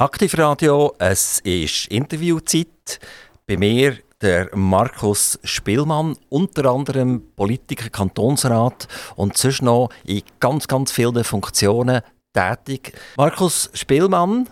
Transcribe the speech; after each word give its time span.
Aktivradio, 0.00 0.94
es 1.00 1.40
ist 1.40 1.88
Interviewzeit. 1.88 3.00
Bei 3.48 3.56
mir 3.56 3.98
der 4.22 4.48
Markus 4.54 5.40
Spielmann, 5.42 6.14
unter 6.28 6.66
anderem 6.66 7.20
Politiker, 7.34 7.90
Kantonsrat 7.90 8.86
und 9.16 9.36
sonst 9.36 9.60
noch 9.60 9.88
in 10.04 10.22
ganz, 10.38 10.68
ganz 10.68 10.92
vielen 10.92 11.24
Funktionen 11.24 12.02
tätig. 12.32 12.92
Markus 13.16 13.70
Spielmann, 13.74 14.48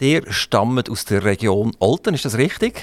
der 0.00 0.30
stammt 0.30 0.88
aus 0.88 1.04
der 1.06 1.24
Region 1.24 1.74
Olten, 1.80 2.14
ist 2.14 2.24
das 2.24 2.38
richtig? 2.38 2.80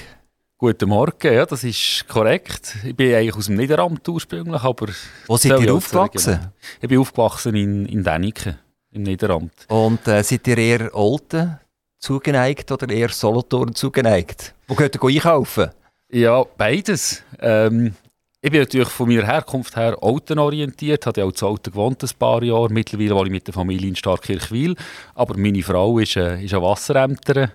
Guten 0.58 0.90
Morgen, 0.90 1.32
ja, 1.32 1.46
das 1.46 1.64
ist 1.64 2.06
korrekt. 2.08 2.76
Ich 2.84 2.94
bin 2.94 3.14
eigentlich 3.14 3.36
aus 3.36 3.46
dem 3.46 3.56
Niederamt 3.56 4.06
ursprünglich, 4.06 4.62
aber... 4.62 4.88
Wo 5.26 5.38
seid 5.38 5.58
ihr 5.62 5.72
aufgewachsen? 5.72 6.52
Ich 6.78 6.88
bin 6.90 6.98
aufgewachsen 6.98 7.54
in, 7.54 7.86
in 7.86 8.04
Däniken, 8.04 8.58
im 8.90 9.04
Niederamt. 9.04 9.64
Und 9.68 10.06
äh, 10.06 10.22
seid 10.22 10.46
ihr 10.46 10.58
eher 10.58 10.94
Olten 10.94 11.58
zugeneigt 12.02 12.70
oder 12.70 12.90
eher 12.90 13.08
Solothurn 13.08 13.74
zugeneigt? 13.74 14.54
Wo 14.68 14.74
könnt 14.74 14.94
ihr 14.94 15.02
einkaufen? 15.02 15.70
Ja, 16.10 16.44
beides. 16.58 17.22
Ähm, 17.40 17.94
ich 18.42 18.50
bin 18.50 18.60
natürlich 18.60 18.88
von 18.88 19.08
meiner 19.08 19.24
Herkunft 19.24 19.76
her 19.76 19.96
autenorientiert, 20.02 21.06
habe 21.06 21.24
auch 21.24 21.32
zu 21.32 21.46
Alten 21.46 21.70
gewohnt 21.70 22.02
ein 22.02 22.10
paar 22.18 22.42
Jahre. 22.42 22.70
Mittlerweile 22.70 23.14
war 23.14 23.24
ich 23.24 23.30
mit 23.30 23.46
der 23.46 23.54
Familie 23.54 23.88
in 23.88 23.96
Starkirchwil, 23.96 24.74
aber 25.14 25.38
meine 25.38 25.62
Frau 25.62 25.98
ist, 26.00 26.16
äh, 26.16 26.42
ist 26.42 26.52
eine 26.52 26.62
Wasserämterin 26.62 27.50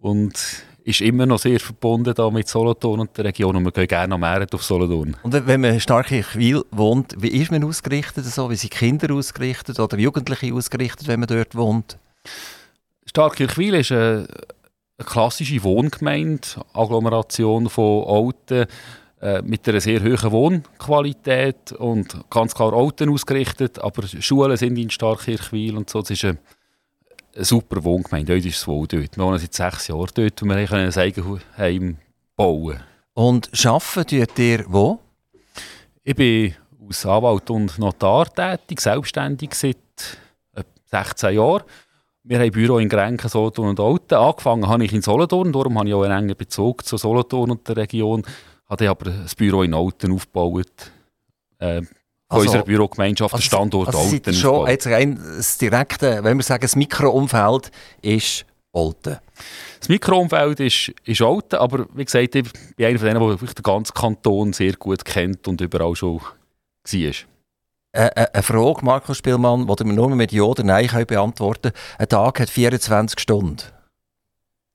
und 0.00 0.34
ist 0.82 1.00
immer 1.00 1.26
noch 1.26 1.38
sehr 1.38 1.58
verbunden 1.60 2.12
da 2.14 2.30
mit 2.30 2.48
Solothurn 2.48 3.00
und 3.00 3.16
der 3.16 3.24
Region 3.24 3.56
und 3.56 3.64
wir 3.64 3.72
gehen 3.72 3.88
gerne 3.88 4.08
noch 4.08 4.18
mehr 4.18 4.46
auf 4.52 4.62
Solothurn. 4.62 5.16
Und 5.22 5.46
wenn 5.46 5.60
man 5.60 5.80
stark 5.80 6.10
in 6.10 6.24
Wil 6.34 6.64
wohnt, 6.70 7.14
wie 7.18 7.28
ist 7.28 7.50
man 7.50 7.64
ausgerichtet 7.64 8.24
so? 8.24 8.50
Wie 8.50 8.56
sind 8.56 8.72
Kinder 8.72 9.12
ausgerichtet 9.14 9.78
oder 9.78 9.96
Jugendliche 9.96 10.52
ausgerichtet, 10.52 11.06
wenn 11.06 11.20
man 11.20 11.28
dort 11.28 11.54
wohnt? 11.54 11.98
Starkirchwil 13.16 13.76
ist 13.76 13.92
eine, 13.92 14.28
eine 14.98 15.06
klassische 15.06 15.62
Wohngemeinde, 15.62 16.46
Agglomeration 16.74 17.66
von 17.70 18.04
Alten 18.06 18.66
äh, 19.22 19.40
mit 19.40 19.66
einer 19.66 19.80
sehr 19.80 20.02
hohen 20.04 20.30
Wohnqualität 20.30 21.72
und 21.72 22.14
ganz 22.28 22.54
klar 22.54 22.74
Alten 22.74 23.08
ausgerichtet, 23.08 23.78
aber 23.78 24.06
Schulen 24.06 24.58
sind 24.58 24.76
in 24.76 24.90
Starkirchwil 24.90 25.78
und 25.78 25.88
so. 25.88 26.02
Das 26.02 26.10
ist 26.10 26.26
eine 26.26 26.36
eine 27.34 27.44
super 27.46 27.82
Wohngemeinde. 27.84 28.34
Dort 28.34 28.44
ist 28.44 28.56
es 28.56 28.66
wohl 28.66 28.86
dort. 28.86 29.16
Wir 29.16 29.24
wohnen 29.24 29.38
seit 29.38 29.54
sechs 29.54 29.88
Jahren 29.88 30.10
dort 30.14 30.42
und 30.42 30.48
wir 30.50 30.66
können 30.66 30.92
ein 30.92 30.98
Eigenheim 30.98 31.96
bauen. 32.36 32.80
Und 33.14 33.48
arbeiten 33.64 34.26
tut 34.26 34.38
ihr 34.38 34.64
wo? 34.68 34.98
Ich 36.04 36.14
bin 36.14 36.54
als 36.86 37.06
Anwalt 37.06 37.48
und 37.48 37.78
Notar 37.78 38.26
tätig, 38.26 38.78
selbstständig 38.78 39.54
seit 39.54 39.78
16 40.90 41.34
Jahren. 41.34 41.62
Wir 42.28 42.38
haben 42.38 42.46
ein 42.46 42.50
Büro 42.50 42.78
in 42.78 42.88
Grenken, 42.88 43.28
Solothurn 43.28 43.68
und 43.68 43.78
Alten. 43.78 44.14
Angefangen 44.14 44.66
habe 44.66 44.84
ich 44.84 44.92
in 44.92 45.00
Solothurn, 45.00 45.52
darum 45.52 45.78
habe 45.78 45.88
ich 45.88 45.94
auch 45.94 46.02
einen 46.02 46.24
engen 46.24 46.36
Bezug 46.36 46.84
zu 46.84 46.96
Solothurn 46.96 47.52
und 47.52 47.68
der 47.68 47.76
Region. 47.76 48.24
Habe 48.68 48.90
aber 48.90 49.12
ein 49.12 49.26
Büro 49.36 49.62
in 49.62 49.72
Alten 49.72 50.12
aufgebaut. 50.12 50.90
Äh, 51.60 51.82
von 51.82 51.88
also, 52.28 52.46
unserer 52.46 52.64
Bürogemeinschaft, 52.64 53.32
also, 53.32 53.40
der 53.40 53.46
Standort 53.46 53.88
also 53.88 54.00
Olten. 54.00 54.34
Schon 54.34 54.66
jetzt 54.66 54.88
rein 54.88 55.20
das 55.36 55.56
direkte, 55.58 56.24
wenn 56.24 56.36
wir 56.36 56.42
sagen, 56.42 56.62
das 56.62 56.74
Mikroumfeld 56.74 57.70
ist 58.02 58.44
Olten. 58.72 59.18
Das 59.78 59.88
Mikroumfeld 59.88 60.58
ist, 60.58 60.92
ist 61.04 61.20
Olten, 61.20 61.54
aber 61.54 61.86
wie 61.94 62.04
gesagt, 62.04 62.34
ich 62.34 62.52
bin 62.74 62.86
einer 62.86 62.98
von 62.98 63.06
denen, 63.06 63.20
der 63.20 63.36
den 63.36 63.62
ganzen 63.62 63.94
Kanton 63.94 64.52
sehr 64.52 64.72
gut 64.72 65.04
kennt 65.04 65.46
und 65.46 65.60
überall 65.60 65.94
schon 65.94 66.20
war. 66.20 67.35
Äh, 67.96 68.10
äh, 68.14 68.26
eine 68.30 68.42
Frage, 68.42 68.84
Markus 68.84 69.16
Spielmann, 69.16 69.66
die 69.66 69.84
wir 69.84 69.92
nur 69.92 70.10
mit 70.10 70.30
Ja 70.30 70.42
oder 70.42 70.62
Nein 70.62 70.88
beantworten 71.06 71.72
können. 71.72 71.84
Ein 71.98 72.08
Tag 72.08 72.40
hat 72.40 72.50
24 72.50 73.18
Stunden. 73.18 73.62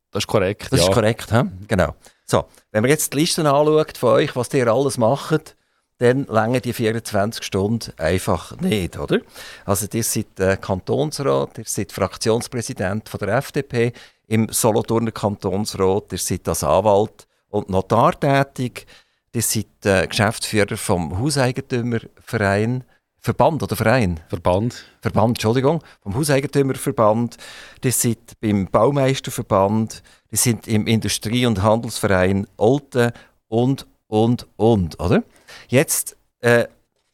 Das 0.09 0.23
ist 0.23 0.27
korrekt, 0.27 0.67
Das 0.71 0.79
ja. 0.79 0.87
ist 0.87 0.91
korrekt, 0.91 1.31
he? 1.31 1.43
genau. 1.67 1.93
So, 2.25 2.45
wenn 2.71 2.81
man 2.81 2.89
jetzt 2.89 3.13
die 3.13 3.19
Listen 3.19 3.45
anschaut 3.45 3.95
von 3.97 4.13
euch, 4.13 4.35
was 4.35 4.51
ihr 4.55 4.67
alles 4.67 4.97
macht, 4.97 5.55
dann 5.99 6.25
länger 6.25 6.61
die 6.61 6.73
24 6.73 7.43
Stunden 7.43 7.93
einfach 7.97 8.57
nicht, 8.59 8.97
oder? 8.97 9.19
Also 9.65 9.85
ihr 9.93 10.03
seid 10.03 10.39
äh, 10.39 10.57
Kantonsrat, 10.57 11.59
ihr 11.59 11.65
seid 11.67 11.91
Fraktionspräsident 11.91 13.07
von 13.07 13.19
der 13.19 13.37
FDP 13.37 13.93
im 14.27 14.49
Solothurner 14.49 15.11
Kantonsrat, 15.11 16.11
ihr 16.11 16.17
seid 16.17 16.47
als 16.47 16.63
Anwalt 16.63 17.27
und 17.49 17.69
Notar 17.69 18.19
tätig, 18.19 18.87
ihr 19.31 19.43
seid 19.43 19.67
äh, 19.85 20.07
Geschäftsführer 20.07 20.75
vom 20.75 21.19
Hauseigentümerverein, 21.19 22.83
Verband 23.23 23.61
oder 23.61 23.75
Verein? 23.75 24.19
Verband. 24.29 24.83
Verband, 24.99 25.37
Entschuldigung, 25.37 25.83
vom 26.01 26.15
Hauseigentümerverband, 26.15 27.37
ihr 27.83 27.91
seid 27.91 28.17
beim 28.41 28.65
Baumeisterverband, 28.65 30.01
ihr 30.31 30.37
seid 30.39 30.67
im 30.67 30.87
Industrie- 30.87 31.45
und 31.45 31.61
Handelsverein 31.61 32.47
Olten 32.57 33.11
und, 33.47 33.85
und, 34.07 34.47
und, 34.55 34.99
oder? 34.99 35.23
Jetzt, 35.67 36.17
äh, 36.39 36.67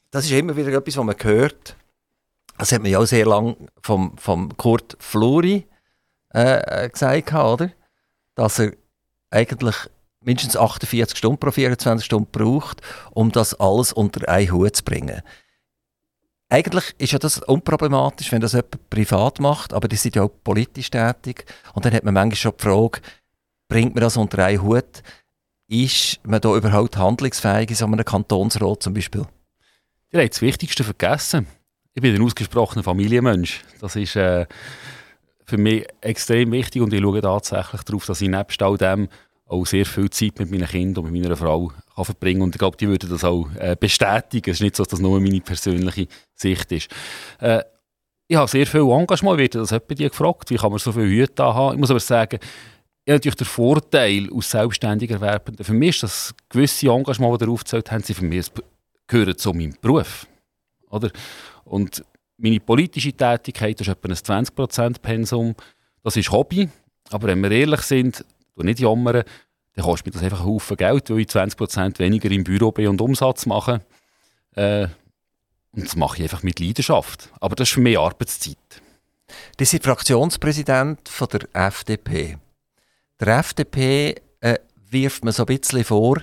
das 0.10 0.24
ist 0.24 0.32
immer 0.32 0.56
wieder 0.56 0.72
etwas, 0.72 0.96
was 0.96 1.04
man 1.04 1.16
hört. 1.22 1.76
Das 2.58 2.72
hat 2.72 2.82
man 2.82 2.90
ja 2.90 3.00
auch 3.00 3.06
sehr 3.06 3.26
lange 3.26 3.58
vom, 3.82 4.18
vom 4.18 4.56
Kurt 4.56 4.96
Fluri 5.02 5.68
äh, 6.34 6.86
äh 6.86 6.90
gesagt, 6.90 7.34
oder? 7.34 7.70
Dass 8.34 8.60
er 8.60 8.72
eigentlich 9.30 9.76
mindestens 10.22 10.56
48 10.56 11.18
Stunden 11.18 11.38
pro 11.38 11.52
24 11.52 12.06
Stunden 12.06 12.32
braucht, 12.32 12.82
um 13.12 13.30
das 13.30 13.54
alles 13.56 13.92
unter 13.92 14.28
einen 14.30 14.52
Hut 14.54 14.78
zu 14.78 14.86
bringen. 14.86 15.22
Eigentlich 16.50 16.96
ist 16.98 17.12
ja 17.12 17.20
das 17.20 17.40
unproblematisch, 17.40 18.32
wenn 18.32 18.42
das 18.42 18.54
jemand 18.54 18.90
privat 18.90 19.40
macht, 19.40 19.74
aber 19.74 19.88
die 19.88 19.98
sind 19.98 20.16
ja 20.16 20.24
auch 20.24 20.32
politisch 20.44 20.90
tätig. 20.90 21.46
Und 21.74 21.86
dann 21.86 21.94
hat 21.94 22.04
man 22.04 22.14
manchmal 22.14 22.38
schon 22.38 22.54
die 22.58 22.64
Frage, 22.64 23.02
bringt 23.68 23.96
man 23.96 24.02
das 24.02 24.16
unter 24.16 24.46
einen 24.46 24.62
Hut? 24.62 25.04
ist 25.68 26.20
man 26.24 26.42
da 26.42 26.56
überhaupt 26.56 26.98
handlungsfähig 26.98 27.70
in 27.70 27.76
so 27.76 27.86
einem 27.86 28.04
Kantonsrat 28.04 28.84
zum 28.84 28.94
Beispiel? 28.94 29.26
Ihr 30.12 30.22
habt 30.22 30.34
das 30.34 30.42
Wichtigste 30.42 30.84
vergessen. 30.84 31.48
Ich 31.94 32.02
bin 32.02 32.16
ein 32.16 32.22
ausgesprochener 32.22 32.84
Familienmensch. 32.84 33.64
Das 33.82 33.96
ist 33.96 34.16
äh, 34.16 34.46
für 35.46 35.58
mich 35.58 35.86
extrem 36.02 36.52
wichtig 36.52 36.82
und 36.82 36.94
ich 36.94 37.02
schaue 37.02 37.22
tatsächlich 37.22 37.82
darauf, 37.82 38.06
dass 38.06 38.22
ich 38.22 38.30
nebst 38.30 38.62
all 38.62 38.78
dem 38.78 39.10
auch 39.48 39.66
sehr 39.66 39.86
viel 39.86 40.10
Zeit 40.10 40.38
mit 40.40 40.52
meinen 40.52 40.68
Kindern 40.68 41.06
und 41.06 41.12
mit 41.12 41.24
meiner 41.24 41.38
Frau 41.38 41.72
kann 41.96 42.06
verbringen 42.06 42.42
und 42.42 42.56
ich 42.56 42.60
glaube, 42.60 42.78
die 42.78 42.88
würden 42.88 43.10
das 43.10 43.24
auch 43.24 43.48
äh, 43.56 43.76
bestätigen. 43.80 44.50
Es 44.52 44.58
ist 44.58 44.62
nicht 44.62 44.76
so, 44.76 44.84
dass 44.84 44.92
das 44.92 45.00
nur 45.00 45.20
meine 45.20 45.42
persönliche 45.42 46.08
Sicht 46.34 46.72
ist. 46.72 46.90
Äh, 47.40 47.64
ich 48.28 48.36
habe 48.36 48.50
sehr 48.50 48.68
viel 48.68 48.82
Engagement, 48.82 49.40
ich 49.40 49.54
werde 49.54 49.60
das 49.60 49.72
jemand 49.72 49.98
gefragt, 49.98 50.50
wie 50.50 50.58
kann 50.58 50.70
man 50.70 50.80
so 50.80 50.92
viele 50.92 51.08
Hüte 51.08 51.44
haben. 51.44 51.76
Ich 51.76 51.80
muss 51.80 51.92
aber 51.92 52.02
sagen, 52.02 52.40
ja, 53.08 53.14
natürlich 53.14 53.36
der 53.36 53.48
Vorteil 53.48 54.30
aus 54.34 54.52
selbstständig 54.52 55.10
Erwerbenden. 55.10 55.64
Für 55.64 55.74
mich 55.74 55.96
ist 55.96 56.04
das 56.04 56.36
gewisse 56.50 56.88
Engagement, 56.90 57.42
das 57.42 57.48
ihr 57.48 57.54
aufgezählt 57.54 57.90
haben, 57.90 58.04
für 58.04 58.26
mich 58.26 58.52
gehören 59.08 59.38
zu 59.38 59.54
meinem 59.54 59.76
Beruf. 59.80 60.28
Oder? 60.90 61.12
Und 61.64 62.04
meine 62.38 62.60
politische 62.60 63.14
Tätigkeit 63.14 63.80
ist 63.80 63.88
etwa 63.88 64.10
ein 64.10 64.16
20% 64.16 65.00
Pensum. 65.00 65.56
Das 66.04 66.18
ist 66.18 66.32
Hobby. 66.32 66.68
Aber 67.10 67.28
wenn 67.28 67.42
wir 67.42 67.52
ehrlich 67.52 67.82
sind, 67.82 68.26
nicht 68.64 68.80
jammern, 68.80 69.24
dann 69.76 69.86
kostet 69.86 70.08
mir 70.08 70.12
das 70.12 70.24
einfach 70.24 70.40
einen 70.40 70.50
Haufen 70.50 70.78
Geld, 70.78 71.10
weil 71.10 71.20
ich 71.20 71.28
20% 71.28 72.00
weniger 72.00 72.32
im 72.32 72.44
Büro 72.44 72.72
bin 72.72 72.88
und 72.88 73.02
Umsatz 73.02 73.46
mache. 73.46 73.82
Äh, 74.56 74.88
und 75.72 75.86
das 75.86 75.96
mache 75.96 76.18
ich 76.18 76.24
einfach 76.24 76.44
mit 76.44 76.60
Leidenschaft. 76.60 77.30
Aber 77.40 77.56
das 77.56 77.70
ist 77.70 77.76
für 77.76 77.82
mich 77.82 78.00
Arbeitszeit. 78.00 78.58
Sie 79.60 79.66
sind 79.66 79.84
Fraktionspräsident 79.84 81.08
von 81.08 81.28
der 81.28 81.42
FDP. 81.54 82.38
Der 83.20 83.40
FDP 83.40 84.16
äh, 84.40 84.58
wirft 84.90 85.24
man 85.24 85.34
so 85.34 85.44
ein 85.44 85.58
bisschen 85.58 85.84
vor, 85.84 86.22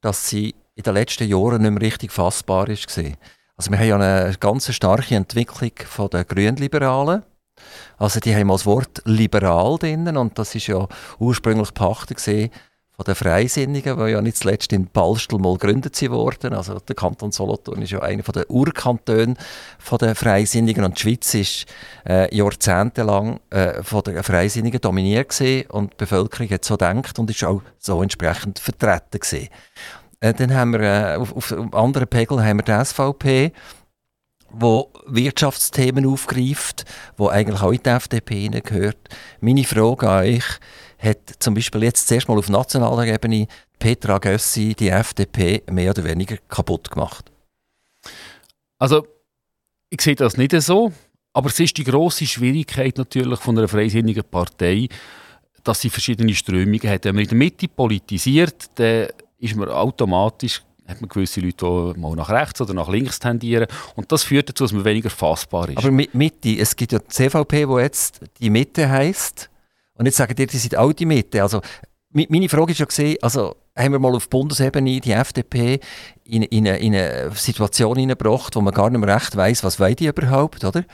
dass 0.00 0.28
sie 0.28 0.54
in 0.74 0.82
den 0.82 0.94
letzten 0.94 1.28
Jahren 1.28 1.62
nicht 1.62 1.70
mehr 1.70 1.82
richtig 1.82 2.12
fassbar 2.12 2.68
ist. 2.68 2.88
Also 3.56 3.70
wir 3.70 3.78
haben 3.78 3.86
ja 3.86 3.96
eine 3.96 4.36
ganz 4.38 4.72
starke 4.72 5.14
Entwicklung 5.14 5.72
von 5.86 6.10
den 6.10 6.26
Grünliberalen. 6.26 7.22
Also 7.98 8.20
die 8.20 8.34
haben 8.34 8.48
das 8.48 8.66
Wort 8.66 9.02
liberal 9.04 9.78
drin 9.78 10.16
und 10.16 10.38
das 10.38 10.54
ist 10.54 10.66
ja 10.66 10.86
ursprünglich 11.18 11.72
Pachter 11.74 12.14
gesehen 12.14 12.50
von 12.96 13.04
den 13.04 13.16
Freisinnigen, 13.16 13.98
die 13.98 14.12
ja 14.12 14.20
nicht 14.20 14.36
zuletzt 14.36 14.72
in 14.72 14.86
Ballstel 14.86 15.40
mal 15.40 15.54
gegründet 15.54 16.00
wurden. 16.10 16.54
Also 16.54 16.78
der 16.78 16.94
Kanton 16.94 17.32
Solothurn 17.32 17.82
ist 17.82 17.90
ja 17.90 18.00
einer 18.00 18.22
der 18.22 18.48
Urkantone 18.48 19.34
der 20.00 20.14
Freisinnigen 20.14 20.84
und 20.84 20.96
die 20.96 21.02
Schweiz 21.02 21.34
ist 21.34 21.66
äh, 22.08 22.34
jahrzehntelang 22.34 23.40
äh, 23.50 23.82
von 23.82 24.02
den 24.02 24.22
Freisinnigen 24.22 24.80
dominiert 24.80 25.30
gewesen 25.30 25.68
und 25.70 25.92
die 25.94 25.96
Bevölkerung 25.96 26.50
hat 26.50 26.64
so 26.64 26.74
gedacht 26.74 27.18
und 27.18 27.30
ist 27.30 27.42
auch 27.42 27.62
so 27.78 28.00
entsprechend 28.00 28.60
vertreten 28.60 29.18
gewesen. 29.18 29.48
Äh, 30.20 30.34
dann 30.34 30.54
haben 30.54 30.72
wir 30.72 30.80
äh, 30.80 31.16
auf, 31.16 31.34
auf 31.36 31.74
anderen 31.74 32.06
Pegel 32.06 32.44
haben 32.44 32.58
wir 32.58 32.62
die 32.62 32.84
SVP, 32.84 33.52
wo 34.56 34.90
Wirtschaftsthemen 35.06 36.06
aufgreift, 36.06 36.84
wo 37.16 37.28
eigentlich 37.28 37.60
auch 37.60 37.72
in 37.72 37.82
die 37.82 37.90
FDP 37.90 38.48
gehört. 38.48 38.98
Meine 39.40 39.64
Frage 39.64 40.08
an 40.08 40.24
euch, 40.24 40.44
hat 40.98 41.34
zum 41.38 41.54
Beispiel 41.54 41.82
jetzt 41.82 42.08
zuerst 42.08 42.28
mal 42.28 42.38
auf 42.38 42.48
nationaler 42.48 43.06
Ebene 43.06 43.46
Petra 43.78 44.18
Gössi 44.18 44.74
die 44.74 44.88
FDP 44.88 45.62
mehr 45.70 45.90
oder 45.90 46.04
weniger 46.04 46.36
kaputt 46.48 46.90
gemacht? 46.90 47.30
Also, 48.78 49.06
ich 49.90 50.00
sehe 50.00 50.14
das 50.14 50.36
nicht 50.36 50.52
so, 50.62 50.92
aber 51.32 51.48
es 51.48 51.60
ist 51.60 51.76
die 51.76 51.84
große 51.84 52.26
Schwierigkeit 52.26 52.96
natürlich 52.96 53.40
von 53.40 53.58
einer 53.58 53.68
freisinnigen 53.68 54.24
Partei, 54.24 54.88
dass 55.62 55.80
sie 55.80 55.90
verschiedene 55.90 56.34
Strömungen 56.34 56.88
hat. 56.88 57.04
Wenn 57.04 57.14
man 57.14 57.24
in 57.24 57.30
der 57.30 57.38
Mitte 57.38 57.68
politisiert, 57.68 58.70
dann 58.76 59.08
ist 59.38 59.56
man 59.56 59.68
automatisch 59.68 60.62
hat 60.86 61.00
man 61.00 61.08
gewisse 61.08 61.40
Leute, 61.40 61.94
die 61.94 62.00
mal 62.00 62.14
nach 62.14 62.30
rechts 62.30 62.60
oder 62.60 62.74
nach 62.74 62.88
links 62.88 63.18
tendieren. 63.18 63.66
Und 63.96 64.12
das 64.12 64.24
führt 64.24 64.48
dazu, 64.48 64.64
dass 64.64 64.72
man 64.72 64.84
weniger 64.84 65.10
fassbar 65.10 65.68
ist. 65.68 65.78
Aber 65.78 65.90
Mitte, 65.90 66.58
es 66.58 66.76
gibt 66.76 66.92
ja 66.92 66.98
die 66.98 67.08
CVP, 67.08 67.66
die 67.66 67.80
jetzt 67.80 68.20
die 68.40 68.50
Mitte 68.50 68.88
heisst. 68.88 69.50
Und 69.94 70.06
jetzt 70.06 70.16
sagen 70.16 70.34
die, 70.34 70.46
die 70.46 70.58
sind 70.58 70.76
auch 70.76 70.92
die 70.92 71.06
Mitte. 71.06 71.42
Also, 71.42 71.60
meine 72.10 72.48
Frage 72.48 72.72
ist 72.72 72.78
ja 72.78 72.86
gesehen, 72.86 73.16
also 73.22 73.56
haben 73.76 73.92
wir 73.92 73.98
mal 73.98 74.14
auf 74.14 74.28
Bundesebene 74.28 75.00
die 75.00 75.12
FDP 75.12 75.80
in, 76.24 76.42
in, 76.42 76.66
eine, 76.66 76.78
in 76.78 76.94
eine 76.94 77.32
Situation 77.34 77.96
hineingebracht, 77.96 78.54
wo 78.54 78.60
man 78.60 78.72
gar 78.72 78.88
nicht 78.88 79.00
mehr 79.00 79.14
recht 79.14 79.34
weiß, 79.34 79.64
was 79.64 79.76
die 79.96 80.06
überhaupt, 80.06 80.64
oder? 80.64 80.84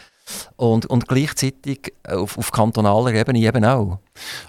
Und, 0.57 0.87
und 0.87 1.09
gleichzeitig 1.09 1.93
auf, 2.07 2.39
auf 2.39 2.53
kantonaler 2.53 3.13
Ebene 3.15 3.41
eben 3.41 3.65
auch. 3.65 3.99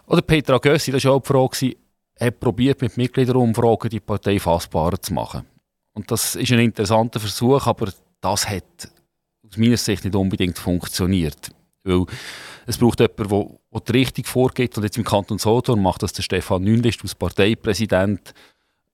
Oder 0.08 0.22
Petra 0.22 0.60
Gössi, 0.60 0.92
das 0.92 1.04
war 1.04 1.14
auch 1.14 1.22
die 1.22 1.28
Frage, 1.28 1.76
hat 2.19 2.40
probiert 2.40 2.81
mit 2.81 2.98
Mitgliederumfragen 2.98 3.90
die 3.90 4.00
Partei 4.00 4.40
fassbarer 4.40 5.02
zu 5.02 5.13
machen. 5.13 5.46
Und 5.94 6.10
das 6.12 6.36
ist 6.36 6.52
ein 6.52 6.60
interessanter 6.60 7.19
Versuch, 7.19 7.66
aber 7.68 7.92
das 8.22 8.48
hat 8.48 8.92
aus 9.46 9.58
meiner 9.58 9.78
Sicht 9.78 10.06
nicht 10.06 10.16
unbedingt 10.16 10.58
funktioniert. 10.58 11.52
Weil 11.84 12.06
es 12.68 12.78
braucht 12.78 13.00
jemanden, 13.00 13.58
der, 13.72 13.81
die 13.81 13.92
Richtung 13.92 14.25
vorgeht. 14.25 14.78
Und 14.78 14.84
jetzt 14.84 14.98
im 14.98 15.04
Kanton 15.04 15.40
Solothurn 15.40 15.81
macht 15.81 16.04
das 16.04 16.13
der 16.13 16.24
Stefan 16.24 16.63
Nünlist 16.63 17.02
als 17.02 17.16
Parteipräsident 17.16 18.34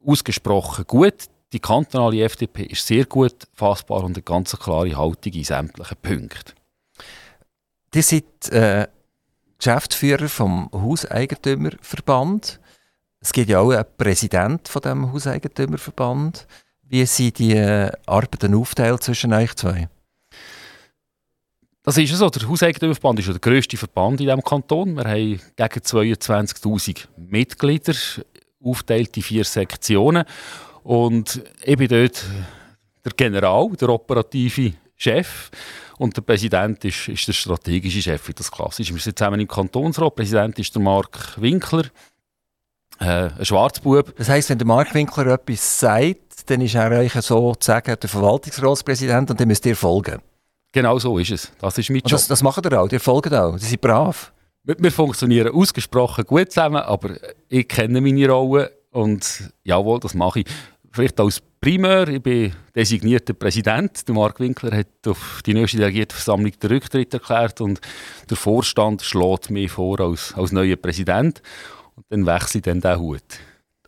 ausgesprochen 0.06 0.86
gut. 0.88 1.26
Die 1.54 1.60
kantonale 1.60 2.24
FDP 2.24 2.64
ist 2.64 2.86
sehr 2.86 3.06
gut 3.06 3.48
fassbar 3.54 4.04
und 4.04 4.16
eine 4.16 4.24
ganz 4.24 4.58
klare 4.58 4.98
Haltung 4.98 5.34
in 5.34 5.44
sämtlichen 5.44 5.98
Punkten. 6.02 6.54
Ihr 7.94 8.04
seid 8.04 8.50
äh, 8.50 8.88
Geschäftsführer 9.58 10.28
vom 10.28 10.70
Hauseigentümerverband. 10.74 12.60
Es 13.20 13.34
gibt 13.34 13.50
ja 13.50 13.60
auch 13.60 13.72
einen 13.72 13.86
Präsident 13.98 14.68
von 14.68 14.82
dem 14.82 15.12
Hauseigentümerverband. 15.12 16.48
Wie 16.84 17.06
sind 17.06 17.40
die 17.40 17.54
äh, 17.54 17.92
Arbeiten 18.06 18.56
aufteilt 18.56 19.04
zwischen 19.04 19.34
euch 19.34 19.56
zwei? 19.56 19.90
Das 21.84 21.98
ist 21.98 22.14
so. 22.14 22.30
Der 22.30 22.48
Hauseigentümerverband 22.48 23.20
ist 23.20 23.30
der 23.30 23.40
grösste 23.40 23.78
Verband 23.78 24.20
in 24.20 24.28
diesem 24.28 24.44
Kanton. 24.44 24.96
Wir 24.96 25.06
haben 25.06 25.42
gegen 25.56 25.80
22.000 25.80 27.08
Mitglieder, 27.18 27.96
aufgeteilt 28.64 29.16
in 29.18 29.24
vier 29.24 29.44
Sektionen. 29.46 30.24
Und 30.84 31.42
ich 31.64 31.78
bin 31.78 31.88
dort 31.88 32.24
der 33.04 33.12
General, 33.16 33.70
der 33.80 33.90
operative 33.90 34.74
Chef. 34.96 35.50
Und 35.98 36.16
der 36.16 36.22
Präsident 36.22 36.86
ist, 36.86 37.08
ist 37.08 37.28
der 37.28 37.34
strategische 37.34 38.02
Chef, 38.02 38.28
wie 38.28 38.34
das 38.34 38.52
klassisch 38.52 38.90
ist. 38.90 38.96
Wir 38.96 39.02
sind 39.02 39.18
zusammen 39.18 39.40
im 39.40 39.48
Kantonsrat. 39.48 40.12
Der 40.12 40.16
Präsident 40.16 40.60
ist 40.60 40.76
der 40.76 40.82
Mark 40.82 41.42
Winkler 41.42 41.86
äh, 43.00 43.30
ein 43.38 43.46
Schwarzbub. 43.46 44.16
Das 44.16 44.30
heisst, 44.30 44.50
wenn 44.50 44.58
der 44.58 44.68
Mark 44.68 44.94
Winkler 44.94 45.28
etwas 45.28 45.80
sagt, 45.80 46.50
dann 46.50 46.62
ist 46.62 46.76
er 46.76 46.92
eigentlich 46.92 47.14
sozusagen 47.14 47.96
der 48.00 48.10
Verwaltungsratspräsident 48.10 49.32
und 49.32 49.40
dann 49.40 49.48
müsst 49.48 49.66
ihr 49.66 49.76
folgen. 49.76 50.22
Genau 50.72 51.00
so 51.00 51.18
ist 51.18 51.32
es. 51.32 51.52
Das 51.60 51.78
ist 51.78 51.90
mein 51.90 52.00
Job. 52.00 52.12
Das, 52.12 52.28
das 52.28 52.44
machen 52.44 52.64
ihr 52.64 52.82
auch, 52.82 52.92
ihr 52.92 53.00
folgt 53.00 53.34
auch, 53.34 53.58
sie 53.58 53.66
sind 53.66 53.82
brav. 53.82 54.32
Wir, 54.64 54.76
wir, 54.80 54.92
funktionieren 54.92 55.54
ausgesprochen 55.54 56.26
gut 56.26 56.52
zusammen, 56.52 56.82
aber 56.82 57.16
ich 57.48 57.68
kenne 57.68 58.02
meine 58.02 58.30
Rolle 58.30 58.72
und 58.92 59.52
jawohl, 59.64 60.00
das 60.00 60.14
mache 60.14 60.42
ich. 60.42 60.46
Vielleicht 60.92 61.20
als 61.20 61.42
Primär, 61.60 62.08
ich 62.08 62.22
bin 62.22 62.54
designierter 62.76 63.34
Präsident. 63.34 64.08
Der 64.08 64.16
Mark 64.16 64.40
Winkler 64.40 64.78
hat 64.78 64.88
auf 65.08 65.42
die 65.46 65.54
nächste 65.54 65.78
Delegiertenversammlung 65.78 66.52
den 66.52 66.70
Rücktritt 66.70 67.14
erklärt 67.14 67.62
und 67.62 67.82
der 68.30 68.38
Vorstand 68.38 69.02
schlägt 69.02 69.50
mich 69.50 69.72
vor 69.72 70.00
als, 70.00 70.34
als 70.36 70.52
neuer 70.52 70.76
Präsident. 70.76 71.42
Und 71.98 72.06
dann 72.10 72.26
wechsle 72.26 72.60
ich 72.60 72.64
dann 72.64 72.80
den 72.80 73.00
Hut. 73.00 73.24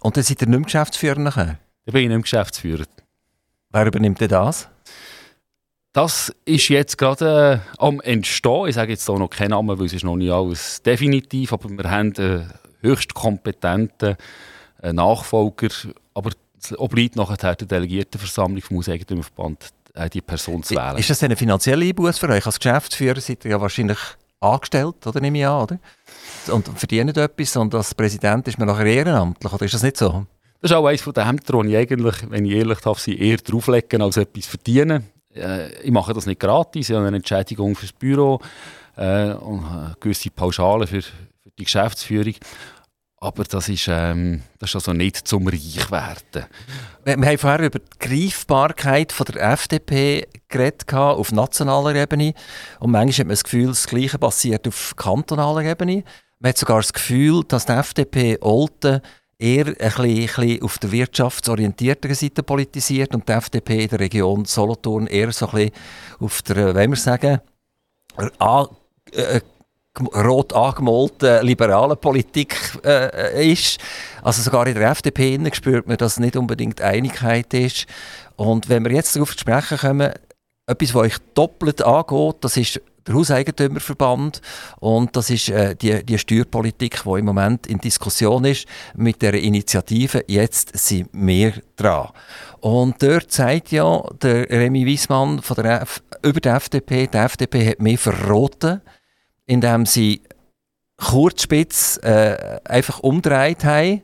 Und 0.01 0.17
dann 0.17 0.23
seid 0.23 0.41
ihr 0.41 0.47
nicht 0.47 0.57
mehr 0.57 0.65
Geschäftsführer 0.65 1.19
nachher? 1.19 1.59
Dann 1.85 1.93
bin 1.93 2.01
ich 2.01 2.07
nicht 2.07 2.09
mehr 2.09 2.21
Geschäftsführer. 2.21 2.85
Wer 3.69 3.85
übernimmt 3.85 4.19
denn 4.19 4.29
das? 4.29 4.67
Das 5.93 6.33
ist 6.45 6.69
jetzt 6.69 6.97
gerade 6.97 7.61
äh, 7.63 7.77
am 7.77 8.01
Entstehen. 8.01 8.67
Ich 8.67 8.75
sage 8.75 8.91
jetzt 8.91 9.09
auch 9.09 9.19
noch 9.19 9.29
keinen 9.29 9.51
Namen, 9.51 9.77
weil 9.77 9.85
es 9.85 9.93
ist 9.93 10.03
noch 10.03 10.15
nicht 10.15 10.31
alles 10.31 10.81
definitiv, 10.81 11.53
aber 11.53 11.69
wir 11.69 11.89
haben 11.89 12.13
einen 12.17 12.51
höchst 12.81 13.13
kompetenten 13.13 14.15
äh, 14.81 14.93
Nachfolger. 14.93 15.69
Aber 16.13 16.31
es 16.61 16.77
obliegt 16.77 17.15
nachher 17.15 17.55
der 17.55 17.67
Delegiertenversammlung 17.67 18.61
vom 18.61 18.77
Hauseigentümerverband, 18.77 19.69
äh, 19.93 20.09
die 20.09 20.21
Person 20.21 20.63
zu 20.63 20.75
wählen. 20.75 20.97
Ist 20.97 21.09
das 21.09 21.23
eine 21.23 21.35
finanzielle 21.35 21.85
Einbuß 21.85 22.17
für 22.17 22.29
euch? 22.29 22.45
Als 22.45 22.59
Geschäftsführer 22.59 23.19
seid 23.19 23.45
ihr 23.45 23.51
ja 23.51 23.61
wahrscheinlich 23.61 23.99
angestellt, 24.39 25.05
oder 25.05 25.19
nehme 25.19 25.39
ich 25.39 25.47
an, 25.47 25.63
oder? 25.63 25.79
Und 26.53 26.67
verdienen 26.77 27.15
etwas 27.15 27.55
und 27.57 27.75
als 27.75 27.93
Präsident 27.93 28.47
ist 28.47 28.57
man 28.57 28.67
nachher 28.67 28.85
ehrenamtlich, 28.85 29.51
oder 29.51 29.65
ist 29.65 29.73
das 29.73 29.83
nicht 29.83 29.97
so? 29.97 30.25
Das 30.61 30.71
ist 30.71 30.77
auch 30.77 30.85
eines 30.85 31.03
der 31.03 31.25
Ämter, 31.25 31.61
die 31.63 31.69
ich 31.69 31.77
eigentlich, 31.77 32.15
wenn 32.29 32.45
ich 32.45 32.53
ehrlich 32.53 32.79
darf, 32.79 32.99
sie 32.99 33.17
eher 33.17 33.37
drauflegen 33.37 34.01
als 34.01 34.17
etwas 34.17 34.45
verdienen. 34.45 35.05
Äh, 35.33 35.71
ich 35.81 35.91
mache 35.91 36.13
das 36.13 36.25
nicht 36.25 36.39
gratis, 36.39 36.89
ich 36.89 36.95
habe 36.95 37.07
eine 37.07 37.17
Entschädigung 37.17 37.75
fürs 37.75 37.93
Büro 37.93 38.41
äh, 38.97 39.31
und 39.31 39.65
eine 39.65 39.95
gewisse 39.99 40.31
Pauschale 40.31 40.87
für, 40.87 41.01
für 41.01 41.13
die 41.57 41.63
Geschäftsführung. 41.63 42.35
Aber 43.21 43.43
das 43.43 43.67
ist, 43.67 43.87
ähm, 43.89 44.43
das 44.59 44.69
ist 44.69 44.75
also 44.75 44.93
nicht 44.93 45.27
zum 45.27 45.47
Reichwerden. 45.47 46.45
Wir, 47.03 47.17
wir 47.17 47.27
haben 47.27 47.37
vorher 47.37 47.65
über 47.65 47.79
die 47.79 47.99
Greifbarkeit 47.99 49.11
von 49.11 49.25
der 49.25 49.51
FDP 49.51 50.27
geredet 50.49 50.91
auf 50.93 51.31
nationaler 51.31 51.95
Ebene. 51.95 52.33
Und 52.79 52.91
manchmal 52.91 53.19
hat 53.19 53.27
man 53.27 53.29
das 53.29 53.43
Gefühl, 53.43 53.67
das 53.67 53.87
Gleiche 53.87 54.17
passiert 54.17 54.67
auf 54.67 54.95
kantonaler 54.95 55.63
Ebene. 55.63 56.03
Man 56.39 56.49
hat 56.49 56.57
sogar 56.57 56.77
das 56.77 56.93
Gefühl, 56.93 57.43
dass 57.47 57.65
die 57.65 57.73
FDP 57.73 58.37
Olten 58.41 59.01
eher 59.37 59.67
ein 59.67 59.73
bisschen, 59.73 60.43
ein 60.43 60.61
auf 60.61 60.77
der 60.79 60.91
wirtschaftsorientierten 60.91 62.13
Seite 62.13 62.43
politisiert 62.43 63.15
und 63.15 63.27
die 63.27 63.33
FDP 63.33 63.83
in 63.83 63.89
der 63.89 63.99
Region 63.99 64.45
Solothurn 64.45 65.07
eher 65.07 65.31
so 65.31 65.47
ein 65.47 65.51
bisschen 65.51 65.71
auf 66.19 66.41
der, 66.41 66.75
wie 66.75 66.89
wir 66.89 66.95
sagen, 66.97 67.39
äh, 69.11 69.41
rot 70.13 70.53
angemalten 70.53 71.45
liberalen 71.45 71.97
Politik 71.97 72.55
äh, 72.85 73.51
ist. 73.51 73.79
Also 74.21 74.41
sogar 74.41 74.67
in 74.67 74.75
der 74.75 74.91
FDP 74.91 75.39
spürt 75.53 75.87
man, 75.87 75.97
dass 75.97 76.19
nicht 76.19 76.35
unbedingt 76.35 76.81
Einigkeit 76.81 77.53
ist. 77.53 77.85
Und 78.35 78.69
wenn 78.69 78.85
wir 78.85 78.91
jetzt 78.91 79.15
darauf 79.15 79.35
zu 79.35 79.39
sprechen 79.39 79.77
kommen, 79.77 80.13
etwas, 80.69 80.93
was 80.93 81.01
euch 81.03 81.17
doppelt 81.33 81.81
angeht, 81.81 82.37
das 82.41 82.57
ist 82.57 82.81
der 83.07 83.15
Hauseigentümerverband 83.15 84.41
und 84.79 85.15
das 85.15 85.29
ist 85.29 85.49
äh, 85.49 85.75
die, 85.75 86.05
die 86.05 86.17
Steuerpolitik, 86.17 87.01
die 87.03 87.19
im 87.19 87.25
Moment 87.25 87.65
in 87.67 87.79
Diskussion 87.79 88.45
ist 88.45 88.67
mit 88.95 89.21
der 89.21 89.33
Initiative 89.33 90.23
«Jetzt 90.27 90.77
sind 90.77 91.09
wir 91.13 91.53
dran». 91.75 92.09
Und 92.59 93.01
dort 93.01 93.31
sagt 93.31 93.71
ja 93.71 94.03
der 94.21 94.49
Remy 94.49 94.85
Wiesmann 94.85 95.41
von 95.41 95.55
der 95.55 95.81
F 95.81 96.03
über 96.21 96.39
die 96.39 96.49
FDP, 96.49 97.07
die 97.07 97.17
FDP 97.17 97.69
hat 97.69 97.79
mehr 97.79 97.97
verroten, 97.97 98.81
indem 99.45 99.85
sie 99.85 100.21
kurzspitz 100.97 101.97
äh, 102.03 102.59
einfach 102.65 102.99
umdreht 102.99 103.63
haben 103.63 104.01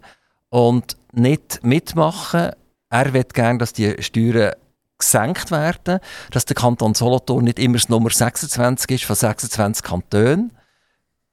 und 0.50 0.96
nicht 1.12 1.60
mitmachen. 1.64 2.52
Er 2.90 3.14
will 3.14 3.26
gerne, 3.34 3.60
dass 3.60 3.74
die 3.74 4.02
Steuern 4.02 4.54
gesenkt 4.98 5.52
werden, 5.52 6.00
dass 6.32 6.46
der 6.46 6.56
Kanton 6.56 6.94
Solothurn 6.94 7.46
nicht 7.46 7.60
immer 7.60 7.76
das 7.76 7.90
Nummer 7.90 8.10
26 8.10 8.92
ist 8.92 9.04
von 9.06 9.16
26 9.16 9.84
Kantonen. 9.84 10.52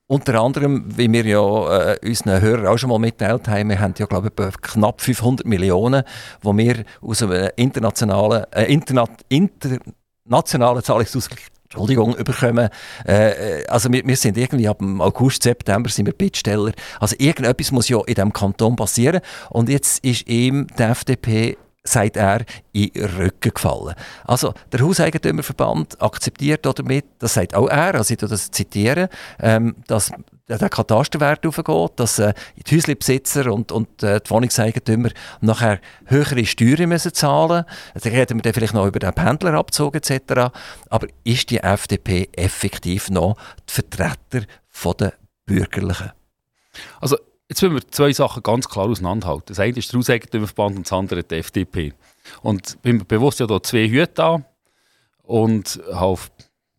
Unter 0.09 0.43
anderem, 0.43 0.85
wie 0.97 1.11
wir 1.11 1.25
ja 1.25 1.93
äh, 1.93 1.99
unseren 2.07 2.43
Hörern 2.43 2.67
auch 2.67 2.77
schon 2.77 2.91
mal 2.91 2.99
mitteilt 2.99 3.49
haben, 3.49 3.71
wir 3.71 3.81
haben 3.81 3.95
ja, 3.97 4.05
glaube 4.07 4.31
ich, 4.37 4.61
knapp 4.61 5.01
500 5.01 5.47
Millionen, 5.47 6.03
die 6.43 6.59
wir 6.59 6.85
aus 7.01 7.23
einem 7.23 7.51
internationalen, 7.57 8.45
äh, 8.53 8.65
interna 8.65 9.07
internationalen 9.29 10.83
Zahlungsausgleich 10.83 11.47
Entschuldigung, 11.73 12.15
überkommen. 12.15 12.69
Äh, 13.07 13.61
äh, 13.61 13.67
also 13.69 13.91
wir, 13.91 14.07
wir, 14.07 14.17
sind 14.17 14.37
irgendwie 14.37 14.69
ab 14.69 14.83
August, 14.99 15.43
September 15.43 15.89
sind 15.89 16.05
wir 16.05 16.13
Bittsteller. 16.13 16.73
Also 17.01 17.17
irgendetwas 17.19 17.73
muss 17.73 17.89
ja 17.89 17.99
in 18.07 18.15
diesem 18.15 18.33
Kanton 18.35 18.77
passieren. 18.77 19.23
Und 19.49 19.71
jetzt 19.71 20.05
ist 20.05 20.29
ihm 20.29 20.67
die 20.79 20.83
FDP 20.83 21.57
sagt 21.85 22.17
er, 22.17 22.45
in 22.73 22.91
den 22.93 23.05
Rücken 23.05 23.53
gefallen. 23.55 23.95
Also 24.25 24.55
der 24.71 24.81
Hauseigentümerverband 24.81 26.01
akzeptiert 26.01 26.65
damit, 26.65 27.05
das 27.19 27.35
sagt 27.35 27.55
auch 27.55 27.69
er, 27.69 27.97
also 27.97 28.15
ich 28.15 28.19
das 28.19 28.51
zitiere, 28.51 29.09
ähm, 29.41 29.75
dass 29.87 30.13
der 30.49 30.69
Katasterwert 30.69 31.47
aufgeht, 31.47 31.93
dass 31.97 32.19
äh, 32.19 32.35
die 32.57 32.77
Häuslebesitzer 32.77 33.53
und, 33.53 33.73
und 33.73 34.03
äh, 34.03 34.21
die 34.21 34.31
Wohnungseigentümer 34.31 35.11
nachher 35.41 35.81
höhere 36.07 36.45
Steuern 36.45 36.89
müssen 36.89 37.15
zahlen 37.15 37.65
müssen. 37.95 38.13
Da 38.13 38.17
reden 38.19 38.39
wir 38.39 38.43
dann 38.43 38.53
vielleicht 38.53 38.75
noch 38.75 38.87
über 38.87 38.99
den 38.99 39.13
Pendlerabzug 39.13 39.95
etc. 39.97 40.53
Aber 40.91 41.07
ist 41.25 41.51
die 41.51 41.59
FDP 41.59 42.29
effektiv 42.33 43.11
noch 43.11 43.37
die 43.69 43.73
Vertreter 43.73 44.47
der 44.99 45.13
Bürgerlichen? 45.47 46.13
Also 47.01 47.17
Jetzt 47.49 47.63
müssen 47.63 47.75
wir 47.75 47.89
zwei 47.89 48.13
Sachen 48.13 48.43
ganz 48.43 48.69
klar 48.69 48.87
auseinanderhalten. 48.87 49.47
Das 49.49 49.61
eine 49.61 49.77
ist 49.77 49.93
der 49.93 49.99
Hauseigentümerverband 49.99 50.77
und 50.77 50.87
das 50.87 50.93
andere 50.93 51.23
die 51.23 51.35
FDP. 51.37 51.93
Und 52.43 52.71
ich 52.71 52.79
bin 52.79 52.97
mir 52.99 53.05
bewusst, 53.05 53.41
ja 53.41 53.47
hier 53.47 53.63
zwei 53.63 53.89
Hüte 53.89 54.25
an 54.25 54.45
und 55.23 55.81
habe 55.93 56.07
auf 56.07 56.31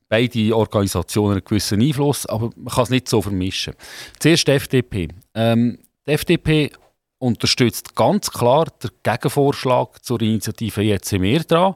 beide 0.10 0.55
Organisationen 0.55 1.34
einen 1.34 1.46
gewissen 1.46 1.82
Einfluss, 1.82 2.25
aber 2.27 2.51
man 2.55 2.74
kann 2.74 2.84
es 2.84 2.89
nicht 2.89 3.10
so 3.10 3.22
vermischen. 3.22 3.74
Zuerst 4.20 4.48
die 4.48 4.51
FDP. 4.51 5.08
Ähm, 5.34 5.79
die 6.05 6.12
FDP 6.12 6.72
unterstützt 7.17 7.96
ganz 7.96 8.29
klar 8.29 8.67
den 8.84 8.91
Gegenvorschlag 9.01 10.03
zur 10.03 10.22
Initiative 10.22 10.82
«Jetzt 10.82 11.10
sind 11.10 11.51
dran». 11.51 11.75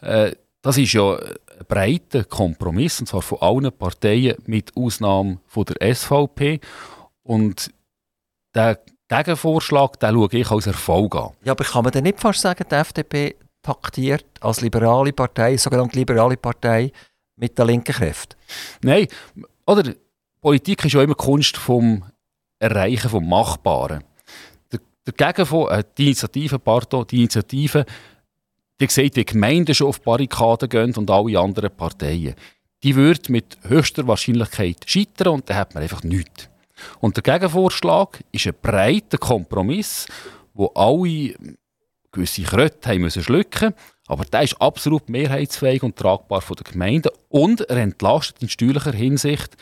Äh, 0.00 0.32
das 0.62 0.78
ist 0.78 0.94
ja 0.94 1.16
ein 1.16 1.34
breiter 1.68 2.24
Kompromiss, 2.24 3.00
und 3.00 3.06
zwar 3.06 3.22
von 3.22 3.38
allen 3.40 3.72
Parteien, 3.72 4.36
mit 4.46 4.76
Ausnahme 4.76 5.38
von 5.46 5.64
der 5.64 5.94
SVP. 5.94 6.60
Und 7.22 7.70
der 8.56 8.80
Gegenvorschlag, 9.08 10.00
den 10.00 10.14
schaue 10.14 10.28
ich 10.32 10.50
als 10.50 10.66
Erfolg 10.66 11.14
an. 11.14 11.30
Ja, 11.44 11.52
aber 11.52 11.64
kann 11.64 11.84
man 11.84 11.92
denn 11.92 12.04
nicht 12.04 12.20
fast 12.20 12.40
sagen, 12.40 12.64
die 12.68 12.74
FDP 12.74 13.36
taktiert 13.62 14.26
als 14.40 14.60
liberale 14.60 15.12
Partei, 15.12 15.56
sogenannte 15.56 15.98
liberale 15.98 16.36
Partei, 16.36 16.90
mit 17.36 17.56
der 17.58 17.66
linken 17.66 17.94
Kräften? 17.94 18.36
Nein, 18.82 19.06
oder 19.66 19.92
Politik 20.40 20.84
ist 20.84 20.92
ja 20.92 21.02
immer 21.02 21.14
Kunst 21.14 21.56
vom 21.56 22.04
Erreichen 22.58 23.10
vom 23.10 23.28
Machbaren. 23.28 24.02
Dagegen 25.04 25.46
von, 25.46 25.70
äh, 25.70 25.84
die 25.96 26.06
Initiative, 26.06 26.58
pardon, 26.58 27.06
die 27.06 27.18
Initiative, 27.18 27.84
die 28.80 28.86
sieht, 28.88 29.16
die 29.16 29.24
Gemeinden 29.24 29.74
schon 29.74 29.88
auf 29.88 30.00
Barrikaden 30.00 30.68
gehen 30.68 30.94
und 30.96 31.10
alle 31.10 31.38
anderen 31.38 31.70
Parteien. 31.70 32.34
Die 32.82 32.96
würde 32.96 33.30
mit 33.30 33.56
höchster 33.62 34.06
Wahrscheinlichkeit 34.06 34.78
scheitern 34.86 35.34
und 35.34 35.48
dann 35.48 35.56
hat 35.56 35.74
man 35.74 35.82
einfach 35.82 36.02
nichts. 36.02 36.48
Und 37.00 37.16
der 37.16 37.22
Gegenvorschlag 37.22 38.22
ist 38.32 38.46
ein 38.46 38.54
breiter 38.60 39.18
Kompromiss, 39.18 40.06
wo 40.54 40.66
alle 40.74 41.34
gewisse 42.12 42.42
Kröte 42.42 42.88
haben 42.88 43.02
müssen 43.02 43.22
schlucken 43.22 43.74
aber 44.06 44.24
der 44.24 44.42
ist 44.42 44.60
absolut 44.60 45.08
mehrheitsfähig 45.08 45.82
und 45.82 45.96
tragbar 45.96 46.40
von 46.40 46.56
den 46.56 46.64
Gemeinden 46.64 47.10
und 47.28 47.62
er 47.62 47.78
entlastet 47.78 48.42
in 48.42 48.48
steuerlicher 48.48 48.92
Hinsicht 48.92 49.56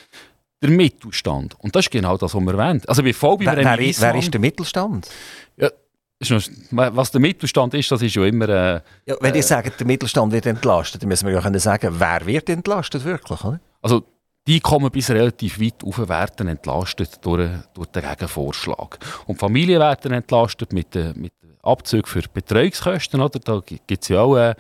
der 0.62 0.71
Mittelstand. 0.71 1.59
Und 1.61 1.75
das 1.75 1.87
ist 1.87 1.90
genau 1.90 2.16
das, 2.16 2.35
was 2.35 2.42
wir 2.42 2.56
wollen. 2.56 2.83
Also 2.87 3.04
wir 3.04 3.14
voll 3.14 3.38
wer, 3.40 3.56
wer, 3.56 3.78
wer 3.78 4.14
ist 4.14 4.33
der 4.33 4.40
Mittelstand? 4.40 5.09
Ja, 5.56 5.71
was 6.71 7.11
der 7.11 7.21
Mittelstand 7.21 7.75
ist, 7.75 7.90
das 7.90 8.00
ist 8.00 8.14
ja 8.14 8.25
immer... 8.25 8.49
Äh, 8.49 8.80
ja, 9.06 9.16
wenn 9.21 9.35
äh, 9.35 9.38
ich 9.38 9.47
sage, 9.47 9.71
der 9.71 9.87
Mittelstand 9.87 10.33
wird 10.33 10.47
entlastet, 10.47 11.02
dann 11.02 11.09
müssen 11.09 11.26
wir 11.26 11.35
ja 11.35 11.40
können 11.40 11.59
sagen, 11.59 11.94
wer 11.99 12.25
wird 12.25 12.49
entlastet 12.49 13.04
wirklich, 13.04 13.44
oder? 13.44 13.61
Also 13.83 14.04
die 14.46 14.60
kommen 14.60 14.90
bis 14.90 15.10
relativ 15.10 15.60
weit 15.60 15.82
auf, 15.84 16.08
werden 16.08 16.48
entlastet 16.48 17.18
durch, 17.22 17.50
durch 17.72 17.88
den 17.88 18.02
Gegenvorschlag. 18.02 18.98
Und 19.26 19.38
Familien 19.38 19.80
werden 19.80 20.12
entlastet 20.12 20.72
mit, 20.72 20.94
mit 21.16 21.32
Abzügen 21.62 22.06
für 22.06 22.22
Betreuungskosten. 22.32 23.20
Oder? 23.20 23.38
Da 23.38 23.60
gibt 23.64 24.02
es 24.02 24.08
ja 24.08 24.20
auch, 24.20 24.36
äh, 24.36 24.54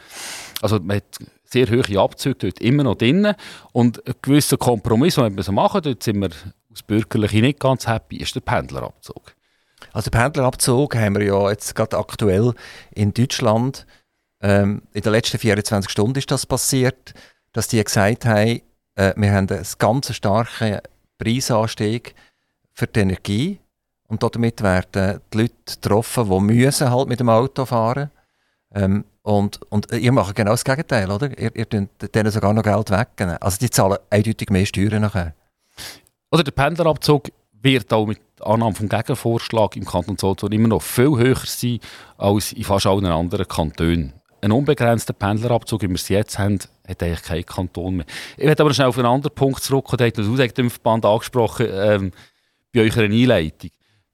also 0.62 0.78
man 0.80 0.96
hat 0.96 1.18
sehr 1.44 1.68
hohe 1.68 2.00
Abzüge 2.00 2.36
dort 2.36 2.60
immer 2.60 2.82
noch 2.82 2.96
drin. 2.96 3.34
Und 3.72 4.06
ein 4.06 4.14
gewisser 4.22 4.56
Kompromiss, 4.56 5.16
den 5.16 5.36
wir 5.36 5.42
so 5.42 5.52
machen, 5.52 5.82
dort 5.82 6.02
sind 6.02 6.20
wir 6.20 6.30
aus 6.72 6.82
Bürgerlichen 6.82 7.42
nicht 7.42 7.60
ganz 7.60 7.86
happy, 7.86 8.16
ist 8.16 8.34
der 8.34 8.40
Pendlerabzug. 8.40 9.34
Also 9.92 10.10
Pendlerabzug 10.10 10.96
haben 10.96 11.16
wir 11.16 11.26
ja 11.26 11.50
jetzt 11.50 11.74
gerade 11.74 11.98
aktuell 11.98 12.54
in 12.92 13.12
Deutschland. 13.12 13.86
Ähm, 14.40 14.82
in 14.92 15.02
den 15.02 15.12
letzten 15.12 15.38
24 15.38 15.90
Stunden 15.90 16.18
ist 16.18 16.30
das 16.30 16.46
passiert, 16.46 17.14
dass 17.52 17.68
die 17.68 17.82
gesagt 17.82 18.24
haben, 18.24 18.60
äh, 18.94 19.12
wir 19.16 19.32
haben 19.32 19.48
einen 19.48 19.66
ganz 19.78 20.14
starken 20.14 20.78
Preisanstieg 21.18 22.14
für 22.72 22.86
die 22.86 23.00
Energie 23.00 23.58
und 24.08 24.22
damit 24.22 24.62
werden 24.62 25.20
die 25.32 25.38
Leute 25.38 25.54
getroffen, 25.66 26.28
die 26.28 26.40
müssen 26.40 26.90
halt 26.90 27.08
mit 27.08 27.20
dem 27.20 27.28
Auto 27.28 27.64
fahren 27.64 28.10
ähm, 28.74 29.04
und, 29.22 29.60
und 29.70 29.90
ihr 29.92 30.12
macht 30.12 30.34
genau 30.34 30.50
das 30.50 30.64
Gegenteil, 30.64 31.10
oder? 31.10 31.36
Ihr, 31.38 31.54
ihr 31.56 31.64
denen 31.64 32.30
sogar 32.30 32.52
noch 32.52 32.62
Geld 32.62 32.90
weggeben. 32.90 33.38
Also 33.38 33.56
die 33.58 33.70
zahlen 33.70 33.96
eindeutig 34.10 34.50
mehr 34.50 34.66
Steuern 34.66 35.00
nachher. 35.00 35.34
Oder 36.30 36.44
der 36.44 36.52
Pendlerabzug 36.52 37.30
wird 37.52 37.90
auch 37.92 38.06
mit 38.06 38.20
Annahme 38.40 38.74
vom 38.74 38.88
Gegenvorschlag 38.88 39.76
im 39.76 39.86
Kanton 39.86 40.18
Solothurn 40.18 40.52
immer 40.52 40.68
noch 40.68 40.82
viel 40.82 41.16
höher 41.16 41.40
sein 41.46 41.78
als 42.18 42.52
in 42.52 42.64
fast 42.64 42.86
allen 42.86 43.06
anderen 43.06 43.48
Kantonen. 43.48 44.12
Ein 44.44 44.52
unbegrenzter 44.52 45.14
Pendlerabzug, 45.14 45.80
wie 45.80 45.88
wir 45.88 45.94
es 45.94 46.10
jetzt 46.10 46.38
haben, 46.38 46.58
hat 46.86 47.02
eigentlich 47.02 47.22
kein 47.22 47.46
Kanton 47.46 47.96
mehr. 47.96 48.06
Ich 48.36 48.44
möchte 48.44 48.62
aber 48.62 48.74
schnell 48.74 48.88
auf 48.88 48.98
einen 48.98 49.06
anderen 49.06 49.34
Punkt 49.34 49.62
zurückkommen. 49.62 50.06
Hat 50.06 50.18
das 50.18 50.28
Hauseigentümerverband 50.28 51.06
angesprochen 51.06 51.66
ähm, 51.70 52.12
bei 52.70 52.82
eurer 52.82 53.04
Einleitung. 53.04 53.70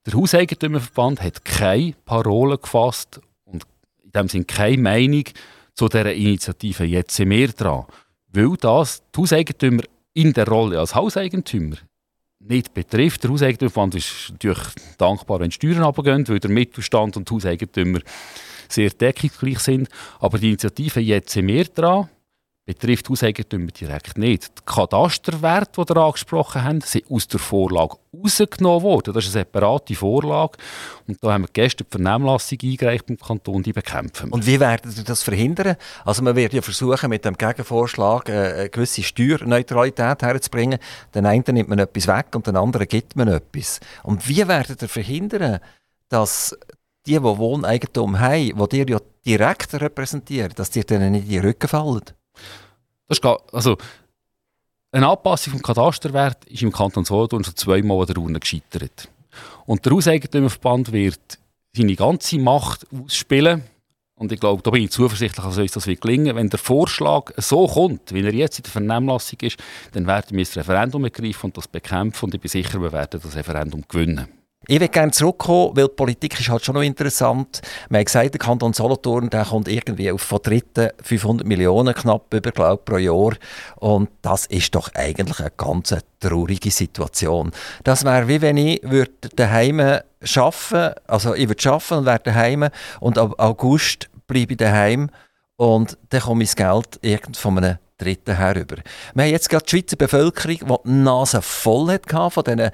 Der 0.06 0.14
Hauseigentümerverband 0.14 1.20
hat 1.20 1.44
keine 1.44 1.94
Parole 2.04 2.58
gefasst 2.58 3.20
und 3.44 3.64
in 4.04 4.12
dem 4.12 4.28
Sinne 4.28 4.44
keine 4.44 4.78
Meinung 4.78 5.24
zu 5.74 5.88
dieser 5.88 6.14
Initiative 6.14 6.84
«Jetzt 6.84 7.16
sind 7.16 7.30
wir 7.30 7.48
dran», 7.48 7.86
weil 8.28 8.56
das 8.60 9.02
die 9.12 9.20
Hauseigentümer 9.22 9.82
in 10.14 10.32
der 10.32 10.46
Rolle 10.46 10.78
als 10.78 10.94
Hauseigentümer 10.94 11.74
nicht 12.38 12.72
betrifft. 12.72 13.24
Der 13.24 13.32
Hauseigentümerverband 13.32 13.96
ist 13.96 14.28
natürlich 14.30 14.62
dankbar, 14.96 15.40
wenn 15.40 15.50
Steuern 15.50 15.82
runtergehen, 15.82 16.28
weil 16.28 16.38
der 16.38 16.50
Mittelstand 16.50 17.16
und 17.16 17.28
die 17.28 17.34
Hauseigentümer 17.34 17.98
sehr 18.72 18.90
deckungsgleich 18.90 19.58
sind. 19.60 19.88
Aber 20.18 20.38
die 20.38 20.48
Initiative 20.48 21.00
«Jetzt 21.00 21.32
sind 21.32 21.46
wir 21.48 21.64
dran» 21.64 22.08
betrifft 22.74 23.08
Hauseigentümer 23.08 23.72
direkt 23.72 24.16
nicht. 24.16 24.48
Die 24.58 24.62
Katasterwerte, 24.64 25.84
die 25.84 25.92
ihr 25.92 25.96
angesprochen 25.96 26.62
habt, 26.62 26.86
sind 26.86 27.10
aus 27.10 27.26
der 27.26 27.40
Vorlage 27.40 27.96
rausgenommen 28.14 28.82
worden. 28.82 29.12
Das 29.12 29.24
ist 29.24 29.34
eine 29.34 29.44
separate 29.44 29.94
Vorlage. 29.96 30.56
Und 31.08 31.18
da 31.20 31.32
haben 31.32 31.42
wir 31.42 31.48
gestern 31.52 31.86
die 31.90 31.96
Vernehmlassung 31.96 32.58
eingereicht 32.62 33.06
beim 33.06 33.18
Kanton, 33.18 33.64
die 33.64 33.72
bekämpfen. 33.72 34.30
Und 34.30 34.46
wie 34.46 34.60
werden 34.60 34.88
Sie 34.88 35.02
das 35.02 35.24
verhindern? 35.24 35.76
Also 36.04 36.22
man 36.22 36.36
wird 36.36 36.52
ja 36.52 36.62
versuchen, 36.62 37.10
mit 37.10 37.24
dem 37.24 37.36
Gegenvorschlag 37.36 38.28
äh, 38.28 38.32
eine 38.32 38.68
gewisse 38.68 39.02
Steuerneutralität 39.02 40.22
herzubringen. 40.22 40.78
Den 41.12 41.26
einen 41.26 41.44
nimmt 41.48 41.70
man 41.70 41.80
etwas 41.80 42.06
weg 42.06 42.26
und 42.34 42.46
den 42.46 42.56
anderen 42.56 42.86
gibt 42.86 43.16
man 43.16 43.26
etwas. 43.26 43.80
Und 44.04 44.28
wie 44.28 44.46
werden 44.46 44.76
Sie 44.78 44.86
verhindern, 44.86 45.58
dass 46.08 46.56
die, 47.06 47.12
die 47.12 47.22
Wohneigentum 47.22 48.18
haben, 48.18 48.68
die 48.68 48.78
ihr 48.78 48.88
ja 48.88 48.98
direkt 49.24 49.74
repräsentieren, 49.74 50.52
dass 50.54 50.70
die 50.70 50.84
denen 50.84 51.12
nicht 51.12 51.24
in 51.24 51.30
die 51.30 51.38
Rücken 51.38 51.68
fallen? 51.68 52.02
Das 53.08 53.18
ist 53.18 53.24
also, 53.52 53.76
eine 54.92 55.08
Anpassung 55.08 55.52
vom 55.52 55.62
Katasterwert 55.62 56.44
ist 56.46 56.62
im 56.62 56.72
Kanton 56.72 57.04
Solothurn 57.04 57.44
schon 57.44 57.56
zweimal 57.56 58.00
an 58.00 58.06
der 58.06 58.16
Runde 58.16 58.40
gescheitert. 58.40 59.08
Und 59.66 59.84
der 59.84 59.92
Hauseigentümerverband 59.92 60.92
wird 60.92 61.38
seine 61.72 61.94
ganze 61.94 62.38
Macht 62.38 62.86
ausspielen. 62.92 63.62
Und 64.16 64.32
ich 64.32 64.40
glaube, 64.40 64.62
da 64.62 64.70
bin 64.70 64.82
ich 64.82 64.90
zuversichtlich, 64.90 65.44
dass 65.44 65.56
uns 65.56 65.72
das 65.72 65.86
wird 65.86 66.00
gelingen. 66.00 66.36
Wenn 66.36 66.50
der 66.50 66.58
Vorschlag 66.58 67.32
so 67.36 67.66
kommt, 67.66 68.12
wie 68.12 68.22
er 68.22 68.34
jetzt 68.34 68.58
in 68.58 68.64
der 68.64 68.72
Vernehmlassung 68.72 69.38
ist, 69.40 69.56
dann 69.92 70.06
werden 70.06 70.36
wir 70.36 70.44
das 70.44 70.56
Referendum 70.56 71.04
ergreifen 71.04 71.46
und 71.46 71.56
das 71.56 71.68
bekämpfen. 71.68 72.26
Und 72.26 72.34
ich 72.34 72.40
bin 72.40 72.50
sicher, 72.50 72.82
wir 72.82 72.92
werden 72.92 73.20
das 73.22 73.36
Referendum 73.36 73.84
gewinnen. 73.88 74.28
Ich 74.66 74.78
würde 74.78 74.90
gerne 74.90 75.10
zurückkommen, 75.10 75.74
weil 75.74 75.88
die 75.88 75.94
Politik 75.94 76.38
ist 76.38 76.50
halt 76.50 76.62
schon 76.62 76.74
noch 76.74 76.82
interessant. 76.82 77.62
Man 77.88 78.00
hat 78.00 78.06
gesagt, 78.06 78.34
der 78.34 78.38
Kanton 78.38 78.74
Solothurn 78.74 79.30
der 79.30 79.46
kommt 79.46 79.68
irgendwie 79.68 80.12
auf 80.12 80.20
von 80.20 80.38
dritten 80.42 80.90
500 81.02 81.46
Millionen 81.46 81.94
knapp 81.94 82.32
über, 82.34 82.52
glaub, 82.52 82.84
pro 82.84 82.98
Jahr. 82.98 83.32
Und 83.76 84.10
das 84.20 84.44
ist 84.46 84.74
doch 84.74 84.90
eigentlich 84.94 85.40
eine 85.40 85.50
ganz 85.56 85.94
traurige 86.20 86.70
Situation. 86.70 87.52
Das 87.84 88.04
wäre 88.04 88.28
wie 88.28 88.42
wenn 88.42 88.58
ich 88.58 88.82
würde 88.82 89.30
daheim 89.34 89.80
arbeiten 89.80 91.00
also 91.06 91.34
ich 91.34 91.48
würde 91.48 91.70
arbeiten 91.70 91.94
und 91.94 92.06
wäre 92.06 92.20
daheim 92.22 92.68
und 93.00 93.16
ab 93.16 93.34
August 93.38 94.10
bleibe 94.26 94.52
ich 94.52 94.58
daheim 94.58 95.08
und 95.56 95.96
dann 96.10 96.20
komme 96.20 96.42
ich 96.42 96.50
das 96.50 96.56
Geld 96.56 96.98
irgend 97.00 97.38
von 97.38 97.56
einem 97.56 97.78
Dritten 97.96 98.36
herüber. 98.36 98.76
Wir 99.14 99.24
haben 99.24 99.30
jetzt 99.30 99.48
gerade 99.48 99.64
die 99.64 99.70
Schweizer 99.70 99.96
Bevölkerung, 99.96 100.58
die 100.58 100.88
die 100.88 100.92
Nase 100.92 101.40
voll 101.40 101.90
hatte 101.90 102.30
von 102.30 102.44
diesen 102.44 102.70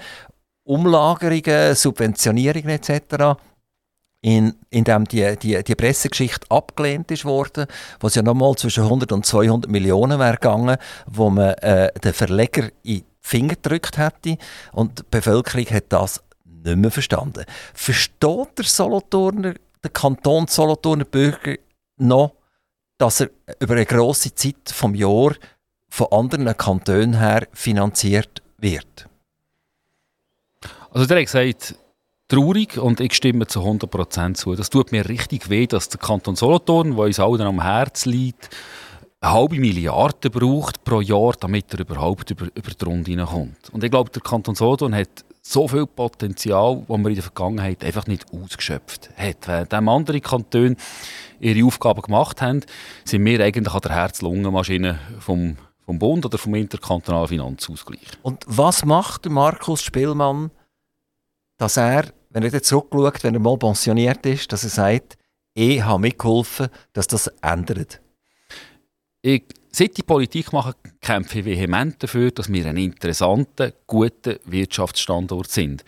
Umlagerungen, 0.67 1.75
Subventionierungen 1.75 2.71
etc., 2.71 3.39
in, 4.23 4.55
indem 4.71 5.05
die, 5.05 5.37
die, 5.37 5.63
die 5.63 5.75
Pressegeschichte 5.77 6.51
abgelehnt 6.51 7.11
ist 7.13 7.25
worden, 7.25 7.67
wo 8.01 8.09
es 8.09 8.17
ja 8.17 8.23
nochmal 8.23 8.57
zwischen 8.57 8.83
100 8.83 9.13
und 9.13 9.25
200 9.25 9.71
Millionen 9.71 10.19
wäre 10.19 10.33
gegangen, 10.33 10.79
wo 11.07 11.31
man 11.31 11.51
äh, 11.59 11.93
den 12.01 12.13
Verleger 12.13 12.65
in 12.83 12.99
die 12.99 13.05
Finger 13.21 13.55
gedrückt 13.55 13.99
hätte 13.99 14.37
und 14.73 14.99
die 14.99 15.03
Bevölkerung 15.11 15.67
hat 15.67 15.85
das 15.91 16.23
nicht 16.45 16.77
mehr 16.77 16.91
verstanden. 16.91 17.45
Versteht 17.73 18.59
der 18.59 18.65
Solothurner, 18.65 19.55
der 19.83 19.91
Kanton 19.91 20.49
Solothurner 20.49 21.05
Bürger 21.05 21.55
noch, 21.99 22.35
dass 22.99 23.21
er 23.21 23.31
über 23.61 23.75
eine 23.75 23.87
grosse 23.87 24.35
Zeit 24.35 24.73
vom 24.73 24.95
Jahr 24.95 25.35
von 25.89 26.09
anderen 26.11 26.57
Kantonen 26.57 27.19
her 27.19 27.47
finanziert 27.53 28.43
wird? 28.59 29.09
Also 30.97 31.09
der 31.09 31.19
hat 31.19 31.27
gesagt, 31.27 31.75
traurig 32.27 32.79
und 32.79 33.01
ich 33.01 33.13
stimme 33.13 33.47
zu 33.47 33.61
100% 33.61 34.33
zu. 34.33 34.55
Das 34.55 34.71
tut 34.71 34.93
mir 34.93 35.07
richtig 35.07 35.51
weh, 35.51 35.67
dass 35.67 35.91
der 35.91 36.01
Kanton 36.01 36.37
Solothurn, 36.37 36.97
der 36.97 37.05
uns 37.05 37.21
allen 37.21 37.43
am 37.43 37.61
Herz 37.61 38.07
liegt, 38.07 38.49
eine 39.21 39.33
halbe 39.35 39.57
Milliarde 39.57 40.31
braucht 40.31 40.85
pro 40.85 41.03
Jahr, 41.03 41.35
damit 41.39 41.71
er 41.75 41.81
überhaupt 41.81 42.31
über, 42.31 42.47
über 42.47 42.71
die 42.71 42.85
Runde 42.87 43.11
hineinkommt. 43.11 43.69
Und 43.73 43.85
ich 43.85 43.91
glaube, 43.91 44.09
der 44.11 44.23
Kanton 44.23 44.55
Solothurn 44.55 44.95
hat 44.95 45.27
so 45.43 45.69
viel 45.69 45.87
Potenzial, 45.87 46.79
das 46.89 46.89
man 46.89 47.09
in 47.09 47.15
der 47.15 47.25
Vergangenheit 47.25 47.85
einfach 47.85 48.07
nicht 48.07 48.25
ausgeschöpft 48.33 49.11
hat. 49.19 49.47
Während 49.49 49.75
andere 49.75 50.23
Kantone 50.23 50.77
ihre 51.41 51.67
Aufgaben 51.67 52.01
gemacht 52.01 52.41
haben, 52.41 52.63
sind 53.05 53.23
wir 53.23 53.45
eigentlich 53.45 53.75
an 53.75 53.83
der 53.83 53.93
Herz-Lungen-Maschine 53.93 54.99
vom 55.19 55.59
vom 55.85 56.01
Bund 56.01 56.27
oder 56.27 56.37
vom 56.37 56.53
interkantonalen 56.57 57.29
Finanzausgleich. 57.29 58.09
Und 58.23 58.43
was 58.49 58.85
macht 58.85 59.27
Markus 59.29 59.85
Spielmann, 59.85 60.51
dass 61.57 61.77
er, 61.77 62.13
wenn 62.31 62.43
er 62.43 62.63
zurückschaut, 62.63 63.25
wenn 63.25 63.35
er 63.35 63.41
mal 63.41 63.57
pensioniert 63.57 64.25
ist, 64.27 64.53
dass 64.53 64.65
er 64.65 64.71
sagt, 64.71 65.17
ich 65.55 65.83
habe 65.83 66.01
mitgeholfen, 66.01 66.69
dass 66.93 67.07
das 67.07 67.29
ändert? 67.41 68.01
Ich, 69.23 69.45
seit 69.73 69.99
ich 69.99 70.07
Politik 70.07 70.53
mache, 70.53 70.75
kämpfe 71.01 71.39
ich 71.39 71.47
vehement 71.47 72.03
dafür, 72.03 72.31
dass 72.31 72.53
wir 72.53 72.67
ein 72.67 72.77
interessanter, 72.77 73.73
guter 73.87 74.37
Wirtschaftsstandort 74.45 75.51
sind. 75.51 75.85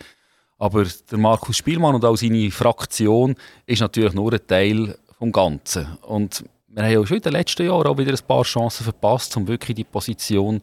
Aber 0.57 0.83
der 0.83 1.17
Markus 1.17 1.57
Spielmann 1.57 1.95
und 1.95 2.03
auch 2.03 2.17
seine 2.17 2.51
Fraktion 2.51 3.35
ist 3.65 3.79
natürlich 3.79 4.13
nur 4.13 4.33
ein 4.33 4.45
Teil 4.45 4.97
vom 5.17 5.31
Ganzen. 5.31 5.97
Und 6.01 6.43
wir 6.67 6.83
haben 6.83 6.91
ja 6.91 7.05
schon 7.05 7.17
in 7.17 7.23
den 7.23 7.33
letzten 7.33 7.65
Jahren 7.65 7.87
auch 7.87 7.97
wieder 7.97 8.11
ein 8.11 8.27
paar 8.27 8.43
Chancen 8.43 8.83
verpasst, 8.83 9.35
um 9.37 9.47
wirklich 9.47 9.75
die 9.75 9.83
Position 9.83 10.61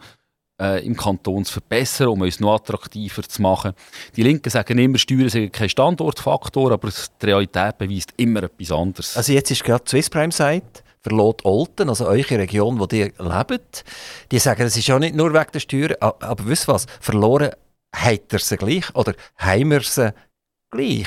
äh, 0.61 0.85
im 0.85 0.97
Kanton 0.97 1.45
zu 1.45 1.55
verbessern, 1.55 2.09
um 2.09 2.23
uns 2.23 2.41
noch 2.41 2.55
attraktiver 2.55 3.23
zu 3.23 3.43
machen. 3.43 3.73
Die 4.17 4.23
Linken 4.23 4.51
sagen 4.51 4.79
immer, 4.79 4.99
Steuern 4.99 5.29
sind 5.29 5.53
kein 5.53 5.69
Standortfaktor, 5.69 6.73
aber 6.73 6.89
die 6.89 7.27
Realität 7.27 7.79
beweist 7.79 8.13
immer 8.17 8.45
etwas 8.45 8.73
anderes. 8.73 9.17
Also 9.17 9.33
jetzt 9.33 9.51
ist 9.51 9.65
gerade 9.65 9.85
Swiss 9.89 10.11
Prime 10.11 10.33
Site 10.33 10.83
verlot 11.01 11.45
Olten, 11.45 11.89
also 11.89 12.07
eure 12.07 12.39
Region, 12.39 12.81
wo 12.81 12.89
ihr 12.91 13.13
lebt. 13.19 13.85
Die 14.33 14.41
sagen, 14.41 14.63
es 14.63 14.77
ist 14.77 14.89
ja 14.89 14.99
nicht 14.99 15.15
nur 15.15 15.33
wegen 15.33 15.53
der 15.53 15.61
Steuern, 15.61 15.95
aber 16.01 16.47
wisst 16.47 16.67
was, 16.67 16.87
verloren 17.01 17.51
hat 17.95 18.33
er 18.33 18.39
sie 18.41 18.57
gleich 18.57 18.93
oder 18.95 19.15
haben 19.37 19.71
wir 19.71 19.83
sie 19.83 20.13
gleich? 20.71 21.07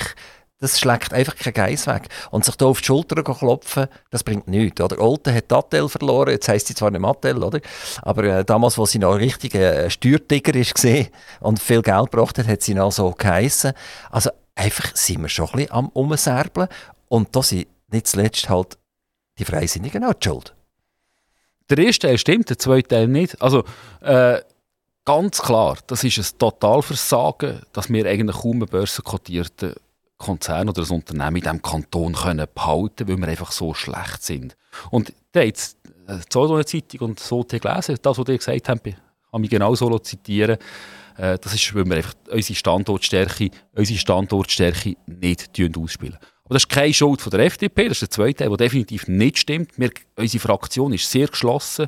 Das 0.61 0.77
schlägt 0.77 1.13
einfach 1.13 1.35
kein 1.37 1.53
Geiss 1.53 1.87
weg. 1.87 2.09
Und 2.31 2.43
sich 2.43 2.55
da 2.55 2.65
auf 2.65 2.81
die 2.81 2.87
Schulter 2.87 3.23
klopfen, 3.23 3.87
das 4.09 4.23
bringt 4.23 4.47
nichts. 4.47 4.81
Oder? 4.81 4.99
Olten 4.99 5.33
hat 5.33 5.51
Attel 5.53 5.87
verloren, 5.87 6.31
jetzt 6.31 6.49
heisst 6.49 6.67
sie 6.67 6.75
zwar 6.75 6.91
nicht 6.91 7.03
Attel, 7.03 7.41
oder? 7.41 7.61
aber 8.01 8.23
äh, 8.25 8.45
damals, 8.45 8.77
als 8.77 8.91
sie 8.91 8.99
noch 8.99 9.13
ein 9.13 9.19
richtiger 9.19 9.85
äh, 9.85 9.89
Steuertiger 9.89 10.53
war 10.53 11.05
und 11.39 11.61
viel 11.61 11.81
Geld 11.81 12.11
gebracht 12.11 12.37
hat, 12.37 12.47
hat 12.47 12.61
sie 12.61 12.73
noch 12.73 12.91
so 12.91 13.11
geheissen. 13.11 13.71
Also 14.11 14.31
einfach 14.53 14.95
sind 14.95 15.21
wir 15.21 15.29
schon 15.29 15.47
ein 15.47 15.51
bisschen 15.53 15.71
am 15.71 15.89
Umserbeln. 15.89 16.67
Und 17.07 17.35
da 17.35 17.41
sind 17.41 17.67
nicht 17.91 18.07
zuletzt 18.07 18.49
halt 18.49 18.77
die 19.37 19.45
Freisinnigen 19.45 20.03
auch 20.03 20.13
die 20.13 20.27
Schuld. 20.27 20.53
Der 21.69 21.77
erste 21.77 22.07
Teil 22.07 22.17
stimmt, 22.17 22.49
der 22.49 22.59
zweite 22.59 22.87
Teil 22.87 23.07
nicht. 23.07 23.41
Also, 23.41 23.63
äh, 24.01 24.41
ganz 25.05 25.41
klar, 25.41 25.77
das 25.87 26.03
ist 26.03 26.17
ein 26.17 26.37
Totalversagen, 26.37 27.61
dass 27.73 27.89
wir 27.89 28.05
eigentlich 28.05 28.37
kaum 28.37 28.57
einen 28.57 28.67
börsenkotierten 28.67 29.75
Konzern 30.19 30.69
oder 30.69 30.83
ein 30.83 30.89
Unternehmen 30.89 31.37
in 31.37 31.41
diesem 31.41 31.61
Kanton 31.61 32.13
können 32.13 32.45
behalten 32.53 33.07
weil 33.07 33.17
wir 33.17 33.27
einfach 33.27 33.51
so 33.51 33.73
schlecht 33.73 34.21
sind. 34.21 34.55
Und 34.91 35.13
da 35.31 35.41
jetzt 35.41 35.77
äh, 36.07 36.17
so 36.29 36.53
eine 36.53 36.65
Zeitung 36.65 37.09
und 37.09 37.19
so 37.19 37.43
gelesen, 37.43 37.97
das, 38.01 38.17
was 38.17 38.27
ihr 38.27 38.37
gesagt 38.37 38.69
habt, 38.69 38.83
kann 38.83 39.43
ich 39.43 39.49
genau 39.49 39.73
so 39.75 39.97
zitieren. 39.99 40.57
Äh, 41.17 41.37
das 41.39 41.53
ist, 41.53 41.73
weil 41.73 41.85
wir 41.85 41.97
einfach 41.97 42.13
unsere 42.29 42.55
Standortstärke, 42.55 43.49
unsere 43.73 43.99
Standortstärke 43.99 44.95
nicht 45.05 45.77
ausspielen. 45.77 46.17
Aber 46.43 46.55
das 46.55 46.63
ist 46.63 46.69
keine 46.69 46.93
Schuld 46.93 47.21
von 47.21 47.31
der 47.31 47.41
FDP, 47.41 47.89
das 47.89 48.01
ist 48.01 48.01
der 48.01 48.09
zweite 48.09 48.39
Teil, 48.39 48.49
der 48.49 48.57
definitiv 48.57 49.07
nicht 49.07 49.37
stimmt. 49.37 49.71
Wir, 49.77 49.91
unsere 50.15 50.41
Fraktion 50.41 50.93
ist 50.93 51.09
sehr 51.09 51.27
geschlossen. 51.27 51.87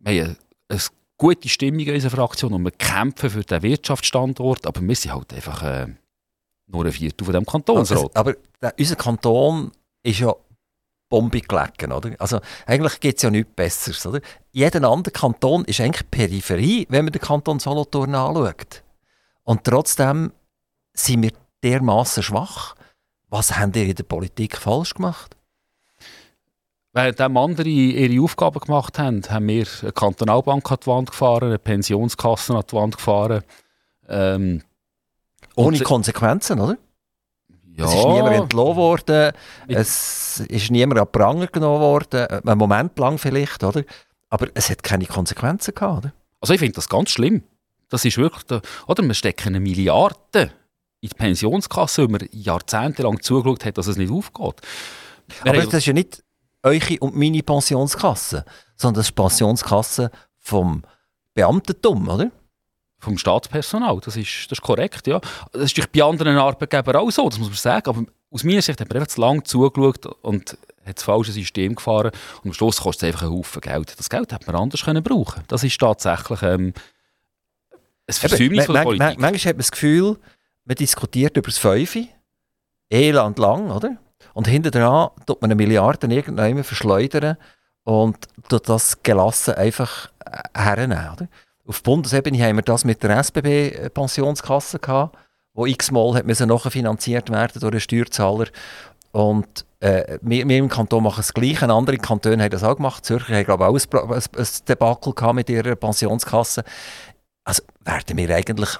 Wir 0.00 0.24
haben 0.24 0.36
eine, 0.68 0.80
gute 1.16 1.48
Stimmung 1.48 1.80
in 1.80 1.94
unserer 1.94 2.12
Fraktion 2.12 2.52
und 2.52 2.62
wir 2.62 2.70
kämpfen 2.70 3.28
für 3.28 3.42
den 3.42 3.62
Wirtschaftsstandort, 3.62 4.66
aber 4.66 4.80
wir 4.80 4.94
sind 4.94 5.12
halt 5.12 5.34
einfach 5.34 5.62
äh, 5.64 5.86
nur 6.68 6.84
ein 6.84 6.92
Viertel 6.92 7.24
von 7.24 7.32
diesem 7.32 7.46
Kantonsrat. 7.46 8.16
Aber 8.16 8.34
der, 8.60 8.74
unser 8.78 8.96
Kanton 8.96 9.72
ist 10.02 10.20
ja 10.20 10.34
bombig 11.08 11.48
gelegen, 11.48 11.92
oder? 11.92 12.14
Also 12.18 12.40
eigentlich 12.66 13.00
gibt 13.00 13.16
es 13.16 13.22
ja 13.22 13.30
nichts 13.30 13.52
Besseres, 13.54 14.06
oder? 14.06 14.20
Jeder 14.52 14.88
andere 14.88 15.12
Kanton 15.12 15.64
ist 15.64 15.80
eigentlich 15.80 16.10
Peripherie, 16.10 16.86
wenn 16.90 17.04
man 17.04 17.12
den 17.12 17.22
Kanton 17.22 17.58
Solothurn 17.58 18.14
anschaut. 18.14 18.82
Und 19.44 19.64
trotzdem 19.64 20.32
sind 20.92 21.22
wir 21.22 21.32
dermaßen 21.62 22.22
schwach. 22.22 22.74
Was 23.28 23.56
haben 23.56 23.72
ihr 23.74 23.86
in 23.86 23.94
der 23.94 24.04
Politik 24.04 24.56
falsch 24.56 24.94
gemacht? 24.94 25.36
Während 26.92 27.20
andere 27.20 27.68
ihre 27.68 28.22
Aufgaben 28.22 28.60
gemacht 28.60 28.98
haben, 28.98 29.22
haben 29.28 29.46
wir 29.46 29.66
eine 29.82 29.92
Kantonalbank 29.92 30.70
an 30.70 30.78
die 30.82 30.86
Wand 30.86 31.10
gefahren, 31.10 31.48
eine 31.48 31.58
Pensionskasse 31.58 32.56
an 32.56 32.64
die 32.68 32.74
Wand 32.74 32.96
gefahren. 32.96 33.42
Ähm, 34.08 34.62
Ohne 35.58 35.78
Konsequenzen, 35.80 36.60
oder? 36.60 36.78
Ja. 37.76 37.84
Es 37.84 37.94
ist 37.94 38.06
niemand 38.06 38.34
entlohnt 38.34 38.76
worden, 38.76 39.32
es 39.68 40.40
ist 40.40 40.70
niemand 40.70 41.00
an 41.00 41.12
Pranger 41.12 41.46
genommen 41.46 41.80
worden, 41.80 42.26
einen 42.26 42.58
Moment 42.58 42.98
lang 42.98 43.18
vielleicht, 43.18 43.62
oder? 43.62 43.84
Aber 44.30 44.48
es 44.54 44.68
hat 44.68 44.82
keine 44.82 45.06
Konsequenzen 45.06 45.74
gehabt, 45.74 45.98
oder? 45.98 46.12
Also 46.40 46.54
ich 46.54 46.60
finde 46.60 46.74
das 46.74 46.88
ganz 46.88 47.10
schlimm. 47.10 47.42
Das 47.88 48.04
ist 48.04 48.18
wirklich, 48.18 48.42
der, 48.44 48.62
oder 48.86 49.02
wir 49.02 49.14
stecken 49.14 49.48
eine 49.48 49.60
Milliarde 49.60 50.50
in 51.00 51.08
die 51.08 51.14
Pensionskasse, 51.14 52.02
weil 52.02 52.08
man 52.08 52.28
jahrzehntelang 52.32 53.22
zugeschaut 53.22 53.64
hat, 53.64 53.78
dass 53.78 53.86
es 53.86 53.96
nicht 53.96 54.10
aufgeht. 54.10 54.56
Wir 55.42 55.52
Aber 55.52 55.64
das 55.64 55.74
ist 55.74 55.86
ja 55.86 55.92
nicht 55.92 56.22
eure 56.62 56.98
und 57.00 57.16
meine 57.16 57.42
Pensionskasse, 57.42 58.44
sondern 58.76 59.00
das 59.00 59.06
ist 59.06 59.16
die 59.16 59.22
Pensionskasse 59.22 60.10
vom 60.36 60.82
Beamtentum, 61.34 62.08
oder? 62.08 62.30
Vom 63.00 63.16
Staatspersonal, 63.16 64.00
das 64.04 64.16
ist, 64.16 64.46
das 64.46 64.58
ist 64.58 64.62
korrekt, 64.62 65.06
ja. 65.06 65.20
Das 65.52 65.72
ist 65.72 65.92
bei 65.92 66.02
anderen 66.02 66.36
Arbeitgebern 66.36 66.96
auch 66.96 67.10
so, 67.10 67.28
das 67.28 67.38
muss 67.38 67.48
man 67.48 67.56
sagen. 67.56 67.88
Aber 67.88 68.04
aus 68.30 68.44
meiner 68.44 68.62
Sicht 68.62 68.80
hat 68.80 68.88
man 68.88 68.96
einfach 68.98 69.14
zu 69.14 69.20
lange 69.20 69.42
zugeschaut 69.44 70.06
und 70.22 70.58
hat 70.84 70.96
das 70.96 71.04
falsche 71.04 71.32
System 71.32 71.74
gefahren 71.74 72.10
und 72.42 72.50
am 72.50 72.52
Schluss 72.52 72.80
kostet 72.80 73.02
es 73.02 73.14
einfach 73.14 73.26
einen 73.26 73.38
Haufen 73.38 73.60
Geld. 73.60 73.98
Das 73.98 74.08
Geld 74.08 74.32
hätte 74.32 74.46
man 74.50 74.60
anders 74.60 74.84
können 74.84 75.02
brauchen 75.02 75.44
Das 75.48 75.62
ist 75.62 75.78
tatsächlich 75.78 76.42
ähm, 76.42 76.72
ein 78.06 78.14
Versäumnis 78.14 78.66
von 78.66 78.74
der 78.74 78.82
Politik. 78.82 79.18
Manchmal 79.18 79.38
hat 79.38 79.56
man 79.56 79.58
das 79.58 79.70
Gefühl, 79.70 80.16
man 80.64 80.76
diskutiert 80.76 81.36
über 81.36 81.48
das 81.48 81.58
Fünfe, 81.58 82.08
Eland 82.90 83.38
lang, 83.38 83.70
oder? 83.70 83.98
Und 84.34 84.48
hinter 84.48 84.70
dran 84.70 85.10
tut 85.26 85.40
man 85.40 85.50
eine 85.50 85.56
Milliarde 85.56 86.06
irgendwann 86.06 86.64
verschleudern 86.64 87.36
und 87.84 88.16
tut 88.48 88.68
das 88.68 89.02
gelassen 89.02 89.54
einfach 89.54 90.10
äh, 90.24 90.58
hernehmen. 90.58 91.10
Oder? 91.12 91.28
Auf 91.68 91.82
Bundesebene 91.82 92.42
haben 92.42 92.56
wir 92.56 92.62
das 92.62 92.84
mit 92.84 93.02
der 93.02 93.22
SBB-Pensionskasse 93.22 94.78
gehabt, 94.78 95.18
wo 95.52 95.66
x-mal 95.66 96.14
hat 96.14 96.72
finanziert 96.72 97.30
werden 97.30 97.60
durch 97.60 97.72
den 97.72 97.80
Steuerzahler. 97.80 98.46
Und 99.12 99.66
äh, 99.80 100.18
wir, 100.22 100.48
wir, 100.48 100.56
im 100.56 100.70
Kanton 100.70 101.02
machen 101.02 101.20
es 101.20 101.34
gleich, 101.34 101.62
andere 101.62 101.98
Kantone 101.98 102.42
haben 102.42 102.50
das 102.50 102.64
auch 102.64 102.76
gemacht. 102.76 103.04
Zürcher 103.04 103.34
haben 103.34 103.44
glaube 103.44 103.64
ich 103.64 103.92
auch 103.92 104.02
ein, 104.02 104.12
ein, 104.14 104.22
ein 104.36 104.46
Debakel 104.66 105.12
gehabt 105.12 105.34
mit 105.34 105.50
ihrer 105.50 105.76
Pensionskasse. 105.76 106.64
Also 107.44 107.62
werden 107.84 108.16
wir 108.16 108.34
eigentlich 108.34 108.70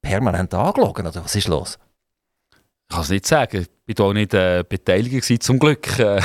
permanent 0.00 0.54
angelogen, 0.54 1.06
oder 1.06 1.24
was 1.24 1.34
ist 1.34 1.48
los? 1.48 1.78
Ich 2.88 2.94
kann 2.94 3.02
es 3.02 3.10
nicht 3.10 3.26
sagen. 3.26 3.66
Ich 3.86 3.98
war 3.98 4.06
auch 4.06 4.12
nicht 4.12 4.34
äh, 4.34 4.64
beteiligt, 4.68 5.42
zum 5.42 5.58
Glück. 5.58 5.98
Äh, 5.98 6.20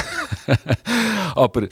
aber 1.35 1.67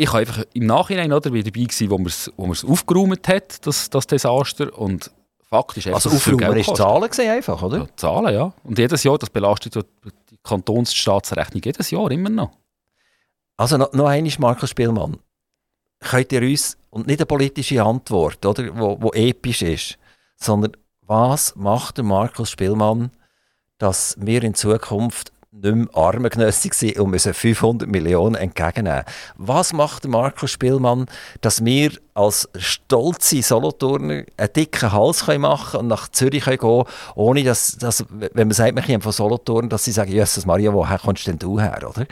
ich 0.00 0.12
war 0.12 0.20
einfach 0.20 0.44
im 0.54 0.66
Nachhinein 0.66 1.12
oder, 1.12 1.28
dabei, 1.28 1.42
gewesen, 1.42 1.90
wo 1.90 1.98
man 1.98 2.06
es 2.06 2.30
wo 2.36 2.72
aufgeräumt 2.72 3.26
hat, 3.26 3.66
das, 3.66 3.90
das 3.90 4.06
Desaster. 4.06 4.78
Und 4.78 5.10
faktisch 5.40 5.88
Also 5.88 6.10
aufgeräumt 6.10 6.56
ist 6.56 6.76
Zahlen 6.76 7.08
gesehen 7.08 7.32
einfach, 7.32 7.60
oder? 7.60 7.78
Ja, 7.78 7.86
Zahlen, 7.96 8.32
ja. 8.32 8.52
Und 8.62 8.78
jedes 8.78 9.02
Jahr, 9.02 9.18
das 9.18 9.28
belastet 9.28 9.74
die 9.74 10.38
Kantonsstaatsrechnung 10.44 11.62
jedes 11.64 11.90
Jahr 11.90 12.10
immer 12.12 12.30
noch. 12.30 12.52
Also 13.56 13.76
noch, 13.76 13.92
noch 13.92 14.06
einmal, 14.06 14.32
Markus 14.38 14.70
Spielmann. 14.70 15.18
Könnt 15.98 16.30
ihr 16.30 16.42
uns, 16.42 16.78
und 16.90 17.08
nicht 17.08 17.18
eine 17.18 17.26
politische 17.26 17.82
Antwort, 17.82 18.46
oder, 18.46 18.78
wo, 18.78 18.96
wo 19.00 19.10
episch 19.10 19.62
ist, 19.62 19.98
sondern 20.36 20.76
was 21.02 21.56
macht 21.56 21.96
der 21.96 22.04
Markus 22.04 22.50
Spielmann 22.50 23.10
dass 23.78 24.16
wir 24.18 24.42
in 24.42 24.54
Zukunft 24.54 25.32
nicht 25.50 25.74
mehr 25.74 25.86
armengenössig 25.94 26.98
und 26.98 27.10
müssen 27.10 27.32
500 27.32 27.88
Millionen 27.88 28.34
entgegennehmen. 28.34 29.04
Was 29.36 29.72
macht 29.72 30.06
Markus 30.06 30.50
Spielmann, 30.50 31.06
dass 31.40 31.64
wir 31.64 31.92
als 32.12 32.48
stolze 32.56 33.42
Solothurner 33.42 34.24
einen 34.36 34.52
dicken 34.54 34.92
Hals 34.92 35.24
können 35.24 35.42
machen 35.42 35.80
und 35.80 35.86
nach 35.86 36.08
Zürich 36.08 36.44
können 36.44 36.58
gehen 36.58 36.84
ohne 37.14 37.44
dass, 37.44 37.78
dass 37.78 38.04
wenn 38.10 38.48
man 38.48 38.52
sagt, 38.52 38.74
wir 38.74 38.82
kommen 38.82 39.00
von 39.00 39.12
Solothurn, 39.12 39.68
dass 39.68 39.84
sie 39.84 39.92
sagen, 39.92 40.12
Jesus 40.12 40.44
Maria, 40.44 40.72
woher 40.72 40.98
kommst 40.98 41.26
denn 41.26 41.38
du 41.38 41.58
her? 41.58 41.78
Oder? 41.88 42.06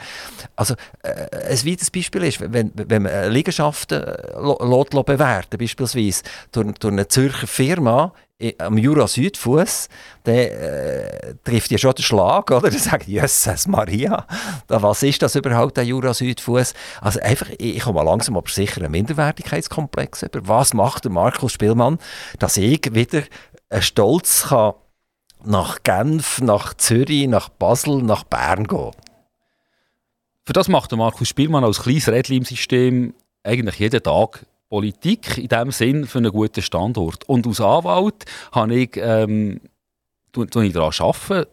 Also, 0.54 0.74
äh, 1.02 1.26
ein 1.50 1.66
weiteres 1.66 1.90
Beispiel 1.90 2.24
ist, 2.24 2.40
wenn, 2.40 2.72
wenn 2.74 3.02
man 3.02 3.30
Liegenschaften 3.30 4.02
äh, 4.02 5.02
bewerten 5.02 5.58
beispielsweise 5.58 6.22
durch, 6.52 6.72
durch 6.78 6.92
eine 6.92 7.08
Zürcher 7.08 7.46
Firma 7.46 8.12
am 8.58 8.76
Jura-Südfuss, 8.76 9.88
der 10.26 11.30
äh, 11.30 11.34
trifft 11.42 11.70
ja 11.70 11.78
schon 11.78 11.94
den 11.94 12.02
Schlag, 12.02 12.50
oder? 12.50 12.68
Der 12.68 12.78
sagt, 12.78 13.06
Jesus 13.06 13.66
Maria, 13.66 14.26
was 14.68 15.02
ist 15.02 15.22
das 15.22 15.36
überhaupt, 15.36 15.76
der 15.76 15.84
Jura-Südfuss? 15.84 16.74
Also 17.00 17.20
einfach, 17.20 17.48
ich 17.58 17.80
komme 17.80 18.02
langsam 18.04 18.36
aber 18.36 18.50
sicher 18.50 18.82
einen 18.82 18.92
Minderwertigkeitskomplex 18.92 20.22
über. 20.24 20.46
Was 20.46 20.74
macht 20.74 21.04
der 21.04 21.12
Markus 21.12 21.52
Spielmann, 21.52 21.98
dass 22.38 22.58
ich 22.58 22.94
wieder 22.94 23.22
einen 23.70 23.82
Stolz 23.82 24.48
kann 24.48 24.74
nach 25.44 25.82
Genf, 25.82 26.40
nach 26.42 26.74
Zürich, 26.74 27.28
nach 27.28 27.48
Basel, 27.48 28.02
nach 28.02 28.24
Bern 28.24 28.66
gehen? 28.66 28.90
Für 30.44 30.52
das 30.52 30.68
macht 30.68 30.90
der 30.90 30.98
Markus 30.98 31.28
Spielmann 31.28 31.64
als 31.64 31.82
kleines 31.82 32.08
Rädchen 32.08 32.36
im 32.36 32.44
System 32.44 33.14
eigentlich 33.42 33.78
jeden 33.78 34.02
Tag 34.02 34.44
Politik 34.68 35.38
in 35.38 35.48
dem 35.48 35.70
Sinn 35.70 36.06
für 36.06 36.18
einen 36.18 36.32
guten 36.32 36.62
Standort. 36.62 37.24
Und 37.28 37.46
als 37.46 37.60
Anwalt 37.60 38.24
habe 38.52 38.74
ich, 38.74 38.96
ähm, 38.96 39.60
ich 40.36 40.72
daran 40.72 40.92
arbeiten, 40.98 41.46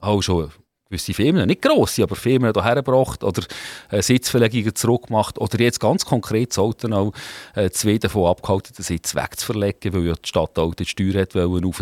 auch 0.00 0.22
schon 0.22 0.50
gewisse 0.90 1.14
Firmen, 1.14 1.46
nicht 1.46 1.62
grosse, 1.62 2.02
aber 2.02 2.16
Firmen 2.16 2.52
hierher 2.52 2.76
gebracht 2.76 3.22
oder 3.22 3.42
äh, 3.90 4.02
Sitzverlegungen 4.02 4.74
zurückgemacht 4.74 5.38
oder 5.38 5.60
jetzt 5.60 5.78
ganz 5.78 6.04
konkret 6.04 6.52
sollten 6.52 6.92
auch 6.92 7.12
äh, 7.54 7.70
zwei 7.70 7.98
davon 7.98 8.26
abgehalten, 8.26 8.74
den 8.76 8.82
Sitz 8.82 9.14
wegzuverlegen, 9.14 9.92
weil 9.92 10.06
ja 10.08 10.14
die 10.14 10.28
Stadt 10.28 10.58
auch 10.58 10.74
die 10.74 10.84
Steuer 10.84 11.22
hat 11.22 11.34
wollen 11.34 11.72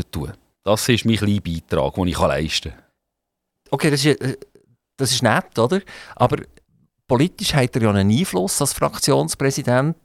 Das 0.62 0.88
ist 0.88 1.04
mein 1.06 1.16
kleiner 1.16 1.40
Beitrag, 1.40 1.94
den 1.94 2.08
ich 2.08 2.18
leisten 2.18 2.72
kann. 2.72 2.82
Okay, 3.70 3.90
das 3.90 4.04
ist, 4.04 4.20
äh, 4.20 4.36
das 4.96 5.12
ist 5.12 5.22
nett, 5.22 5.58
oder? 5.58 5.80
Aber 6.16 6.38
politisch 7.08 7.54
hat 7.54 7.74
er 7.74 7.82
ja 7.82 7.90
einen 7.90 8.10
Einfluss 8.10 8.60
als 8.60 8.74
Fraktionspräsident. 8.74 9.96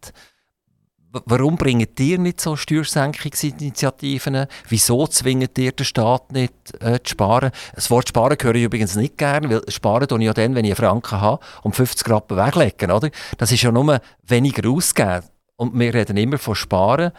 Warum 1.26 1.58
bringt 1.58 2.00
ihr 2.00 2.18
nicht 2.18 2.42
so 2.42 2.56
Steuersenkungsinitiativen? 2.56 4.48
Wieso 4.68 5.06
zwingt 5.06 5.56
ihr 5.60 5.72
den 5.72 5.86
Staat 5.86 6.32
nicht 6.32 6.54
äh, 6.80 7.00
zu 7.04 7.12
sparen? 7.12 7.52
Das 7.76 7.92
Wort 7.92 8.10
sparen 8.10 8.36
höre 8.42 8.56
ich 8.56 8.64
übrigens 8.64 8.96
nicht 8.96 9.20
gerne, 9.20 9.48
weil 9.48 9.62
sparen 9.68 10.08
tue 10.08 10.18
ich 10.20 10.26
ja 10.26 10.34
dann, 10.34 10.56
wenn 10.56 10.66
ich 10.66 10.72
einen 10.72 10.88
Franken 10.88 11.22
habe, 11.22 11.44
um 11.62 11.72
50 11.72 12.10
Rappen 12.10 12.36
weglegen, 12.36 12.90
oder? 12.90 13.12
Das 13.38 13.52
ist 13.52 13.62
ja 13.62 13.72
nur 13.72 14.02
weniger 14.24 14.68
ausgeben. 14.68 15.22
Und 15.56 15.78
wir 15.78 15.94
reden 15.94 16.18
immer 16.18 16.40
von 16.40 16.56
sparen. 16.56 17.12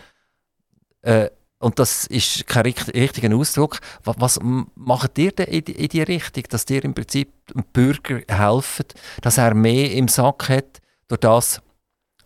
Äh, 1.02 1.30
und 1.64 1.78
das 1.78 2.06
ist 2.08 2.46
kein 2.46 2.62
richtiger 2.62 3.34
Ausdruck. 3.34 3.80
Was, 4.04 4.16
was 4.18 4.38
macht 4.74 5.16
ihr 5.16 5.32
denn 5.32 5.46
in 5.46 5.64
die, 5.64 5.72
in 5.72 5.88
die 5.88 6.02
Richtung, 6.02 6.44
dass 6.50 6.68
ihr 6.68 6.84
im 6.84 6.92
Prinzip 6.92 7.32
dem 7.46 7.64
Bürger 7.72 8.20
helfen, 8.28 8.84
dass 9.22 9.38
er 9.38 9.54
mehr 9.54 9.90
im 9.92 10.06
Sack 10.08 10.50
hat, 10.50 10.82
durch 11.08 11.20
das 11.20 11.62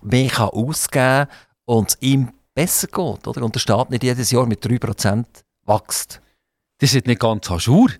mehr 0.03 0.29
kann 0.29 0.48
ausgeben 0.48 1.29
und 1.66 1.90
es 1.90 1.98
ihm 2.01 2.33
besser 2.53 2.88
geht? 2.88 3.29
Oder? 3.29 3.44
Und 3.44 3.55
der 3.55 3.61
Staat 3.61 3.90
nicht 3.90 4.03
jedes 4.03 4.33
Jahr 4.33 4.44
mit 4.44 4.66
3% 4.66 5.24
wächst. 5.66 6.20
Das 6.81 6.92
ist 6.92 7.07
nicht 7.07 7.20
ganz 7.20 7.48
ajour, 7.48 7.90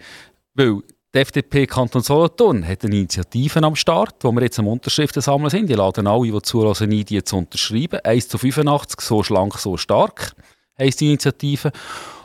weil 0.55 0.83
die 1.15 1.19
FDP 1.21 1.69
Kanton 1.69 2.03
Solothurn 2.03 2.67
hat 2.67 2.85
eine 2.85 2.97
Initiative 2.97 3.63
am 3.63 3.77
Start, 3.77 4.17
wo 4.25 4.33
wir 4.33 4.43
jetzt 4.43 4.59
am 4.59 4.67
Unterschriften 4.67 5.23
sammeln 5.23 5.51
sind. 5.51 5.71
Die 5.71 5.75
laden 5.75 6.09
alle, 6.09 6.33
die 6.33 6.43
zulassen, 6.43 6.91
ein, 6.91 7.05
die 7.05 7.23
zu 7.23 7.37
unterschreiben. 7.37 8.01
1 8.03 8.29
zu 8.29 8.39
85, 8.39 9.01
so 9.01 9.23
schlank, 9.23 9.57
so 9.57 9.77
stark 9.77 10.35
heisst 10.79 11.01
die 11.01 11.09
Initiative. 11.09 11.73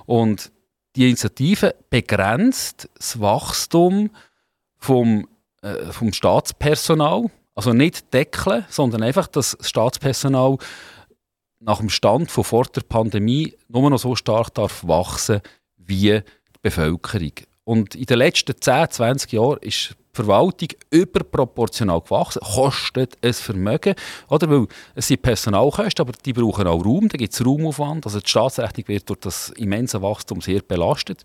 Und 0.05 0.51
die 0.95 1.07
Initiative 1.07 1.75
begrenzt 1.89 2.89
das 2.95 3.19
Wachstum 3.19 4.11
vom, 4.77 5.27
äh, 5.61 5.91
vom 5.91 6.13
Staatspersonal. 6.13 7.31
Also 7.55 7.73
nicht 7.73 8.13
deckeln, 8.13 8.65
sondern 8.69 9.03
einfach, 9.03 9.27
dass 9.27 9.55
das 9.57 9.69
Staatspersonal 9.69 10.57
nach 11.59 11.79
dem 11.79 11.89
Stand 11.89 12.29
von 12.29 12.43
vor 12.43 12.65
der 12.65 12.81
Pandemie 12.81 13.55
nur 13.67 13.89
noch 13.89 13.99
so 13.99 14.15
stark 14.15 14.53
darf 14.53 14.85
wachsen 14.85 15.41
wie 15.77 16.21
die 16.21 16.59
Bevölkerung. 16.61 17.31
Und 17.63 17.95
in 17.95 18.05
den 18.05 18.17
letzten 18.17 18.59
10, 18.59 18.89
20 18.89 19.31
Jahren 19.31 19.59
ist 19.61 19.95
Verwaltung 20.15 20.69
überproportional 20.91 22.02
gewachsen, 22.02 22.39
kostet 22.41 23.17
ein 23.23 23.34
Vermögen. 23.34 23.95
Oder? 24.30 24.49
Weil 24.49 24.67
es 24.93 25.08
sind 25.08 25.21
Personalkosten, 25.23 26.08
aber 26.08 26.13
die 26.23 26.34
brauchen 26.34 26.67
auch 26.67 26.86
Raum, 26.86 27.10
da 27.10 27.17
gibt 27.17 27.34
es 27.34 27.43
Raumaufwand. 27.43 28.06
Also 28.06 28.19
die 28.19 28.30
Staatsrechnung 28.30 28.88
wird 28.88 29.10
durch 29.10 29.19
das 29.21 29.49
immense 29.49 30.02
Wachstum 30.02 30.39
sehr 30.39 30.62
belastet. 30.62 31.23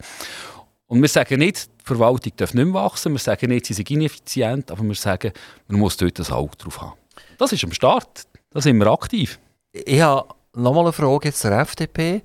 Und 0.87 1.03
wir 1.03 1.09
sagen 1.09 1.39
nicht, 1.39 1.67
die 1.67 1.85
Verwaltung 1.85 2.33
darf 2.37 2.55
nicht 2.55 2.65
mehr 2.65 2.75
wachsen, 2.75 3.13
wir 3.13 3.19
sagen 3.19 3.51
nicht, 3.51 3.67
sie 3.67 3.75
sind 3.75 3.91
ineffizient, 3.91 4.71
aber 4.71 4.83
wir 4.83 4.95
sagen, 4.95 5.33
man 5.67 5.81
muss 5.81 5.99
dort 5.99 6.19
ein 6.19 6.33
Auge 6.33 6.57
drauf 6.57 6.81
haben. 6.81 6.95
Das 7.37 7.53
ist 7.53 7.63
am 7.63 7.73
Start, 7.73 8.27
da 8.51 8.61
sind 8.63 8.79
wir 8.79 8.87
aktiv. 8.87 9.39
Ich 9.71 10.01
habe 10.01 10.35
nochmal 10.55 10.85
eine 10.85 10.93
Frage 10.95 11.31
zur 11.33 11.53
FDP. 11.53 12.23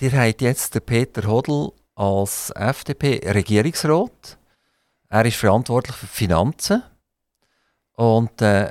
Ihr 0.00 0.12
habt 0.12 0.42
jetzt 0.42 0.74
den 0.74 0.82
Peter 0.82 1.24
Hodl 1.28 1.70
als 1.94 2.50
FDP-Regierungsrat. 2.50 4.38
Er 5.08 5.24
ist 5.24 5.36
verantwortlich 5.36 5.96
für 5.96 6.06
Finanzen. 6.06 6.82
Und 7.92 8.42
äh, 8.42 8.70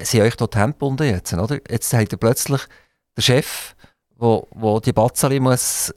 sie 0.00 0.22
euch 0.22 0.36
dort 0.36 0.54
gebunden 0.54 1.08
jetzt, 1.08 1.32
oder? 1.32 1.58
Jetzt 1.70 1.92
hat 1.92 2.12
er 2.12 2.18
plötzlich 2.18 2.60
den 3.16 3.22
Chef, 3.22 3.74
wo, 4.16 4.46
wo 4.50 4.80
die 4.80 4.92
Batzali 4.92 5.40
muss 5.40 5.90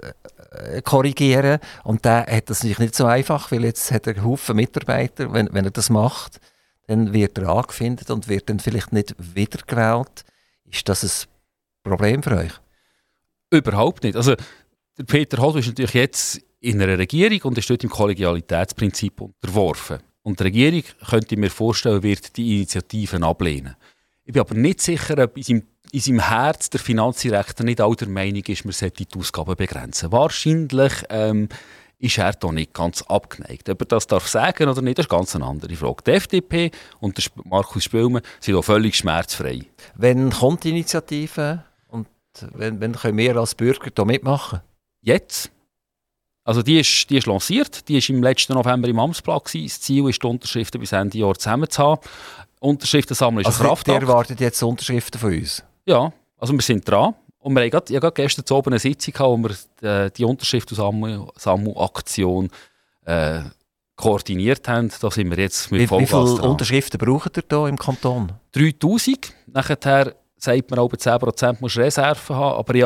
äh, 0.52 0.82
korrigieren 0.82 1.60
und 1.84 2.06
der 2.06 2.26
hat 2.26 2.50
das 2.50 2.60
natürlich 2.60 2.80
nicht 2.80 2.96
so 2.96 3.06
einfach, 3.06 3.52
weil 3.52 3.66
jetzt 3.66 3.92
hat 3.92 4.08
er 4.08 4.24
Haufen 4.24 4.56
Mitarbeiter. 4.56 5.32
Wenn, 5.34 5.54
wenn 5.54 5.66
er 5.66 5.72
das 5.72 5.90
macht, 5.90 6.40
dann 6.88 7.14
wird 7.14 7.38
er 7.38 7.50
angefindet 7.50 8.10
und 8.10 8.28
wird 8.28 8.50
dann 8.50 8.60
vielleicht 8.60 8.94
nicht 8.94 9.16
wiedergewählt. 9.18 10.24
Ist 10.66 10.90
das 10.90 11.04
ein 11.04 11.30
Problem 11.84 12.24
für 12.24 12.38
euch? 12.38 12.54
Überhaupt 13.52 14.04
nicht. 14.04 14.16
Also 14.16 14.36
der 14.98 15.04
Peter 15.04 15.42
Holt 15.42 15.58
ist 15.58 15.68
natürlich 15.68 15.94
jetzt 15.94 16.42
in 16.62 16.82
einer 16.82 16.98
Regierung 16.98 17.42
und 17.44 17.58
ist 17.58 17.70
dort 17.70 17.84
im 17.84 17.90
Kollegialitätsprinzip 17.90 19.22
unterworfen. 19.22 20.00
Und 20.22 20.40
die 20.40 20.44
Regierung, 20.44 20.84
könnte 21.10 21.36
ich 21.36 21.40
mir 21.40 21.50
vorstellen, 21.50 22.04
wird 22.04 22.36
die 22.38 22.58
Initiativen 22.58 23.24
ablehnen. 23.24 23.76
Ich 24.26 24.34
bin 24.34 24.42
aber 24.42 24.56
nicht 24.56 24.82
sicher, 24.82 25.18
ob 25.24 25.38
in 25.38 25.44
seinem, 25.44 25.64
in 25.92 26.00
seinem 26.00 26.20
Herz 26.20 26.70
der 26.70 26.80
Finanzdirektor 26.80 27.66
nicht 27.66 27.82
auch 27.82 27.96
der 27.96 28.10
Meinung 28.10 28.44
ist, 28.46 28.66
man 28.66 28.74
sollte 28.74 29.06
die 29.06 29.20
Ausgaben 29.20 29.56
begrenzen. 29.56 30.12
Wahrscheinlich 30.12 30.94
ähm, 31.10 31.50
ist 31.98 32.18
er 32.18 32.34
da 32.34 32.52
nicht 32.52 32.74
ganz 32.74 33.02
abgeneigt. 33.04 33.70
Ob 33.70 33.82
er 33.82 33.86
das 33.86 34.08
darf 34.08 34.28
sagen 34.28 34.70
oder 34.70 34.82
nicht, 34.82 34.98
das 34.98 35.06
ist 35.06 35.10
ganz 35.10 35.36
eine 35.36 35.46
andere 35.46 35.76
Frage. 35.76 36.04
Die 36.06 36.12
FDP 36.12 36.72
und 37.00 37.18
der 37.18 37.26
Markus 37.46 37.86
Spülmann 37.86 38.22
sind 38.40 38.56
auch 38.56 38.64
völlig 38.64 38.96
schmerzfrei. 38.96 39.62
Wenn 39.96 40.30
kommt 40.30 40.64
die 40.64 40.70
Initiative 40.70 41.64
und 41.88 42.08
wenn, 42.54 42.80
wenn 42.80 42.94
können 42.94 43.18
wir 43.18 43.36
als 43.38 43.56
Bürger 43.56 43.90
da 43.90 44.06
mitmachen? 44.06 44.62
Jetzt. 45.02 45.52
Also 46.50 46.64
die 46.64 46.80
ist, 46.80 47.08
die 47.12 47.18
ist 47.18 47.28
lanciert, 47.28 47.88
die 47.88 48.00
ist 48.00 48.10
im 48.10 48.24
letzten 48.24 48.54
November 48.54 48.88
im 48.88 48.98
Amtsplatz. 48.98 49.52
Das 49.52 49.82
Ziel 49.82 50.10
ist, 50.10 50.24
die 50.24 50.28
Unterschriften 50.28 50.82
bis 50.82 50.94
Ende 50.94 51.20
Jahr 51.20 51.36
zusammen 51.36 51.70
zu 51.70 51.84
haben. 51.84 52.02
Unterschriften 52.60 53.16
sammeln 53.16 53.42
ist 53.42 53.46
also 53.46 53.62
ein 53.62 53.68
Kraftakt. 53.68 54.02
Ihr 54.02 54.08
erwartet 54.08 54.40
jetzt 54.40 54.64
Unterschriften 54.64 55.20
von 55.20 55.32
uns? 55.32 55.64
Ja, 55.86 56.12
also 56.40 56.54
wir 56.54 56.62
sind 56.64 56.90
dran. 56.90 57.14
Und 57.38 57.54
wir 57.54 57.62
haben 57.62 57.70
gerade, 57.70 57.94
ich 57.94 58.00
gerade 58.00 58.16
gestern 58.16 58.46
oben 58.58 58.72
eine 58.72 58.80
Sitzung 58.80 59.14
gehabt, 59.14 59.30
wo 59.30 59.38
wir 59.38 59.52
äh, 60.06 60.10
die 60.10 60.26
Unterschriftensammelaktion 60.26 62.50
äh, 63.06 63.42
koordiniert 63.96 64.68
haben. 64.68 64.90
Da 65.00 65.12
sind 65.12 65.30
wir 65.30 65.38
jetzt 65.38 65.72
mit 65.72 65.88
Vollgas 65.88 66.10
Wie 66.10 66.16
viele 66.16 66.36
dran. 66.36 66.50
Unterschriften 66.50 66.98
braucht 66.98 67.38
ihr 67.38 67.44
hier 67.48 67.68
im 67.68 67.78
Kanton? 67.78 68.32
3000. 68.54 69.36
Nachher 69.54 70.16
sagt 70.36 70.72
man, 70.72 70.84
über 70.84 70.98
10% 70.98 71.58
muss 71.60 71.78
Reserven 71.78 72.36
haben. 72.36 72.58
Aber 72.58 72.74
ich 72.74 72.86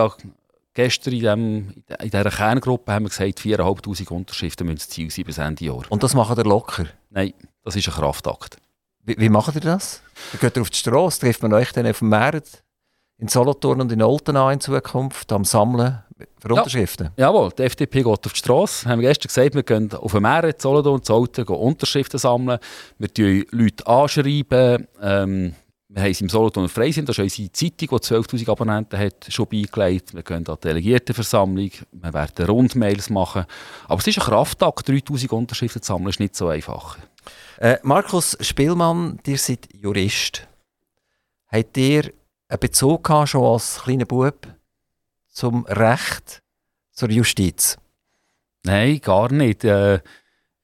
gestern 0.74 1.14
in, 1.14 1.22
dem, 1.22 1.74
in 2.00 2.10
dieser 2.10 2.30
Kerngruppe 2.30 2.92
haben 2.92 3.06
wir 3.06 3.10
gesagt, 3.10 3.40
4'500 3.40 4.10
Unterschriften 4.10 4.68
müssen 4.68 4.78
das 4.78 4.90
Ziel 4.90 5.10
sein 5.10 5.26
bis 5.26 5.38
Ende 5.38 5.66
Jahr. 5.66 5.84
Und 5.90 6.04
das 6.04 6.14
macht 6.14 6.38
ihr 6.38 6.44
locker? 6.44 6.86
Nein, 7.10 7.34
das 7.64 7.76
ist 7.76 7.88
ein 7.88 7.94
Kraftakt. 7.94 8.58
Wie, 9.06 9.18
wie 9.18 9.30
macht 9.30 9.56
ihr 9.56 9.62
das? 9.62 10.02
Ihr 10.34 10.40
geht 10.40 10.58
auf 10.58 10.70
die 10.70 10.78
Straße, 10.78 11.20
trifft 11.20 11.42
man 11.44 11.54
euch 11.54 11.72
dann 11.74 11.88
auf 11.88 12.00
dem 12.00 12.10
Markt 12.10 12.64
in 13.18 13.28
Solothurn 13.28 13.82
und 13.82 13.92
in 13.92 14.02
Olten 14.02 14.36
an 14.36 14.54
in 14.54 14.60
Zukunft 14.60 15.32
am 15.32 15.46
Sammeln 15.46 16.00
für 16.40 16.54
Unterschriften? 16.54 17.10
Ja, 17.18 17.28
jawohl, 17.28 17.52
die 17.58 17.64
FDP 17.64 18.04
geht 18.04 18.08
auf 18.08 18.34
die 18.34 18.38
Straße. 18.38 18.86
Wir 18.86 18.92
haben 18.92 19.02
gestern 19.02 19.28
gesagt, 19.28 19.56
wir 19.56 19.64
gehen 19.64 19.94
auf 19.94 20.12
dem 20.12 20.24
Markt 20.24 20.56
in 20.56 20.60
Solothurn 20.60 20.96
und 20.96 21.10
Olten 21.10 21.46
Unterschriften 21.46 22.20
sammeln. 22.20 22.60
Wir 22.98 23.10
schreiben 23.16 23.46
Leute 23.52 23.88
anschreiben. 23.88 24.88
Ähm, 25.02 25.56
wir 25.94 26.02
haben 26.02 26.12
es 26.12 26.22
im 26.22 26.30
Solothurn 26.30 26.68
Freisinn, 26.70 27.06
das 27.06 27.20
ist 27.20 27.24
unsere 27.24 27.52
Zeitung, 27.52 28.00
die 28.00 28.06
12'000 28.06 28.50
Abonnenten 28.50 28.98
hat, 28.98 29.28
schon 29.30 29.48
beigelegt. 29.48 30.16
Wir 30.16 30.24
gehen 30.24 30.48
an 30.48 30.58
die 30.58 30.68
Delegiertenversammlung, 30.68 31.70
wir 31.92 32.14
werden 32.14 32.46
Rundmails 32.48 33.12
machen. 33.12 33.46
Aber 33.88 34.02
es 34.02 34.08
ist 34.08 34.18
ein 34.18 34.24
Krafttag, 34.24 34.80
3'000 34.80 35.30
Unterschriften 35.30 35.84
zu 35.84 35.94
sammeln, 35.94 36.10
ist 36.10 36.20
nicht 36.20 36.36
so 36.36 36.48
einfach. 36.48 36.98
Äh, 37.60 37.78
Markus 37.84 38.36
Spielmann, 38.42 39.20
ihr 39.28 39.38
seid 39.38 39.70
Jurist. 39.72 40.48
Habt 41.52 41.78
ihr 41.78 42.12
einen 42.48 42.60
Bezug 42.60 43.04
gehabt, 43.04 43.30
schon 43.30 43.44
als 43.44 43.82
kleiner 43.84 44.06
Bub 44.06 44.48
zum 45.30 45.64
Recht, 45.68 46.42
zur 46.92 47.12
Justiz? 47.12 47.78
Nein, 48.64 49.00
gar 49.00 49.32
nicht. 49.32 49.64
Äh, 49.64 50.00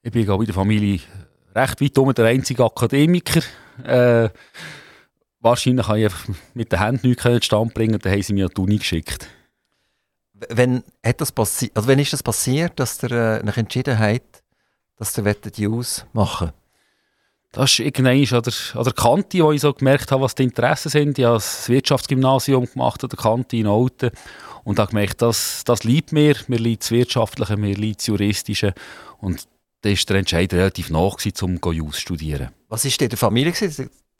ich 0.02 0.10
bin 0.10 0.28
in 0.28 0.44
der 0.44 0.54
Familie 0.54 1.00
recht 1.54 1.80
weit 1.80 1.98
um 1.98 2.12
der 2.12 2.26
einzige 2.26 2.64
Akademiker. 2.64 3.42
Äh, 3.84 4.30
wahrscheinlich 5.40 5.88
habe 5.88 5.98
ich 5.98 6.04
einfach 6.04 6.28
mit 6.54 6.72
den 6.72 6.78
Händen 6.78 7.08
nichts 7.08 7.22
zustande 7.22 7.74
bringen 7.74 7.98
dann 7.98 8.12
haben 8.12 8.22
sie 8.22 8.32
mir 8.32 8.46
an 8.46 8.52
die 8.56 8.60
Uni 8.60 8.78
geschickt. 8.78 9.26
Wenn, 10.48 10.82
hat 11.04 11.20
das 11.20 11.32
passi 11.32 11.70
also 11.74 11.86
wenn 11.88 11.98
ist 11.98 12.12
das 12.12 12.22
passiert, 12.22 12.78
dass 12.80 13.02
ihr 13.02 13.10
äh, 13.10 13.58
entschieden 13.58 13.98
habt, 13.98 14.42
dass 14.96 15.16
ihr 15.18 15.34
die 15.34 15.66
Use 15.66 16.04
machen 16.12 16.52
Das 17.52 17.72
ist 17.72 17.80
irgendwann 17.80 18.16
an 18.16 18.42
der, 18.42 18.54
an 18.74 18.84
der 18.84 18.92
Kante, 18.92 19.42
wo 19.42 19.52
ich 19.52 19.60
so 19.60 19.72
gemerkt 19.72 20.12
habe, 20.12 20.22
was 20.22 20.34
die 20.34 20.44
Interessen 20.44 20.88
sind. 20.88 21.18
Ich 21.18 21.24
habe 21.24 21.34
das 21.34 21.68
Wirtschaftsgymnasium 21.68 22.66
gemacht 22.66 23.02
an 23.02 23.10
der 23.10 23.18
Kante 23.18 23.56
in 23.56 23.66
Olten 23.66 24.10
und 24.64 24.78
habe 24.78 24.90
gemerkt, 24.90 25.20
das, 25.20 25.64
das 25.64 25.84
liegt 25.84 26.12
mir. 26.12 26.36
Mir 26.48 26.58
liegt 26.58 26.84
das 26.84 26.90
Wirtschaftliche, 26.90 27.56
mir 27.56 27.74
liegt 27.74 28.00
das 28.00 28.06
Juristische. 28.06 28.72
Und 29.18 29.46
da 29.82 29.90
war 29.90 29.96
der 29.96 30.16
Entscheid 30.16 30.52
relativ 30.52 30.90
nach, 30.90 31.16
um 31.42 31.58
Jus 31.72 31.94
zu 31.96 32.00
studieren. 32.00 32.50
Was 32.68 32.84
war 32.84 33.00
in 33.00 33.08
der 33.08 33.18
Familie? 33.18 33.52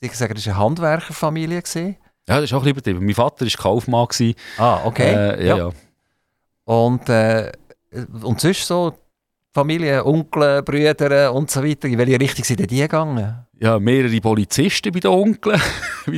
Ich 0.01 0.15
sagen, 0.15 0.35
das 0.35 0.47
war 0.47 0.55
eine 0.55 0.63
Handwerkerfamilie. 0.65 1.63
Ja, 1.77 2.37
das 2.37 2.45
ist 2.45 2.53
auch 2.55 2.63
ein 2.63 2.69
übertrieben. 2.69 3.05
Mein 3.05 3.15
Vater 3.15 3.45
war 3.45 3.53
Kaufmann. 3.53 4.07
Gewesen. 4.07 4.35
Ah, 4.57 4.81
okay. 4.85 5.13
Äh, 5.13 5.47
ja, 5.47 5.57
ja. 5.57 5.57
ja. 5.57 5.71
Und, 6.65 7.09
äh, 7.09 7.53
und 8.23 8.41
sonst 8.41 8.67
so 8.67 8.95
Familie, 9.53 10.05
Onkel, 10.07 10.63
Brüder 10.63 11.33
und 11.35 11.51
so 11.51 11.63
weiter, 11.63 11.89
in 11.89 11.99
welche 11.99 12.21
Richtung 12.21 12.45
sind 12.45 12.71
die 12.71 12.79
gegangen? 12.79 13.47
ja, 13.61 13.79
mehrere 13.79 14.21
Polizisten 14.21 14.91
bei 14.91 15.01
den 15.01 15.11
Onkeln. 15.11 15.61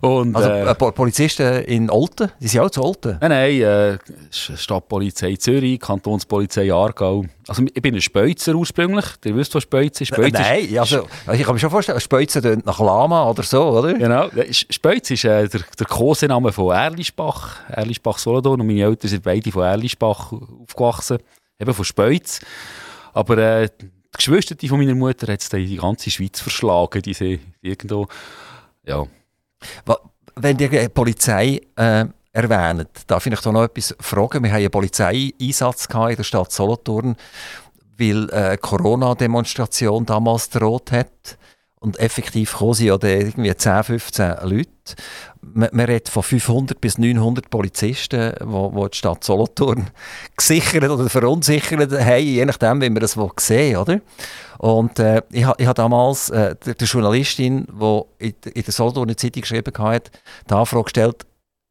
und, 0.00 0.36
also 0.36 0.48
äh, 0.48 0.92
Polizisten 0.92 1.64
in 1.64 1.90
Olten? 1.90 2.30
Die 2.40 2.48
sind 2.48 2.60
auch 2.60 2.70
zu 2.70 2.82
Olten? 2.82 3.18
Nein, 3.20 3.30
nein, 3.30 3.60
äh, 3.60 3.98
Stadtpolizei 4.30 5.36
Zürich, 5.36 5.80
Kantonspolizei 5.80 6.72
Aargau. 6.72 7.24
Also 7.46 7.64
ich 7.72 7.82
bin 7.82 7.94
ein 7.94 8.00
Speuzer 8.00 8.54
ursprünglich. 8.54 9.04
Ihr 9.24 9.34
wisst, 9.36 9.54
was 9.54 9.62
Speuz 9.62 10.00
ist? 10.00 10.08
Speuz 10.08 10.32
nein, 10.32 10.66
ist, 10.66 10.78
also, 10.78 11.08
ich 11.32 11.42
kann 11.42 11.54
mir 11.54 11.58
schon 11.58 11.70
vorstellen, 11.70 12.00
Speuzer 12.00 12.40
klingt 12.40 12.66
nach 12.66 12.78
Lama 12.78 13.28
oder 13.28 13.42
so, 13.42 13.62
oder? 13.70 13.94
Genau, 13.94 14.28
Speuz 14.50 15.10
ist 15.10 15.24
äh, 15.24 15.48
der, 15.48 15.60
der 15.78 15.86
Kosename 15.86 16.52
von 16.52 16.74
Erlischbach, 16.74 17.56
Erlischbach-Solothurn. 17.70 18.60
Und 18.60 18.66
meine 18.66 18.82
Eltern 18.82 19.08
sind 19.08 19.22
beide 19.22 19.50
von 19.50 19.62
Erlischbach 19.62 20.32
aufgewachsen, 20.32 21.18
eben 21.58 21.74
von 21.74 21.84
Speuz. 21.84 22.40
Aber 23.14 23.38
äh, 23.38 23.68
die 23.80 23.90
Geschwister 24.12 24.56
von 24.68 24.78
meiner 24.78 24.94
Mutter 24.94 25.32
hat 25.32 25.40
es 25.40 25.48
die 25.48 25.76
ganze 25.76 26.10
Schweiz 26.10 26.40
verschlagen. 26.40 27.02
Die 27.02 27.14
sind 27.14 27.40
irgendwo, 27.62 28.06
ja. 28.84 29.06
Wenn 30.36 30.56
die 30.56 30.88
Polizei 30.88 31.60
äh, 31.76 32.04
erwähnt, 32.32 32.88
darf 33.06 33.26
ich 33.26 33.44
noch 33.44 33.62
etwas 33.64 33.94
fragen? 34.00 34.44
Wir 34.44 34.50
haben 34.50 34.58
einen 34.58 34.70
Polizeieinsatz 34.70 35.86
in 35.86 36.16
der 36.16 36.22
Stadt 36.22 36.52
Solothurn, 36.52 37.16
weil 37.98 38.30
eine 38.30 38.58
Corona-Demonstration 38.58 40.06
damals 40.06 40.50
droht 40.50 40.92
hat. 40.92 41.38
Und 41.80 41.98
effektiv 42.00 42.54
kommen 42.54 42.74
sie 42.74 42.86
ja 42.86 42.98
irgendwie 43.00 43.54
10, 43.54 43.84
15 43.84 44.34
Leute. 44.42 44.70
Man, 45.40 45.68
man 45.72 45.86
redet 45.86 46.08
von 46.08 46.24
500 46.24 46.80
bis 46.80 46.98
900 46.98 47.50
Polizisten, 47.50 48.32
die, 48.40 48.80
die 48.80 48.90
die 48.90 48.96
Stadt 48.96 49.22
Solothurn 49.22 49.88
gesichert 50.36 50.90
oder 50.90 51.08
verunsichert 51.08 51.92
haben, 51.92 52.24
je 52.24 52.44
nachdem, 52.44 52.80
wie 52.80 52.90
man 52.90 53.00
das 53.00 53.16
sehen 53.38 53.76
oder? 53.76 54.00
Und 54.58 54.98
äh, 54.98 55.22
ich, 55.30 55.46
ich 55.58 55.66
habe 55.66 55.74
damals 55.74 56.30
äh, 56.30 56.56
der, 56.56 56.74
der, 56.74 56.86
Journalistin, 56.86 57.66
die 57.80 58.02
in, 58.18 58.34
der 58.42 58.72
Solothurner 58.72 59.16
Zeitung 59.16 59.42
geschrieben 59.42 59.72
hat, 59.78 60.10
die 60.50 60.54
Anfrage 60.54 60.84
gestellt, 60.84 61.26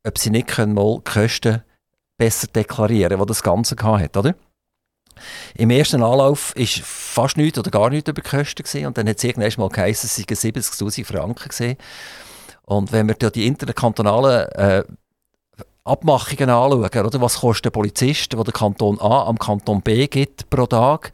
ob 0.05 0.17
sie 0.17 0.29
nicht 0.29 0.47
können 0.47 0.75
die 0.75 1.01
Kosten 1.03 1.63
besser 2.17 2.47
deklarieren 2.47 3.09
können, 3.09 3.21
die 3.21 3.27
das 3.27 3.43
Ganze 3.43 3.75
hatte, 3.75 4.19
oder? 4.19 4.35
Im 5.55 5.69
ersten 5.69 6.03
Anlauf 6.03 6.55
war 6.55 6.65
fast 6.65 7.37
nichts 7.37 7.59
oder 7.59 7.71
gar 7.71 7.89
nichts 7.89 8.09
über 8.09 8.21
die 8.21 8.29
Kosten. 8.29 8.63
Gewesen. 8.63 8.85
Und 8.85 8.97
dann 8.97 9.09
hat 9.09 9.17
es 9.17 9.23
irgendwann 9.23 9.51
mal 9.57 9.69
geheißen, 9.69 10.07
es 10.07 10.15
seien 10.15 10.53
70'000 10.53 11.05
Franken. 11.05 11.49
Gewesen. 11.49 11.77
Und 12.63 12.91
wenn 12.91 13.07
wir 13.07 13.15
die 13.15 13.47
interkantonalen 13.47 14.47
äh, 14.49 14.83
Abmachungen 15.83 16.49
anschauen, 16.49 17.05
oder, 17.05 17.21
was 17.21 17.39
kostet 17.39 17.67
ein 17.67 17.71
Polizist, 17.71 18.33
der 18.33 18.43
der 18.43 18.53
Kanton 18.53 18.99
A 18.99 19.23
am 19.23 19.39
Kanton 19.39 19.81
B 19.81 20.07
gibt 20.07 20.49
pro 20.49 20.65
Tag, 20.65 21.11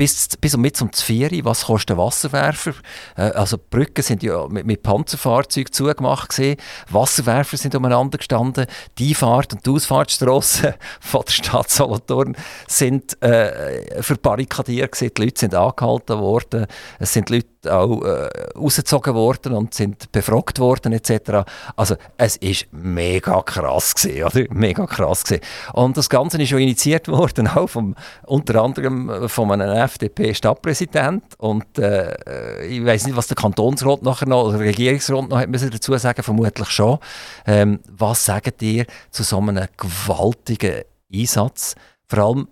bis, 0.00 0.28
bis 0.40 0.54
und 0.54 0.62
mit 0.62 0.78
zum 0.78 0.90
Zvieri, 0.94 1.44
was 1.44 1.66
kostet 1.66 1.98
Wasserwerfer? 1.98 2.72
Äh, 3.18 3.32
also 3.32 3.58
die 3.58 3.64
Brücken 3.68 4.00
sind 4.00 4.22
ja 4.22 4.48
mit, 4.48 4.64
mit 4.64 4.82
Panzerfahrzeugen 4.82 5.74
zugemacht 5.74 6.30
gewesen. 6.30 6.56
Wasserwerfer 6.88 7.58
sind 7.58 7.74
umeinander 7.74 8.16
gestanden. 8.16 8.64
Die 8.96 9.14
Fahrt 9.14 9.52
und 9.52 9.66
die 9.66 9.78
von 11.00 11.22
der 11.26 11.30
Stadt 11.30 11.68
Solothurn 11.68 12.34
sind 12.66 13.22
äh, 13.22 14.02
verbarrikadiert 14.02 14.92
gewesen. 14.92 15.12
Die 15.14 15.22
Leute 15.22 15.38
sind 15.38 15.54
angehalten 15.54 16.18
worden. 16.18 16.66
Es 16.98 17.12
sind 17.12 17.28
Leute 17.28 17.59
auch 17.68 18.02
äh, 18.02 18.28
rausgezogen 18.56 19.14
worden 19.14 19.52
und 19.52 19.74
sind 19.74 20.10
befragt 20.12 20.58
worden 20.58 20.92
etc. 20.92 21.44
Also 21.76 21.96
es 22.16 22.36
ist 22.36 22.66
mega 22.72 23.42
krass 23.42 23.94
gewesen, 23.94 24.24
oder? 24.24 24.54
Mega 24.54 24.86
krass 24.86 25.24
gewesen. 25.24 25.42
Und 25.72 25.96
das 25.96 26.08
Ganze 26.08 26.40
ist 26.40 26.48
schon 26.48 26.60
initiiert 26.60 27.08
worden, 27.08 27.48
auch 27.54 27.68
vom, 27.68 27.94
unter 28.26 28.62
anderem 28.62 29.28
von 29.28 29.50
einem 29.52 29.70
FDP-Stadtpräsident 29.70 31.22
und 31.38 31.78
äh, 31.78 32.64
ich 32.66 32.84
weiß 32.84 33.06
nicht, 33.06 33.16
was 33.16 33.26
der 33.26 33.36
Kantonsrat 33.36 34.02
nachher 34.02 34.28
noch 34.28 34.44
oder 34.44 34.58
der 34.58 34.68
Regierungsrat 34.68 35.28
noch 35.28 35.38
hat 35.38 35.48
müssen 35.48 35.70
dazu 35.70 35.96
sagen, 35.96 36.22
vermutlich 36.22 36.70
schon. 36.70 36.98
Ähm, 37.46 37.80
was 37.88 38.24
sagt 38.24 38.62
ihr 38.62 38.86
zu 39.10 39.22
so 39.22 39.38
einem 39.38 39.66
gewaltigen 39.76 40.82
Einsatz? 41.12 41.74
Vor 42.06 42.18
allem, 42.18 42.48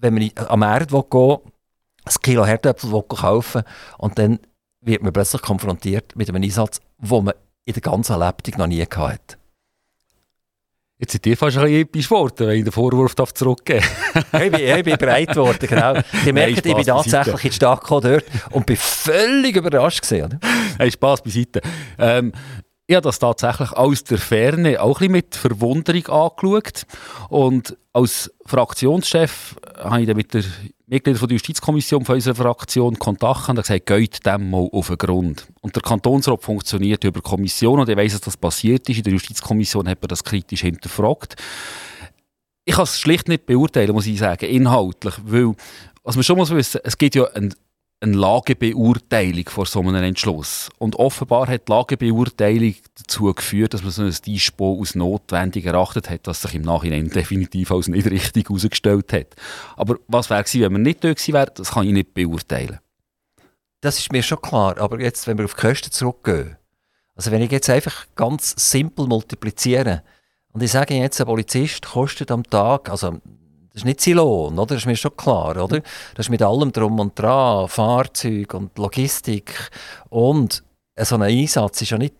wenn 0.00 0.14
man 0.14 0.30
am 0.48 0.60
Markt 0.60 0.90
gehen 0.90 1.02
will, 1.10 1.38
ein 2.04 2.14
Kilo 2.22 2.44
Herdöpfel 2.44 3.02
kaufen 3.02 3.62
und 3.98 4.18
dann 4.18 4.38
wird 4.80 5.02
man 5.02 5.12
plötzlich 5.12 5.42
konfrontiert 5.42 6.14
mit 6.16 6.28
einem 6.28 6.42
Einsatz, 6.42 6.80
den 6.98 7.24
man 7.24 7.34
in 7.64 7.72
der 7.72 7.82
ganzen 7.82 8.18
Lebtung 8.18 8.54
noch 8.58 8.66
nie 8.66 8.84
hatte. 8.84 9.36
Jetzt 10.96 11.12
sind 11.12 11.24
die 11.24 11.34
fast 11.34 11.56
ein 11.56 11.64
bisschen 11.64 11.80
episch 11.80 12.08
geworden, 12.08 12.46
wenn 12.46 12.58
ich 12.58 12.64
den 12.64 12.72
Vorwurf 12.72 13.14
zurückgeben 13.16 13.84
darf. 14.14 14.42
ich, 14.42 14.50
bin, 14.50 14.60
ich 14.60 14.84
bin 14.84 14.96
bereit 14.96 15.28
geworden, 15.28 15.66
genau. 15.66 15.94
Die 16.24 16.32
merken, 16.32 16.54
ich 16.54 16.62
bin 16.62 16.84
tatsächlich 16.84 17.44
in 17.44 17.50
die 17.50 17.56
Stadt 17.56 17.80
gekommen 17.80 18.02
dort 18.02 18.24
und 18.52 18.64
bin 18.64 18.76
völlig 18.76 19.56
überrascht 19.56 20.02
gewesen. 20.02 20.38
Hey, 20.78 20.92
Spass 20.92 21.20
beiseite. 21.20 21.62
Ähm, 21.98 22.32
ich 22.86 22.94
habe 22.94 23.02
das 23.02 23.18
tatsächlich 23.18 23.72
aus 23.72 24.04
der 24.04 24.18
Ferne 24.18 24.80
auch 24.80 25.00
ein 25.00 25.08
bisschen 25.08 25.12
mit 25.12 25.34
Verwunderung 25.34 26.06
angeschaut. 26.06 26.86
Und 27.28 27.76
als 27.92 28.30
Fraktionschef 28.46 29.56
habe 29.78 30.02
ich 30.02 30.06
dann 30.06 30.16
mit 30.16 30.32
der 30.32 30.44
Mitglieder 30.86 31.18
der 31.18 31.34
Justizkommission 31.36 32.04
von 32.04 32.16
unserer 32.16 32.34
Fraktion 32.34 32.98
Kontakt 32.98 33.48
und 33.48 33.56
gesagt, 33.56 33.86
geht 33.86 34.26
dem 34.26 34.50
mal 34.50 34.68
auf 34.70 34.88
den 34.88 34.98
Grund. 34.98 35.46
Und 35.62 35.74
der 35.74 35.82
Kantonsrat 35.82 36.42
funktioniert 36.42 37.02
über 37.04 37.20
die 37.20 37.28
Kommission 37.28 37.80
und 37.80 37.88
ich 37.88 37.96
weiss, 37.96 38.12
dass 38.12 38.20
das 38.20 38.36
passiert 38.36 38.86
ist. 38.90 38.98
In 38.98 39.04
der 39.04 39.14
Justizkommission 39.14 39.88
hat 39.88 40.02
man 40.02 40.08
das 40.08 40.22
kritisch 40.22 40.60
hinterfragt. 40.60 41.36
Ich 42.66 42.74
kann 42.74 42.84
es 42.84 43.00
schlicht 43.00 43.28
nicht 43.28 43.46
beurteilen, 43.46 43.92
muss 43.92 44.06
ich 44.06 44.18
sagen, 44.18 44.44
inhaltlich, 44.46 45.14
weil, 45.24 45.54
was 46.02 46.16
man 46.16 46.24
schon 46.24 46.36
muss 46.36 46.50
wissen, 46.50 46.80
es 46.84 46.98
gibt 46.98 47.14
ja 47.14 47.24
einen 47.28 47.54
eine 48.04 48.16
Lagebeurteilung 48.16 49.48
vor 49.48 49.66
so 49.66 49.80
einem 49.80 49.96
Entschluss. 49.96 50.68
Und 50.78 50.96
offenbar 50.96 51.48
hat 51.48 51.68
die 51.68 51.72
Lagebeurteilung 51.72 52.74
dazu 52.96 53.32
geführt, 53.32 53.74
dass 53.74 53.82
man 53.82 53.90
so 53.90 54.02
ein 54.02 54.14
Dispo 54.26 54.78
aus 54.80 54.94
notwendig 54.94 55.64
erachtet 55.64 56.10
hat, 56.10 56.26
das 56.26 56.42
sich 56.42 56.54
im 56.54 56.62
Nachhinein 56.62 57.08
definitiv 57.14 57.72
als 57.72 57.88
nicht 57.88 58.08
richtig 58.08 58.48
herausgestellt 58.48 59.12
hat. 59.12 59.28
Aber 59.76 59.96
was 60.06 60.30
wäre 60.30 60.42
gewesen, 60.44 60.60
wenn 60.62 60.72
man 60.72 60.82
nicht 60.82 61.02
dort 61.02 61.16
gewesen 61.16 61.34
wäre, 61.34 61.52
das 61.54 61.72
kann 61.72 61.86
ich 61.86 61.92
nicht 61.92 62.14
beurteilen. 62.14 62.78
Das 63.80 63.98
ist 63.98 64.12
mir 64.12 64.22
schon 64.22 64.40
klar, 64.40 64.78
aber 64.78 65.00
jetzt, 65.00 65.26
wenn 65.26 65.36
wir 65.36 65.44
auf 65.44 65.54
die 65.54 65.60
Kosten 65.60 65.90
zurückgehen, 65.90 66.56
also 67.16 67.30
wenn 67.30 67.42
ich 67.42 67.50
jetzt 67.50 67.70
einfach 67.70 68.06
ganz 68.14 68.54
simpel 68.56 69.06
multipliziere 69.06 70.02
und 70.52 70.62
ich 70.62 70.70
sage 70.70 70.94
jetzt, 70.94 71.20
ein 71.20 71.26
Polizist 71.26 71.86
kostet 71.86 72.30
am 72.30 72.44
Tag, 72.44 72.88
also 72.88 73.20
das 73.74 73.80
ist 73.80 73.86
nicht 73.86 74.00
sein 74.00 74.14
Lohn, 74.14 74.56
oder? 74.56 74.66
das 74.66 74.82
ist 74.82 74.86
mir 74.86 74.94
schon 74.94 75.16
klar. 75.16 75.56
Oder? 75.56 75.80
Das 76.14 76.26
ist 76.26 76.30
mit 76.30 76.42
allem 76.42 76.70
drum 76.70 77.00
und 77.00 77.18
dran, 77.18 77.66
Fahrzeug 77.66 78.54
und 78.54 78.78
Logistik. 78.78 79.68
Und 80.10 80.62
so 80.96 81.16
ein 81.16 81.22
Einsatz 81.22 81.82
ist 81.82 81.90
ja 81.90 81.98
nicht 81.98 82.14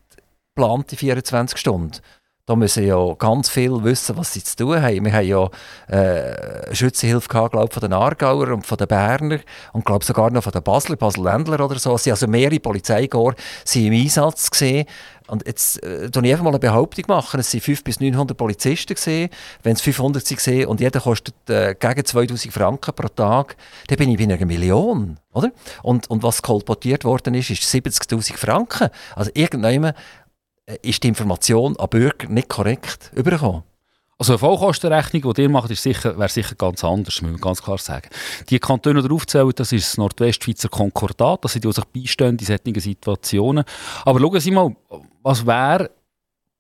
geplant 0.57 0.91
in 0.91 0.99
24 0.99 1.57
Stunden. 1.57 2.01
Da 2.47 2.57
müssen 2.57 2.85
ja 2.85 3.15
ganz 3.15 3.49
viel 3.49 3.85
wissen, 3.85 4.19
was 4.19 4.35
sie 4.35 4.43
zu 4.43 4.57
tun 4.57 4.83
haben. 4.83 5.05
Wir 5.05 5.13
haben 5.13 5.27
ja 5.27 5.49
äh, 5.87 6.75
Schützenhilfe 6.75 7.29
gehabt, 7.29 7.53
glaub, 7.53 7.73
von 7.73 7.81
den 7.81 7.95
Aargauer 7.95 8.49
und 8.49 8.67
von 8.67 8.77
den 8.77 8.89
Berner 8.89 9.39
und 9.73 9.87
glaub, 9.87 10.05
sogar 10.05 10.31
noch 10.31 10.43
von 10.43 10.53
den 10.53 10.63
Basler, 10.63 10.97
Basel-Ländler 10.97 11.65
oder 11.65 11.79
so. 11.79 11.93
Also 11.95 12.27
mehrere 12.27 12.61
Polizeikorps 12.61 13.77
im 13.77 13.95
Einsatz 13.95 14.51
gesehen 14.51 14.87
und 15.29 15.47
jetzt 15.47 15.83
äh, 15.83 16.07
ich 16.07 16.17
einfach 16.17 16.43
mal 16.43 16.51
eine 16.51 16.59
Behauptung 16.59 17.05
machen, 17.09 17.41
es 17.41 17.53
waren 17.55 17.61
500 17.61 17.85
bis 17.85 18.01
900 18.01 18.37
Polizisten 18.37 18.95
gesehen. 18.95 19.31
Wenn 19.63 19.73
es 19.73 19.81
500 19.81 20.31
waren 20.31 20.67
und 20.67 20.81
jeder 20.81 21.01
kostet 21.01 21.35
äh, 21.49 21.75
gegen 21.79 22.05
2000 22.05 22.53
Franken 22.53 22.95
pro 22.95 23.09
Tag, 23.09 23.57
dann 23.89 23.99
bin 23.99 24.11
ich 24.11 24.19
bei 24.19 24.25
einer 24.25 24.47
Million, 24.47 25.19
oder? 25.33 25.51
Und, 25.83 26.11
und 26.11 26.23
was 26.23 26.43
kolportiert 26.43 27.05
worden 27.05 27.35
ist, 27.35 27.51
ist 27.51 27.63
70'000 27.63 28.37
Franken. 28.37 28.89
Also 29.17 29.31
irgendjemand 29.35 29.97
äh, 30.67 30.77
ist 30.83 31.03
die 31.03 31.09
Information 31.09 31.77
an 31.79 31.89
Bürger 31.89 32.29
nicht 32.29 32.49
korrekt 32.49 33.11
übergekommen. 33.15 33.63
Also 34.19 34.35
eine 34.35 34.39
Vollkostenrechnung, 34.39 35.35
die 35.35 35.43
ihr 35.43 35.49
macht, 35.49 35.71
ist 35.71 35.83
sicher, 35.83 36.17
wäre 36.17 36.29
sicher 36.29 36.55
ganz 36.55 36.85
anders, 36.85 37.21
muss 37.21 37.33
man 37.33 37.41
ganz 37.41 37.63
klar 37.63 37.79
sagen. 37.79 38.09
Die 38.49 38.59
Kantone, 38.59 39.03
die 39.03 39.11
aufzählen, 39.11 39.53
das 39.55 39.73
ist 39.73 39.89
das 39.89 39.99
Nordwestschweizer 39.99 40.69
Konkordat, 40.69 41.45
das 41.45 41.53
sind 41.53 41.65
die, 41.65 41.69
die 41.69 41.75
sich 41.75 41.85
beistehen 41.85 42.39
in 42.39 42.45
solchen 42.45 42.81
Situationen. 42.81 43.65
Aber 44.05 44.21
schauen 44.21 44.41
Sie 44.41 44.51
mal, 44.53 44.77
was 45.23 45.45
wäre 45.45 45.91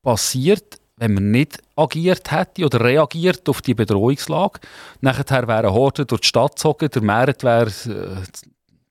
passiert, 0.02 0.80
wenn 0.96 1.14
man 1.14 1.30
nicht 1.30 1.60
agiert 1.76 2.30
hätte 2.30 2.64
oder 2.64 2.80
reagiert 2.80 3.48
auf 3.48 3.62
die 3.62 3.74
Bedrohungslage. 3.74 4.60
Nachher 5.00 5.48
wäre 5.48 5.68
eine 5.68 6.06
durch 6.06 6.20
die 6.20 6.28
Stadt 6.28 6.56
gezogen, 6.56 6.88
der 6.90 7.02
Merit 7.02 7.42
wäre 7.42 7.66
äh, 7.66 8.22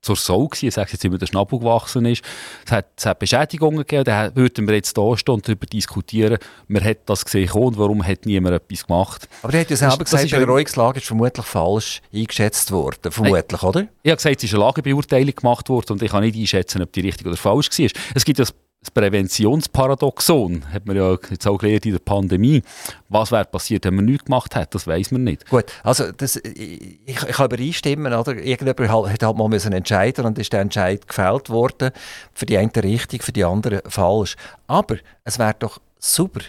zur 0.03 0.15
Sau 0.15 0.47
gewesen. 0.47 0.67
Ich 0.67 0.73
sage 0.75 0.91
jetzt 0.91 1.03
immer, 1.03 1.17
der 1.17 1.25
Schnabel 1.25 1.59
gewachsen 1.59 2.05
ist. 2.05 2.23
Es 2.65 2.71
hat, 2.71 2.87
es 2.95 3.05
hat 3.05 3.19
Beschädigungen 3.19 3.79
gegeben. 3.79 4.03
Da 4.03 4.35
würden 4.35 4.67
wir 4.67 4.75
jetzt 4.75 4.95
da 4.97 5.17
stehen 5.17 5.35
und 5.35 5.47
darüber 5.47 5.65
diskutieren. 5.65 6.37
Man 6.67 6.83
hat 6.83 6.97
das 7.07 7.25
gesehen 7.25 7.49
und 7.51 7.77
warum 7.77 8.05
hat 8.05 8.25
niemand 8.25 8.55
etwas 8.55 8.85
gemacht. 8.85 9.27
Aber 9.41 9.53
er 9.53 9.61
hat 9.61 9.69
ja 9.69 9.77
selber 9.77 9.97
das, 9.97 10.11
gesagt, 10.11 10.31
die 10.31 10.35
Beruhigungslage 10.35 10.99
ist 10.99 11.07
vermutlich 11.07 11.45
falsch 11.45 12.01
eingeschätzt 12.13 12.71
worden. 12.71 13.11
Vermutlich, 13.11 13.61
Nein. 13.61 13.69
oder? 13.69 13.87
Ich 14.03 14.11
habe 14.11 14.17
gesagt, 14.17 14.37
es 14.37 14.43
ist 14.43 14.53
eine 14.53 14.63
Lagebeurteilung 14.63 15.35
gemacht 15.35 15.69
worden 15.69 15.93
und 15.93 16.03
ich 16.03 16.11
kann 16.11 16.23
nicht 16.23 16.37
einschätzen, 16.37 16.81
ob 16.81 16.91
die 16.91 17.01
richtig 17.01 17.25
oder 17.25 17.37
falsch 17.37 17.69
war. 17.79 17.89
Es 18.13 18.25
gibt 18.25 18.39
das 18.39 18.53
das 18.83 18.91
Präventionsparadoxon, 18.91 20.71
hat 20.73 20.85
man 20.85 20.95
ja 20.95 21.15
jetzt 21.29 21.47
auch 21.47 21.57
gelernt 21.57 21.85
in 21.85 21.93
der 21.93 21.99
Pandemie. 21.99 22.61
Was 23.09 23.31
wäre 23.31 23.45
passiert, 23.45 23.85
wenn 23.85 23.95
man 23.95 24.05
nichts 24.05 24.25
gemacht 24.25 24.55
hätte, 24.55 24.71
das 24.71 24.85
weiß 24.85 25.11
man 25.11 25.23
nicht. 25.23 25.49
Gut, 25.49 25.65
also 25.83 26.11
das, 26.11 26.35
ich, 26.35 26.99
ich 27.05 27.15
kann 27.15 27.45
übereinstimmen, 27.45 28.13
oder? 28.13 28.35
Irgendjemand 28.35 29.11
hat 29.11 29.23
halt 29.23 29.37
mal 29.37 29.47
müssen 29.47 29.71
entscheiden 29.71 30.25
und 30.25 30.37
ist 30.37 30.51
der 30.51 30.61
Entscheid 30.61 31.07
gefällt 31.07 31.49
worden. 31.49 31.91
Für 32.33 32.45
die 32.45 32.57
eine 32.57 32.71
richtig, 32.75 33.23
für 33.23 33.31
die 33.31 33.45
andere 33.45 33.81
falsch. 33.87 34.35
Aber 34.67 34.97
es 35.23 35.39
wäre 35.39 35.55
doch 35.57 35.79
super, 35.97 36.41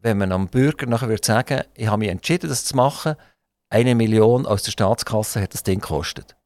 wenn 0.00 0.18
man 0.18 0.30
am 0.30 0.48
Bürger 0.48 0.86
nachher 0.86 1.08
würde 1.08 1.26
sagen, 1.26 1.62
ich 1.74 1.88
habe 1.88 1.98
mich 1.98 2.10
entschieden, 2.10 2.48
das 2.48 2.64
zu 2.64 2.76
machen, 2.76 3.16
eine 3.68 3.96
Million 3.96 4.46
aus 4.46 4.62
der 4.62 4.70
Staatskasse 4.70 5.40
hat 5.40 5.52
das 5.52 5.64
Ding 5.64 5.80
gekostet. 5.80 6.36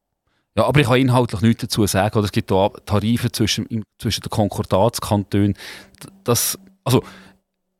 Ja, 0.55 0.65
aber 0.65 0.79
ich 0.79 0.87
kann 0.87 0.97
inhaltlich 0.97 1.41
nichts 1.41 1.61
dazu 1.61 1.85
sagen. 1.87 2.17
Oder 2.17 2.25
es 2.25 2.31
gibt 2.31 2.51
da 2.51 2.69
Tarife 2.85 3.31
zwischen, 3.31 3.83
zwischen 3.97 4.21
den 4.21 4.29
Konkordatskantonen. 4.29 5.55
Das, 6.23 6.59
also, 6.83 7.03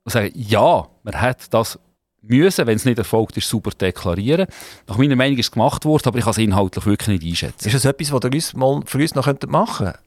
sagen, 0.05 0.31
ja, 0.35 0.87
man 1.03 1.21
hat 1.21 1.53
das 1.53 1.79
müssen, 2.21 2.67
wenn 2.67 2.75
es 2.75 2.85
nicht 2.85 2.97
erfolgt 2.97 3.35
ist, 3.37 3.49
super 3.49 3.71
deklarieren. 3.71 4.47
Nach 4.87 4.97
meiner 4.97 5.15
Meinung 5.15 5.37
ist 5.37 5.47
es 5.47 5.51
gemacht 5.51 5.85
worden, 5.85 6.07
aber 6.07 6.17
ich 6.17 6.23
kann 6.23 6.31
es 6.31 6.37
inhaltlich 6.37 6.85
wirklich 6.85 7.21
nicht 7.21 7.31
einschätzen. 7.31 7.67
Ist 7.67 7.73
das 7.73 7.85
etwas, 7.85 8.11
was 8.11 8.21
ihr 8.23 8.33
uns 8.33 8.53
mal 8.53 8.81
für 8.85 8.99
uns 8.99 9.15
noch 9.15 9.25
machen 9.47 9.85
könntet? 9.87 10.01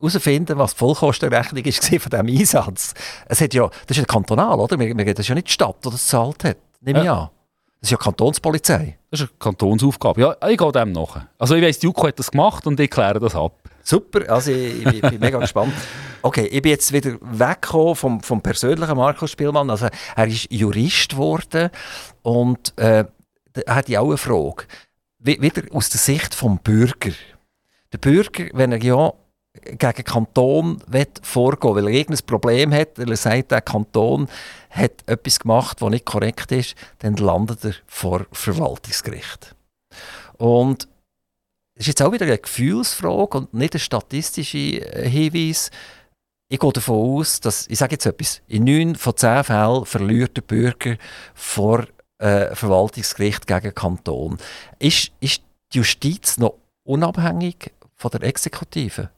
herausfinden, 0.00 0.58
was 0.58 0.72
die 0.72 0.78
Vollkostenrechnung 0.78 1.64
ist 1.64 1.84
von 2.00 2.10
diesem 2.10 2.26
Einsatz. 2.26 2.94
Es 3.26 3.40
hat 3.40 3.54
ja, 3.54 3.68
das 3.68 3.96
ist 3.96 3.98
ja 3.98 4.04
kantonal, 4.04 4.58
oder? 4.58 4.76
Das 4.76 5.18
ist 5.18 5.28
ja 5.28 5.34
nicht 5.34 5.48
die 5.48 5.52
Stadt, 5.52 5.76
die 5.84 5.90
das 5.90 6.06
zahlt 6.06 6.44
hat, 6.44 6.56
nehme 6.80 7.02
ich 7.02 7.10
an. 7.10 7.28
Das 7.80 7.88
ist 7.88 7.92
ja 7.92 7.96
Kantonspolizei. 7.96 8.98
Das 9.10 9.20
ist 9.20 9.28
eine 9.28 9.38
Kantonsaufgabe. 9.38 10.20
Ja, 10.20 10.36
ich 10.48 10.58
gehe 10.58 10.72
dem 10.72 10.92
nach. 10.92 11.26
Also 11.38 11.54
ich 11.54 11.62
weiss, 11.62 11.78
die 11.78 11.86
JUKO 11.86 12.08
hat 12.08 12.18
das 12.18 12.30
gemacht 12.30 12.66
und 12.66 12.78
ich 12.78 12.90
kläre 12.90 13.18
das 13.18 13.34
ab. 13.34 13.54
Super, 13.82 14.30
also 14.30 14.50
ich, 14.50 14.84
ich 14.84 15.00
bin 15.00 15.18
mega 15.18 15.38
gespannt. 15.40 15.72
Okay, 16.20 16.46
ich 16.46 16.60
bin 16.60 16.72
jetzt 16.72 16.92
wieder 16.92 17.16
weggekommen 17.22 17.94
vom, 17.94 18.20
vom 18.20 18.42
persönlichen 18.42 18.96
Markus 18.96 19.30
Spielmann. 19.30 19.70
Also 19.70 19.88
er 20.14 20.26
ist 20.26 20.52
Jurist 20.52 21.10
geworden 21.10 21.70
und 22.22 22.78
äh, 22.78 23.06
er 23.64 23.74
hat 23.74 23.88
ja 23.88 24.00
auch 24.00 24.08
eine 24.08 24.18
Frage. 24.18 24.64
Wieder 25.18 25.62
aus 25.72 25.88
der 25.88 26.00
Sicht 26.00 26.40
des 26.40 26.58
Bürger. 26.62 27.12
Der 27.92 27.98
Bürger, 27.98 28.48
wenn 28.52 28.72
er 28.72 28.82
ja 28.82 29.12
gegen 29.52 30.04
Kanton 30.04 30.80
vorgehen 31.22 31.74
weil 31.74 31.88
er 31.88 31.92
irgendein 31.92 32.26
Problem 32.26 32.72
hat, 32.72 32.98
weil 32.98 33.10
er 33.10 33.16
sagt, 33.16 33.50
der 33.50 33.60
Kanton 33.60 34.28
hat 34.70 34.92
etwas 35.06 35.40
gemacht, 35.40 35.80
was 35.80 35.90
nicht 35.90 36.06
korrekt 36.06 36.52
ist, 36.52 36.76
dann 36.98 37.16
landet 37.16 37.64
er 37.64 37.74
vor 37.86 38.26
Verwaltungsgericht. 38.30 39.54
Und 40.38 40.88
das 41.74 41.82
ist 41.82 41.88
jetzt 41.88 42.02
auch 42.02 42.12
wieder 42.12 42.26
eine 42.26 42.38
Gefühlsfrage 42.38 43.38
und 43.38 43.54
nicht 43.54 43.74
ein 43.74 43.80
statistischer 43.80 44.58
äh, 44.58 45.08
Hinweis. 45.08 45.70
Ich 46.48 46.58
gehe 46.58 46.72
davon 46.72 47.18
aus, 47.18 47.40
dass, 47.40 47.66
ich 47.68 47.78
sage 47.78 47.92
jetzt 47.92 48.06
etwas, 48.06 48.42
in 48.48 48.64
neun 48.64 48.96
von 48.96 49.16
zehn 49.16 49.44
Fällen 49.44 49.86
verliert 49.86 50.36
der 50.36 50.42
Bürger 50.42 50.96
vor 51.34 51.86
äh, 52.18 52.54
Verwaltungsgericht 52.54 53.46
gegen 53.46 53.74
Kanton. 53.74 54.38
Ist, 54.78 55.10
ist 55.20 55.42
die 55.72 55.78
Justiz 55.78 56.38
noch 56.38 56.54
unabhängig 56.84 57.72
von 57.96 58.10
der 58.10 58.22
Exekutive? 58.24 59.10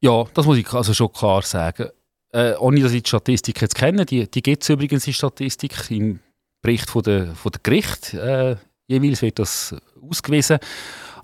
Ja, 0.00 0.24
das 0.32 0.46
muss 0.46 0.58
ich 0.58 0.72
also 0.72 0.94
schon 0.94 1.12
klar 1.12 1.42
sagen. 1.42 1.88
Äh, 2.30 2.54
ohne 2.58 2.80
dass 2.80 2.92
ich 2.92 3.02
die 3.02 3.08
Statistik 3.08 3.60
jetzt 3.60 3.74
kenne, 3.74 4.04
die, 4.04 4.30
die 4.30 4.42
gibt 4.42 4.62
es 4.62 4.68
übrigens 4.68 5.06
in 5.06 5.14
Statistik 5.14 5.90
im 5.90 6.20
Bericht 6.60 6.90
von 6.90 7.02
der, 7.02 7.34
von 7.34 7.50
der 7.52 7.60
Gericht. 7.62 8.14
Äh, 8.14 8.56
jeweils 8.86 9.22
wird 9.22 9.38
das 9.38 9.74
ausgewiesen. 10.00 10.58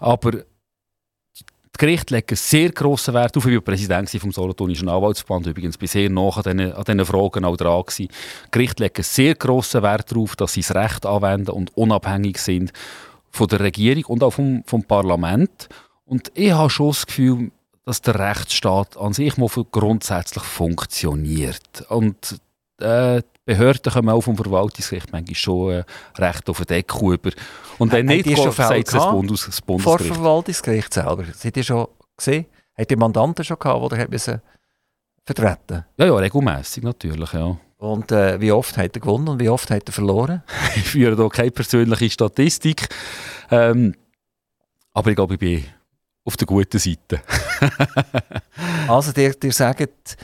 Aber 0.01 0.33
die 1.75 1.79
Gerichte 1.79 2.15
legen 2.15 2.37
sehr 2.37 2.71
grossen 2.71 3.15
Wert 3.15 3.37
auf. 3.37 3.47
Ich 3.47 3.55
war 3.55 3.61
Präsident 3.61 4.09
vom 4.11 4.33
Solothurnischen 4.33 4.89
Anwaltsverband, 4.89 5.49
übrigens 5.49 5.77
bin 5.77 5.89
sehr 5.89 6.09
an 6.09 6.15
diesen, 6.15 6.73
an 6.73 6.85
diesen 6.85 7.05
Fragen 7.05 7.45
auch 7.45 7.57
dran 7.57 7.83
gewesen. 7.83 8.09
Die 8.47 8.51
Gerichte 8.51 8.83
legen 8.85 9.03
sehr 9.03 9.35
grossen 9.35 9.83
Wert 9.83 10.11
darauf, 10.11 10.37
dass 10.37 10.53
sie 10.53 10.61
das 10.61 10.75
Recht 10.75 11.05
anwenden 11.05 11.51
und 11.51 11.77
unabhängig 11.77 12.39
sind 12.39 12.73
von 13.31 13.49
der 13.49 13.61
Regierung 13.61 14.05
und 14.05 14.23
auch 14.23 14.31
vom, 14.31 14.63
vom 14.67 14.85
Parlament. 14.85 15.69
Und 16.05 16.31
ich 16.35 16.53
habe 16.53 16.71
schon 16.71 16.89
das 16.89 17.07
Gefühl, 17.07 17.51
dass 17.85 18.01
der 18.01 18.19
Rechtsstaat 18.19 18.97
an 18.97 19.13
sich 19.13 19.37
mal 19.37 19.49
grundsätzlich 19.71 20.43
funktioniert. 20.43 21.85
Und 21.89 22.41
äh, 22.81 23.21
die 23.21 23.41
Behörden 23.45 23.93
kommen 23.93 24.09
auch 24.09 24.23
vom 24.23 24.37
Verwaltungsgericht 24.37 25.13
manchmal 25.13 25.35
schon 25.35 25.73
äh, 25.73 25.85
recht 26.17 26.49
auf 26.49 26.59
den 26.59 26.67
Deckel 26.67 27.15
über. 27.15 27.31
Und 27.79 27.93
wenn 27.93 28.07
nicht, 28.07 28.25
geht, 28.25 28.39
sagt 28.39 28.95
das, 28.95 29.11
Bundes, 29.11 29.47
das 29.47 29.61
Bundesgericht. 29.61 30.07
Vor 30.07 30.17
Verwaltungsgericht 30.17 30.95
selber. 30.95 31.25
Seid 31.35 31.57
ihr 31.57 31.65
schon 31.65 31.89
gesehen? 32.17 32.47
Hat 32.77 32.91
ihr 32.91 32.99
Mandanten 32.99 33.45
schon 33.45 33.59
gehabt, 33.59 33.93
die 33.93 34.31
ihr 34.31 34.41
vertreten 35.25 35.85
Ja, 35.97 36.07
ja, 36.07 36.15
regelmässig 36.15 36.83
natürlich, 36.83 37.33
ja. 37.33 37.57
Und 37.79 38.13
äh, 38.13 38.41
wie 38.41 38.53
oft 38.53 38.77
hat 38.79 38.97
er 38.97 39.01
gewonnen 39.01 39.29
und 39.29 39.41
wie 39.41 39.49
oft 39.49 39.71
hat 39.71 39.89
er 39.89 39.93
verloren? 39.93 40.43
ich 40.77 40.85
führe 40.85 41.17
hier 41.17 41.29
keine 41.29 41.51
persönliche 41.51 42.11
Statistik. 42.11 42.89
Ähm, 43.51 43.95
aber 44.93 45.11
ich 45.11 45.17
glaube, 45.17 45.35
ich 45.35 45.41
bin 45.41 45.65
auf 46.25 46.37
der 46.37 46.47
guten 46.47 46.79
Seite. 46.79 47.23
also, 48.89 49.13
dir, 49.13 49.35
dir 49.35 49.53
sagt, 49.53 50.17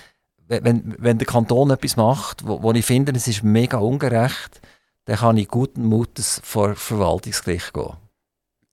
wenn, 0.48 0.94
wenn 0.98 1.18
der 1.18 1.26
Kanton 1.26 1.70
etwas 1.70 1.96
macht, 1.96 2.46
wo, 2.46 2.62
wo 2.62 2.72
ich 2.72 2.84
finde, 2.84 3.12
es 3.12 3.28
ist 3.28 3.42
mega 3.42 3.78
ungerecht, 3.78 4.60
dann 5.04 5.16
kann 5.16 5.36
ich 5.36 5.48
guten 5.48 5.84
Mutes 5.84 6.40
vor 6.44 6.74
Verwaltungsgericht 6.74 7.72
gehen. 7.72 7.96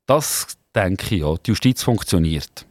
Das 0.05 0.57
denke 0.73 1.15
ich, 1.15 1.21
ja. 1.21 1.35
Die 1.35 1.51
Justiz 1.51 1.83
funktioniert. 1.83 2.65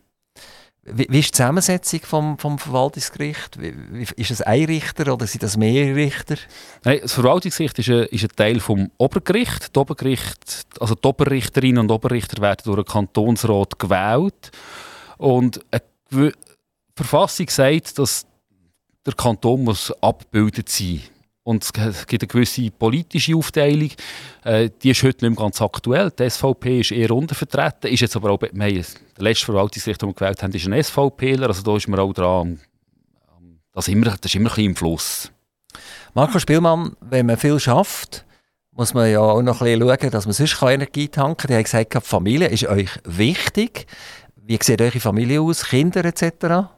Wie, 0.92 1.07
wie 1.09 1.18
ist 1.18 1.29
die 1.29 1.33
Zusammensetzung 1.33 2.01
vom, 2.03 2.38
vom 2.38 2.59
Verwaltungsgericht? 2.59 3.61
Wie, 3.61 3.75
wie, 3.90 4.07
ist 4.16 4.31
es 4.31 4.42
ein 4.42 4.64
Richter 4.64 5.12
oder 5.12 5.27
sind 5.27 5.42
das 5.42 5.57
mehrere 5.57 5.96
Richter? 5.96 6.37
Nein, 6.85 7.01
das 7.03 7.12
Verwaltungsgericht 7.12 7.79
ist 7.81 7.88
ein, 7.88 8.05
ist 8.05 8.25
ein 8.25 8.37
Teil 8.37 8.61
vom 8.61 8.90
Obergericht. 8.99 9.75
Die 9.75 9.79
Obergericht, 9.79 10.66
also 10.79 10.94
die 10.94 11.07
Oberrichterinnen 11.07 11.79
und 11.79 11.90
Oberrichter 11.90 12.40
werden 12.40 12.62
durch 12.64 12.79
einen 12.79 12.85
Kantonsrat 12.85 13.79
gewählt. 13.79 14.51
Und 15.18 15.61
eine 15.70 16.33
Verfassung 16.94 17.49
sagt, 17.49 17.99
dass 17.99 18.25
der 19.05 19.14
Kanton 19.14 19.64
muss 19.64 19.92
abgebildet 20.03 20.68
sein 20.68 20.94
muss. 20.94 21.15
Und 21.46 21.62
es 21.62 21.72
gibt 22.09 22.24
eine 22.24 22.26
gewisse 22.26 22.72
politische 22.72 23.37
Aufteilung. 23.37 23.90
Äh, 24.42 24.68
die 24.82 24.90
ist 24.90 25.04
heute 25.04 25.24
nicht 25.24 25.38
mehr 25.38 25.44
ganz 25.44 25.62
aktuell. 25.62 26.11
Die 26.11 26.28
SVP 26.28 26.80
ist 26.80 26.90
eher 26.90 27.12
untervertreten. 27.12 27.88
Ist 27.88 28.00
jetzt 28.00 28.16
aber 28.16 28.32
auch, 28.32 28.40
wir 28.42 28.48
haben, 28.48 28.59
der 28.59 28.85
letzte 29.16 29.46
Verwaltungsrichter, 29.46 30.06
den 30.06 30.11
wir 30.11 30.14
gewählt 30.14 30.42
haben, 30.42 30.52
ist 30.52 30.66
ein 30.66 30.82
SVPler. 30.82 31.46
Also 31.46 31.62
da 31.62 31.76
ist 31.76 31.87
man 31.87 32.00
auch 32.00 32.12
dran. 32.12 32.59
Das 33.72 33.87
ist 33.87 33.94
immer, 33.94 34.06
das 34.06 34.18
ist 34.24 34.35
immer 34.35 34.50
ein 34.50 34.56
bisschen 34.56 34.64
im 34.64 34.74
Fluss. 34.74 35.30
Marco 36.14 36.40
Spielmann, 36.40 36.96
wenn 37.00 37.26
man 37.26 37.37
viel 37.37 37.61
schafft, 37.61 38.24
muss 38.72 38.92
man 38.92 39.09
ja 39.09 39.20
auch 39.20 39.40
noch 39.40 39.62
ein 39.62 39.78
bisschen 39.78 39.88
schauen, 39.88 40.11
dass 40.11 40.26
man 40.26 40.32
sonst 40.32 40.62
Energie 40.62 41.06
tanken 41.06 41.37
kann. 41.37 41.48
Die 41.48 41.54
haben 41.54 41.62
gesagt, 41.62 41.94
die 41.94 42.00
Familie 42.00 42.48
ist 42.48 42.66
euch 42.66 42.90
wichtig. 43.04 43.87
Wie 44.35 44.59
sieht 44.61 44.80
eure 44.80 44.98
Familie 44.98 45.40
aus? 45.40 45.64
Kinder 45.64 46.04
etc.? 46.06 46.72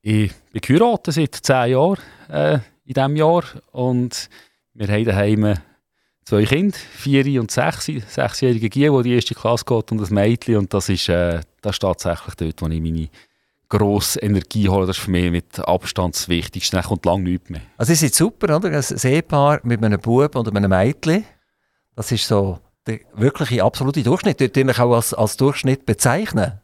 Ich 0.00 0.32
bin 0.52 0.60
geheiratet 0.60 1.14
seit 1.14 1.34
zehn 1.34 1.72
Jahren. 1.72 1.98
Äh, 2.28 2.60
in 2.84 2.94
diesem 2.94 3.16
Jahr. 3.16 3.44
Und 3.72 4.28
wir 4.74 4.88
haben 4.88 5.04
daheim 5.04 5.56
zwei 6.24 6.44
Kinder, 6.44 6.76
vier 6.76 7.40
und 7.40 7.50
sechs, 7.50 7.86
sechsjährige 7.86 8.68
Giel, 8.68 8.92
die 8.98 9.02
die 9.08 9.14
erste 9.14 9.34
Klasse 9.34 9.64
geht 9.64 9.92
und 9.92 10.00
ein 10.00 10.14
Mädchen. 10.14 10.56
Und 10.56 10.74
das 10.74 10.88
ist, 10.88 11.08
äh, 11.08 11.40
das 11.60 11.76
ist 11.76 11.80
tatsächlich 11.80 12.34
dort, 12.34 12.62
wo 12.62 12.68
ich 12.68 12.80
meine 12.80 13.08
grosse 13.68 14.20
Energie 14.20 14.68
hole. 14.68 14.86
Das 14.86 14.98
ist 14.98 15.04
für 15.04 15.10
mich 15.10 15.30
mit 15.30 15.58
Abstand 15.60 16.14
das 16.14 16.28
Wichtigste. 16.28 16.76
Dann 16.76 16.84
kommt 16.84 17.04
lange 17.04 17.24
nichts 17.24 17.50
mehr. 17.50 17.62
Also, 17.76 17.92
es 17.92 18.02
ist 18.02 18.14
super, 18.14 18.56
oder? 18.56 18.70
Ein 18.70 18.84
Ehepaar 19.02 19.60
mit 19.62 19.82
einem 19.82 20.00
Bub 20.00 20.36
und 20.36 20.48
einem 20.48 20.70
Mädchen. 20.70 21.24
Das 21.94 22.12
ist 22.12 22.26
so 22.26 22.58
der 22.86 23.00
wirkliche 23.14 23.62
absolute 23.62 24.02
Durchschnitt. 24.02 24.40
Dort 24.40 24.56
würde 24.56 24.70
ich 24.72 24.78
auch 24.78 24.94
als, 24.94 25.14
als 25.14 25.36
Durchschnitt 25.36 25.86
bezeichnen. 25.86 26.60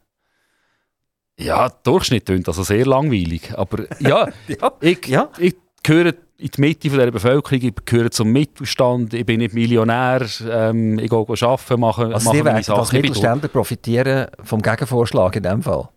Ja, 1.37 1.69
Durchschnitt 1.69 2.25
klingt 2.25 2.47
also 2.47 2.63
sehr 2.63 2.85
langweilig. 2.85 3.57
Aber 3.57 3.85
ja, 4.01 4.27
ja, 4.47 4.71
ich, 4.81 5.07
ja. 5.07 5.29
ich 5.37 5.55
gehöre 5.89 6.13
in 6.37 6.49
die 6.55 6.61
Mitte 6.61 6.89
der 6.89 7.11
Bevölkerung, 7.11 7.61
ich 7.61 7.73
gehöre 7.85 8.11
zum 8.11 8.31
Mittelstand, 8.31 9.13
ich 9.13 9.25
bin 9.25 9.39
nicht 9.39 9.53
Millionär, 9.53 10.25
ähm, 10.49 10.99
ich 10.99 11.09
gehe 11.09 11.17
arbeiten, 11.19 11.79
mache, 11.79 12.05
also 12.13 12.29
mache 12.29 12.43
meine 12.43 12.63
Sachen. 12.63 12.79
Also 12.79 12.95
Mittelständler 12.95 13.49
profitieren 13.49 14.27
vom 14.43 14.61
Gegenvorschlag 14.61 15.35
in 15.35 15.43
diesem 15.43 15.63
Fall? 15.63 15.89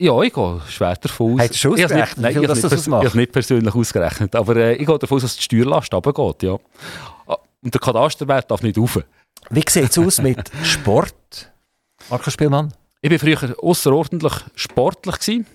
Ja, 0.00 0.20
ich 0.22 0.32
gehe 0.32 0.60
schwer 0.68 0.96
davon 0.96 1.34
aus. 1.34 1.48
Hast 1.48 1.64
du 1.64 1.72
ausgerechnet, 1.72 2.18
nein, 2.18 2.42
ich, 2.42 2.46
das 2.48 2.58
Ich 2.58 2.92
habe 2.92 3.06
es 3.06 3.14
nicht 3.14 3.32
persönlich 3.32 3.74
ausgerechnet, 3.74 4.34
aber 4.34 4.56
äh, 4.56 4.74
ich 4.74 4.86
gehe 4.86 4.98
davon 4.98 5.16
aus, 5.16 5.22
dass 5.22 5.36
die 5.36 5.42
Steuerlast 5.42 5.92
runtergeht, 5.92 6.42
ja. 6.42 6.58
Ah, 7.26 7.36
und 7.62 7.72
der 7.72 7.80
Kadasterwert 7.80 8.50
darf 8.50 8.62
nicht 8.62 8.78
rauf. 8.78 8.98
Wie 9.50 9.62
sieht 9.68 9.90
es 9.90 9.98
aus 9.98 10.22
mit 10.22 10.50
Sport, 10.62 11.52
Markus 12.08 12.32
Spielmann? 12.32 12.72
Ich 13.02 13.10
war 13.10 13.18
früher 13.18 13.54
außerordentlich 13.62 14.32
sportlich. 14.54 15.18
Gewesen. 15.18 15.46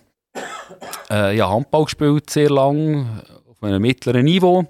Äh, 1.09 1.35
ich 1.35 1.41
habe 1.41 1.53
Handball 1.53 1.85
gespielt, 1.85 2.29
sehr 2.29 2.51
lang 2.51 3.23
auf 3.59 3.67
einem 3.67 3.81
mittleren 3.81 4.25
Niveau. 4.25 4.65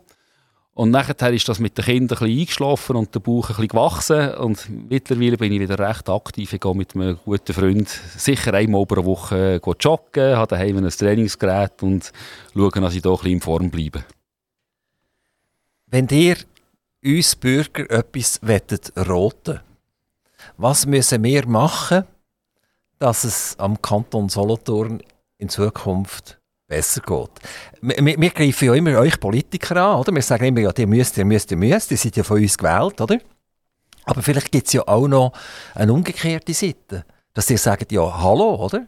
Und 0.74 0.92
nachher 0.92 1.34
ist 1.34 1.50
das 1.50 1.60
mit 1.60 1.78
den 1.78 1.84
Kindern 1.84 2.20
ein 2.20 2.26
bisschen 2.26 2.40
eingeschlafen 2.40 2.96
und 2.96 3.14
der 3.14 3.20
Bauch 3.20 3.50
ein 3.50 3.56
bisschen 3.56 3.68
gewachsen. 3.68 4.34
Und 4.36 4.90
mittlerweile 4.90 5.38
bin 5.38 5.52
ich 5.52 5.60
wieder 5.60 5.78
recht 5.78 6.08
aktiv. 6.10 6.54
Ich 6.54 6.62
gehe 6.62 6.74
mit 6.74 6.96
einem 6.96 7.18
guten 7.26 7.54
Freund 7.54 7.90
sicher 7.90 8.54
einmal 8.54 8.86
pro 8.86 9.04
Woche 9.04 9.60
joggen, 9.80 10.38
habe 10.38 10.56
daheim 10.56 10.78
ein 10.78 10.90
Trainingsgerät 10.90 11.84
und 11.84 12.14
schaue, 12.54 12.72
dass 12.72 12.96
ich 12.96 13.02
bisschen 13.02 13.32
in 13.34 13.42
Form 13.42 13.70
bleibe. 13.70 14.06
Wenn 15.88 16.08
ihr 16.12 16.38
uns 17.04 17.36
Bürger 17.36 17.90
etwas 17.90 18.40
roten 19.08 19.60
was 20.56 20.86
müssen 20.86 21.24
wir 21.24 21.46
machen, 21.48 22.06
dass 23.00 23.24
es 23.24 23.60
am 23.60 23.82
Kanton 23.82 24.30
Solothurn 24.30 25.02
in 25.38 25.50
Zukunft 25.50 26.39
besser 26.70 27.02
geht. 27.02 27.30
Wir, 27.82 28.18
wir, 28.22 28.30
greifen 28.30 28.66
ja 28.66 28.74
immer 28.76 28.98
euch 29.00 29.20
Politiker 29.20 29.76
an, 29.76 30.00
oder? 30.00 30.14
Wir 30.14 30.22
sagen 30.22 30.46
immer, 30.46 30.62
ja, 30.62 30.72
ihr 30.78 30.88
müsst, 30.88 31.18
ihr 31.18 31.26
müsst, 31.26 31.52
ihr 31.52 31.58
müsst, 31.58 31.92
ihr 31.92 31.98
seid 31.98 32.16
ja 32.16 32.24
von 32.24 32.42
uns 32.42 32.58
gewählt, 32.58 33.02
oder? 33.02 33.18
Aber 34.06 34.22
vielleicht 34.22 34.52
gibt 34.52 34.68
es 34.68 34.74
ja 34.74 34.88
auch 34.88 35.08
noch 35.08 35.34
eine 35.76 35.92
umgekehrte 35.92 36.54
Seite, 36.54 37.06
dass 37.34 37.50
ihr 37.50 37.58
sagt, 37.58 37.92
ja, 37.92 38.22
hallo, 38.22 38.56
oder? 38.64 38.86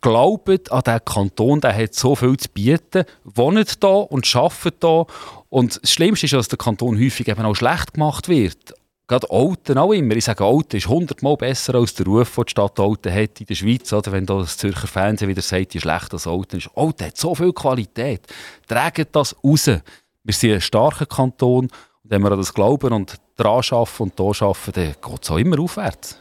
Glaubt 0.00 0.70
an 0.70 0.82
diesen 0.82 1.04
Kanton, 1.04 1.60
der 1.60 1.74
hat 1.74 1.94
so 1.94 2.14
viel 2.14 2.36
zu 2.36 2.48
bieten, 2.50 3.04
wohnt 3.24 3.78
hier 3.80 4.12
und 4.12 4.36
arbeitet 4.36 4.76
hier. 4.80 5.06
Und 5.48 5.82
das 5.82 5.90
Schlimmste 5.90 6.26
ist, 6.26 6.34
dass 6.34 6.48
der 6.48 6.58
Kanton 6.58 6.98
häufig 6.98 7.26
eben 7.26 7.44
auch 7.44 7.56
schlecht 7.56 7.94
gemacht 7.94 8.28
wird 8.28 8.74
gerade 9.12 9.30
Alten 9.30 9.78
auch 9.78 9.92
immer. 9.92 10.16
Ich 10.16 10.24
sage, 10.24 10.44
Alten 10.44 10.76
ist 10.76 10.88
hundertmal 10.88 11.36
besser 11.36 11.74
als 11.74 11.94
der 11.94 12.06
Ruf, 12.06 12.34
den 12.34 12.44
die 12.44 12.50
Stadt 12.50 12.80
Alten 12.80 13.12
hat 13.12 13.40
in 13.40 13.46
der 13.46 13.54
Schweiz. 13.54 13.92
Oder 13.92 14.12
wenn 14.12 14.24
das 14.24 14.56
Zürcher 14.56 14.86
Fernsehen 14.86 15.28
wieder 15.28 15.42
sagt, 15.42 15.74
wie 15.74 15.80
schlecht 15.80 16.12
das 16.12 16.26
Alten 16.26 16.56
ist. 16.56 16.70
Alten 16.74 17.06
hat 17.06 17.16
so 17.16 17.34
viel 17.34 17.52
Qualität. 17.52 18.22
Tragen 18.66 19.06
das 19.12 19.36
raus. 19.44 19.66
Wir 19.66 20.34
sind 20.34 20.52
ein 20.52 20.60
starker 20.60 21.06
Kanton. 21.06 21.64
Und 21.66 21.70
wenn 22.04 22.22
wir 22.22 22.32
an 22.32 22.38
das 22.38 22.54
glauben 22.54 22.92
und 22.92 23.16
daran 23.36 23.62
arbeiten 23.70 24.02
und 24.02 24.14
hier 24.16 24.46
arbeiten, 24.46 24.72
dann 24.72 24.94
geht 25.12 25.22
es 25.22 25.30
auch 25.30 25.38
immer 25.38 25.60
aufwärts. 25.60 26.18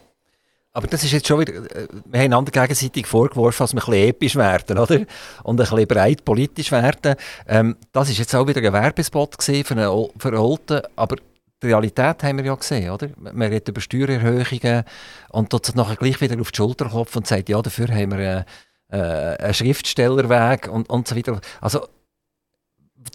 Aber 0.73 0.87
das 0.87 1.03
ist 1.03 1.11
jetzt 1.11 1.27
schon 1.27 1.41
wieder, 1.41 1.53
äh, 1.53 1.87
wir 2.05 2.19
haben 2.19 2.25
einander 2.25 2.51
gegenseitig 2.51 3.05
vorgeworfen, 3.05 3.63
dass 3.63 3.73
wir 3.73 3.81
ein 3.81 3.85
bisschen 3.85 4.09
episch 4.09 4.35
werden, 4.37 4.77
oder? 4.77 5.01
Und 5.43 5.59
ein 5.59 5.67
bisschen 5.67 5.87
breit 5.87 6.23
politisch 6.23 6.71
werden. 6.71 7.15
Ähm, 7.45 7.75
das 7.91 8.09
ist 8.09 8.19
jetzt 8.19 8.33
auch 8.33 8.47
wieder 8.47 8.61
ein 8.61 8.71
Werbespot 8.71 9.35
für, 9.43 9.71
eine, 9.71 10.09
für 10.17 10.41
Olten, 10.41 10.81
aber 10.95 11.17
die 11.61 11.67
Realität 11.67 12.23
haben 12.23 12.37
wir 12.37 12.45
ja 12.45 12.55
gesehen, 12.55 12.89
oder? 12.89 13.09
Man 13.17 13.41
redet 13.41 13.69
über 13.69 13.81
Steuererhöhungen 13.81 14.83
und 15.29 15.49
tut 15.49 15.65
sich 15.65 15.75
nachher 15.75 15.95
gleich 15.95 16.19
wieder 16.19 16.39
auf 16.39 16.51
die 16.51 16.57
Schulter 16.57 16.89
klopfen 16.89 17.19
und 17.19 17.27
sagt, 17.27 17.49
ja, 17.49 17.61
dafür 17.61 17.87
haben 17.89 18.11
wir 18.11 18.19
äh, 18.19 18.43
äh, 18.91 19.37
einen 19.37 19.53
Schriftstellerweg 19.53 20.67
und, 20.67 20.89
und 20.89 21.07
so 21.07 21.15
weiter. 21.15 21.39
Also, 21.59 21.87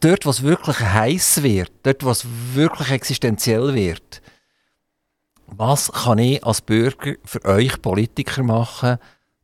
dort, 0.01 0.27
wo 0.27 0.31
es 0.31 0.43
wirklich 0.43 0.81
heiß 0.81 1.43
wird, 1.43 1.73
dort, 1.83 2.05
wo 2.05 2.11
es 2.11 2.27
wirklich 2.55 2.91
existenziell 2.91 3.75
wird, 3.75 4.23
was 5.47 5.93
kann 5.93 6.19
ich 6.19 6.45
als 6.45 6.61
Bürger 6.61 7.15
für 7.25 7.45
euch 7.45 7.81
Politiker 7.81 8.43
machen, 8.43 8.99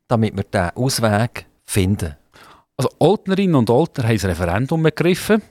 damit 0.07 0.35
wir 0.35 0.43
diesen 0.43 0.75
Ausweg 0.75 1.45
finden? 1.65 2.15
Also 2.75 2.89
Altnerinnen 2.99 3.55
und 3.55 3.69
Altner 3.69 4.05
haben 4.05 4.15
das 4.15 4.25
Referendum 4.25 4.83
ergriffen 4.85 5.41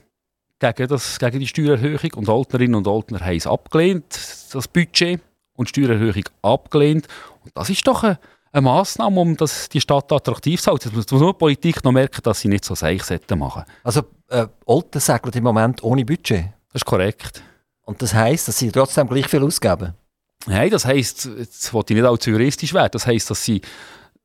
gegen, 0.71 0.87
das, 0.87 1.19
gegen 1.19 1.39
die 1.39 1.47
Steuererhöhung 1.47 2.13
und 2.15 2.29
Altnerinnen 2.29 2.75
und 2.75 2.87
Altner 2.87 3.19
haben 3.19 3.37
es 3.37 3.47
abgelehnt, 3.47 4.05
das 4.51 4.67
Budget 4.67 5.19
und 5.55 5.67
die 5.67 5.81
Steuererhöhung 5.81 6.23
abgelehnt. 6.41 7.07
Und 7.43 7.51
das 7.55 7.69
ist 7.69 7.85
doch 7.87 8.03
eine, 8.03 8.19
eine 8.51 8.61
Massnahme, 8.61 9.19
um 9.19 9.37
das, 9.37 9.69
die 9.69 9.81
Stadt 9.81 10.11
attraktiv 10.11 10.61
zu 10.61 10.71
halten. 10.71 10.91
Jetzt 10.95 11.11
muss 11.11 11.21
nur 11.21 11.33
die 11.33 11.37
Politik 11.37 11.83
noch 11.83 11.91
merken, 11.91 12.21
dass 12.23 12.39
sie 12.39 12.47
nicht 12.47 12.65
so 12.65 12.75
seich 12.75 13.03
machen 13.35 13.63
Also 13.83 14.03
äh, 14.29 14.47
Olten 14.65 14.99
segelt 14.99 15.35
im 15.35 15.43
Moment 15.43 15.83
ohne 15.83 16.05
Budget? 16.05 16.45
Das 16.71 16.81
ist 16.81 16.85
korrekt. 16.85 17.43
Und 17.85 18.01
das 18.01 18.13
heisst, 18.13 18.47
dass 18.47 18.57
sie 18.57 18.71
trotzdem 18.71 19.07
gleich 19.07 19.27
viel 19.27 19.43
ausgeben? 19.43 19.93
Nein, 20.45 20.69
das 20.69 20.85
heisst, 20.85 21.29
jetzt 21.37 21.73
wollte 21.73 21.93
ich 21.93 21.99
nicht 21.99 22.09
allzu 22.09 22.31
juristisch 22.31 22.73
werden, 22.73 22.89
das 22.91 23.07
heisst, 23.07 23.29
dass 23.29 23.43
sie 23.43 23.61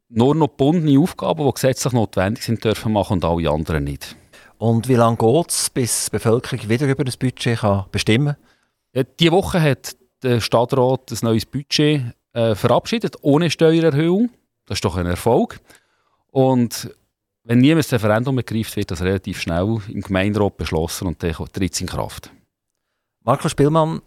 nur 0.09 0.35
noch 0.35 0.49
gebundene 0.49 0.99
Aufgaben, 0.99 1.45
die 1.45 1.53
gesetzlich 1.53 1.93
notwendig 1.93 2.45
sind, 2.45 2.65
dürfen 2.65 2.93
machen 2.93 3.15
und 3.15 3.25
alle 3.25 3.51
anderen 3.51 3.85
nicht. 3.85 4.17
Und 4.59 4.89
wie 4.89 4.95
lange 4.95 5.17
geht 5.17 5.51
es, 5.51 5.71
bis 5.71 6.07
die 6.07 6.11
Bevölkerung 6.11 6.69
wieder 6.69 6.87
über 6.87 7.05
das 7.05 7.17
Budget 7.17 7.61
kann 7.61 7.85
bestimmen 7.91 8.35
kann? 8.35 8.45
Ja, 8.93 9.03
diese 9.19 9.33
Woche 9.33 9.61
hat 9.63 9.97
der 10.23 10.41
Stadtrat 10.41 11.13
ein 11.13 11.19
neues 11.23 11.47
Budget 11.47 12.03
äh, 12.33 12.55
verabschiedet, 12.55 13.17
ohne 13.23 13.51
Steuererhöhung. 13.51 14.31
Das 14.67 14.77
ist 14.77 14.85
doch 14.85 14.97
ein 14.97 15.07
Erfolg. 15.07 15.61
Und 16.31 16.95
wenn 17.45 17.59
niemand 17.59 17.85
das 17.85 17.93
Referendum 17.93 18.37
ergreift, 18.37 18.77
wird 18.77 18.91
das 18.91 19.01
relativ 19.01 19.41
schnell 19.41 19.79
im 19.89 20.03
Gemeinderat 20.03 20.57
beschlossen 20.57 21.07
und 21.07 21.23
dann 21.23 21.33
tritt 21.33 21.73
es 21.73 21.81
in 21.81 21.87
Kraft. 21.87 22.31
Marco 23.23 23.49
Spielmann, 23.49 24.03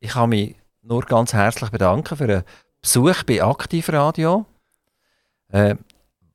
ich 0.00 0.10
kann 0.10 0.30
mich 0.30 0.56
nur 0.82 1.02
ganz 1.02 1.32
herzlich 1.32 1.70
bedanken 1.70 2.16
für 2.16 2.24
einen 2.24 2.42
Besuch 2.80 3.22
bei 3.24 3.42
Aktivradio. 3.42 4.46
Äh, 5.48 5.76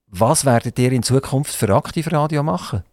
was 0.08 0.46
werdet 0.46 0.78
ihr 0.78 0.92
in 0.92 1.04
Zukunft 1.04 1.54
für 1.54 1.76
Aktivradio 1.76 2.44
machen? 2.44 2.84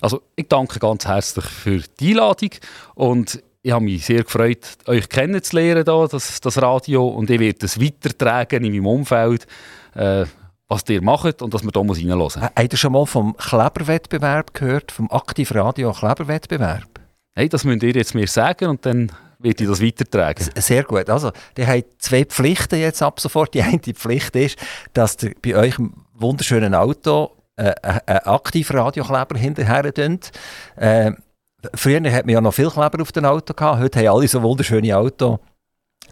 Also 0.00 0.22
ich 0.36 0.48
danke 0.48 0.78
ganz 0.78 1.06
herzlich 1.06 1.44
für 1.44 1.82
die 1.98 2.10
Einladung 2.10 2.50
und 2.94 3.42
ich 3.62 3.72
habe 3.72 3.84
mich 3.84 4.06
sehr 4.06 4.22
gefreut, 4.22 4.78
euch 4.86 5.08
kennenzulernen, 5.08 5.84
da, 5.84 6.06
das, 6.06 6.40
das 6.40 6.62
Radio, 6.62 7.08
und 7.08 7.28
ich 7.28 7.40
werde 7.40 7.66
es 7.66 7.80
weitertragen 7.80 8.64
in 8.64 8.72
meinem 8.72 8.86
Umfeld, 8.86 9.46
äh, 9.94 10.24
was 10.68 10.84
ihr 10.88 11.02
macht 11.02 11.42
und 11.42 11.52
dass 11.52 11.64
man 11.64 11.72
da 11.72 11.82
muss 11.82 11.98
reinhören 11.98 12.18
muss. 12.18 12.36
Habt 12.36 12.72
ihr 12.72 12.78
schon 12.78 12.92
mal 12.92 13.06
vom 13.06 13.36
Kleberwettbewerb 13.36 14.54
gehört, 14.54 14.92
vom 14.92 15.10
Aktivradio 15.10 15.92
Kleberwettbewerb? 15.92 16.88
Nein, 17.34 17.48
das 17.48 17.64
müsst 17.64 17.82
ihr 17.82 17.92
jetzt 17.92 18.14
mir 18.14 18.26
sagen 18.26 18.68
und 18.68 18.86
dann 18.86 19.10
werde 19.38 19.64
ich 19.64 19.70
das 19.70 19.82
weitertragen. 19.82 20.46
Sehr 20.56 20.84
gut. 20.84 21.08
Also, 21.08 21.32
ihr 21.56 21.66
habt 21.66 22.02
zwei 22.02 22.24
Pflichten 22.24 22.78
jetzt 22.78 23.02
ab 23.02 23.20
sofort. 23.20 23.54
Die 23.54 23.62
eine 23.62 23.78
Pflicht 23.78 24.34
ist, 24.36 24.58
dass 24.92 25.22
ihr 25.22 25.34
bei 25.40 25.56
euch 25.56 25.78
im 25.78 25.94
wunderschönen 26.14 26.74
Auto 26.74 27.37
äh, 27.58 27.74
einen 28.06 28.18
Aktivradiokleber 28.18 29.38
hinterher 29.38 29.92
tun. 29.92 30.20
Äh, 30.76 31.12
früher 31.74 32.00
hat 32.12 32.26
man 32.26 32.32
ja 32.34 32.40
noch 32.40 32.54
viel 32.54 32.70
Kleber 32.70 33.02
auf 33.02 33.12
den 33.12 33.24
Auto 33.24 33.54
gehabt. 33.54 33.80
Heute 33.80 33.98
haben 34.00 34.16
alle 34.16 34.28
so 34.28 34.42
wunderschöne 34.42 34.96
Autos 34.96 35.38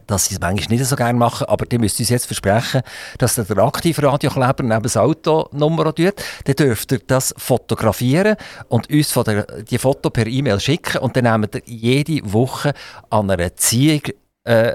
dass 0.06 0.26
sie 0.26 0.34
es 0.34 0.40
manchmal 0.40 0.78
nicht 0.78 0.88
so 0.88 0.94
gerne 0.94 1.18
machen, 1.18 1.48
aber 1.48 1.66
die 1.66 1.78
müsst 1.78 1.98
uns 1.98 2.10
jetzt 2.10 2.26
versprechen, 2.26 2.82
dass 3.18 3.34
der 3.34 3.58
Aktivradiokleber 3.58 4.62
neben 4.62 4.82
das 4.82 4.96
Autonummer 4.96 5.92
tut. 5.94 6.14
Dann 6.44 6.54
dürft 6.54 6.92
ihr 6.92 7.00
das 7.04 7.34
fotografieren 7.36 8.36
und 8.68 8.88
uns 8.88 9.10
von 9.10 9.24
der, 9.24 9.42
die 9.62 9.78
Foto 9.78 10.10
per 10.10 10.26
E-Mail 10.26 10.60
schicken 10.60 10.98
und 10.98 11.16
dann 11.16 11.24
nehmen 11.24 11.48
wir 11.52 11.62
jede 11.66 12.32
Woche 12.32 12.72
an 13.10 13.30
einer 13.30 13.54
Ziehung 13.56 14.02
äh, 14.44 14.74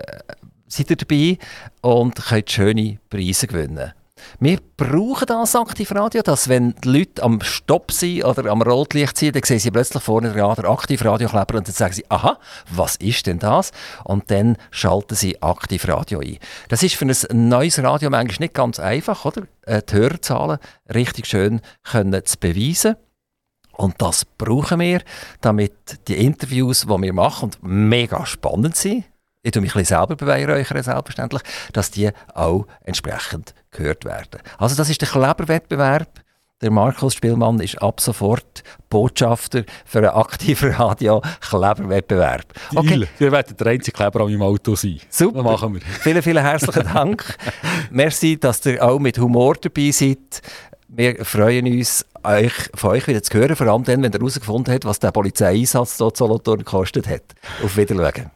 seid 0.67 0.89
ihr 0.89 0.97
dabei 0.97 1.37
und 1.81 2.15
könnt 2.15 2.51
schöne 2.51 2.99
Preise 3.09 3.47
gewinnen. 3.47 3.93
Wir 4.39 4.59
brauchen 4.77 5.27
das 5.27 5.55
Aktivradio, 5.55 6.21
dass 6.21 6.49
wenn 6.49 6.75
die 6.83 6.99
Leute 6.99 7.23
am 7.23 7.41
Stopp 7.41 7.91
sind 7.91 8.23
oder 8.23 8.49
am 8.49 8.61
Rotlicht 8.61 9.17
sind, 9.17 9.35
dann 9.35 9.43
sehen 9.43 9.59
sie 9.59 9.71
plötzlich 9.71 10.03
vorne 10.03 10.31
den 10.31 10.41
Aktivradiokleber 10.41 11.57
und 11.57 11.67
dann 11.67 11.75
sagen 11.75 11.93
sie, 11.93 12.05
aha, 12.09 12.39
was 12.69 12.95
ist 12.97 13.27
denn 13.27 13.39
das? 13.39 13.71
Und 14.03 14.31
dann 14.31 14.57
schalten 14.71 15.15
sie 15.15 15.41
Aktivradio 15.41 16.19
ein. 16.19 16.37
Das 16.69 16.83
ist 16.83 16.95
für 16.95 17.05
ein 17.05 17.49
neues 17.49 17.81
Radio 17.81 18.09
manchmal 18.09 18.45
nicht 18.45 18.53
ganz 18.53 18.79
einfach, 18.79 19.25
oder? 19.25 19.43
Äh, 19.63 19.81
die 19.81 19.95
Hörerzahlen 19.95 20.59
richtig 20.93 21.27
schön 21.27 21.61
können 21.83 22.25
zu 22.25 22.37
beweisen. 22.39 22.95
Und 23.73 24.01
das 24.01 24.25
brauchen 24.25 24.79
wir, 24.79 25.01
damit 25.41 25.73
die 26.07 26.23
Interviews, 26.25 26.81
die 26.81 26.87
wir 27.01 27.13
machen, 27.13 27.45
und 27.45 27.63
mega 27.63 28.25
spannend 28.25 28.75
sind, 28.75 29.05
ich 29.43 29.51
tue 29.51 29.61
mich 29.61 29.75
ein 29.75 29.81
bisschen 29.81 30.05
selber 30.05 30.83
selbstverständlich, 30.83 31.41
dass 31.73 31.89
die 31.89 32.11
auch 32.33 32.67
entsprechend 32.83 33.55
gehört 33.71 34.05
werden. 34.05 34.41
Also 34.57 34.75
das 34.75 34.89
ist 34.89 35.01
der 35.01 35.09
Kleberwettbewerb. 35.09 36.21
Der 36.61 36.69
Markus 36.69 37.15
Spielmann 37.15 37.59
ist 37.59 37.81
ab 37.81 37.99
sofort 37.99 38.63
Botschafter 38.87 39.63
für 39.83 39.97
einen 39.99 40.09
aktiven 40.09 40.71
Radio-Kleberwettbewerb. 40.71 42.45
Okay. 42.75 43.07
Ihr 43.19 43.31
werdet 43.31 43.59
der 43.59 43.67
einzige 43.67 43.97
Kleber 43.97 44.21
an 44.21 44.27
meinem 44.27 44.43
Auto 44.43 44.75
sein. 44.75 44.99
Super. 45.09 45.41
Das 45.41 45.43
machen 45.43 45.73
wir. 45.73 45.81
Vielen, 46.01 46.21
vielen 46.21 46.43
herzlichen 46.43 46.83
Dank. 46.83 47.35
Merci, 47.89 48.39
dass 48.39 48.63
ihr 48.67 48.83
auch 48.83 48.99
mit 48.99 49.17
Humor 49.17 49.55
dabei 49.59 49.89
seid. 49.89 50.41
Wir 50.87 51.25
freuen 51.25 51.65
uns, 51.65 52.05
euch, 52.23 52.53
von 52.75 52.91
euch 52.91 53.07
wieder 53.07 53.23
zu 53.23 53.35
hören, 53.39 53.55
vor 53.55 53.65
allem 53.65 53.83
dann, 53.83 54.03
wenn 54.03 54.11
ihr 54.11 54.19
herausgefunden 54.19 54.71
habt, 54.71 54.85
was 54.85 54.99
der 54.99 55.11
Polizeieinsatz 55.11 55.97
dort 55.97 56.17
Solothurn 56.17 56.59
gekostet 56.59 57.07
hat. 57.07 57.23
Auf 57.63 57.75
Wiedersehen. 57.75 58.29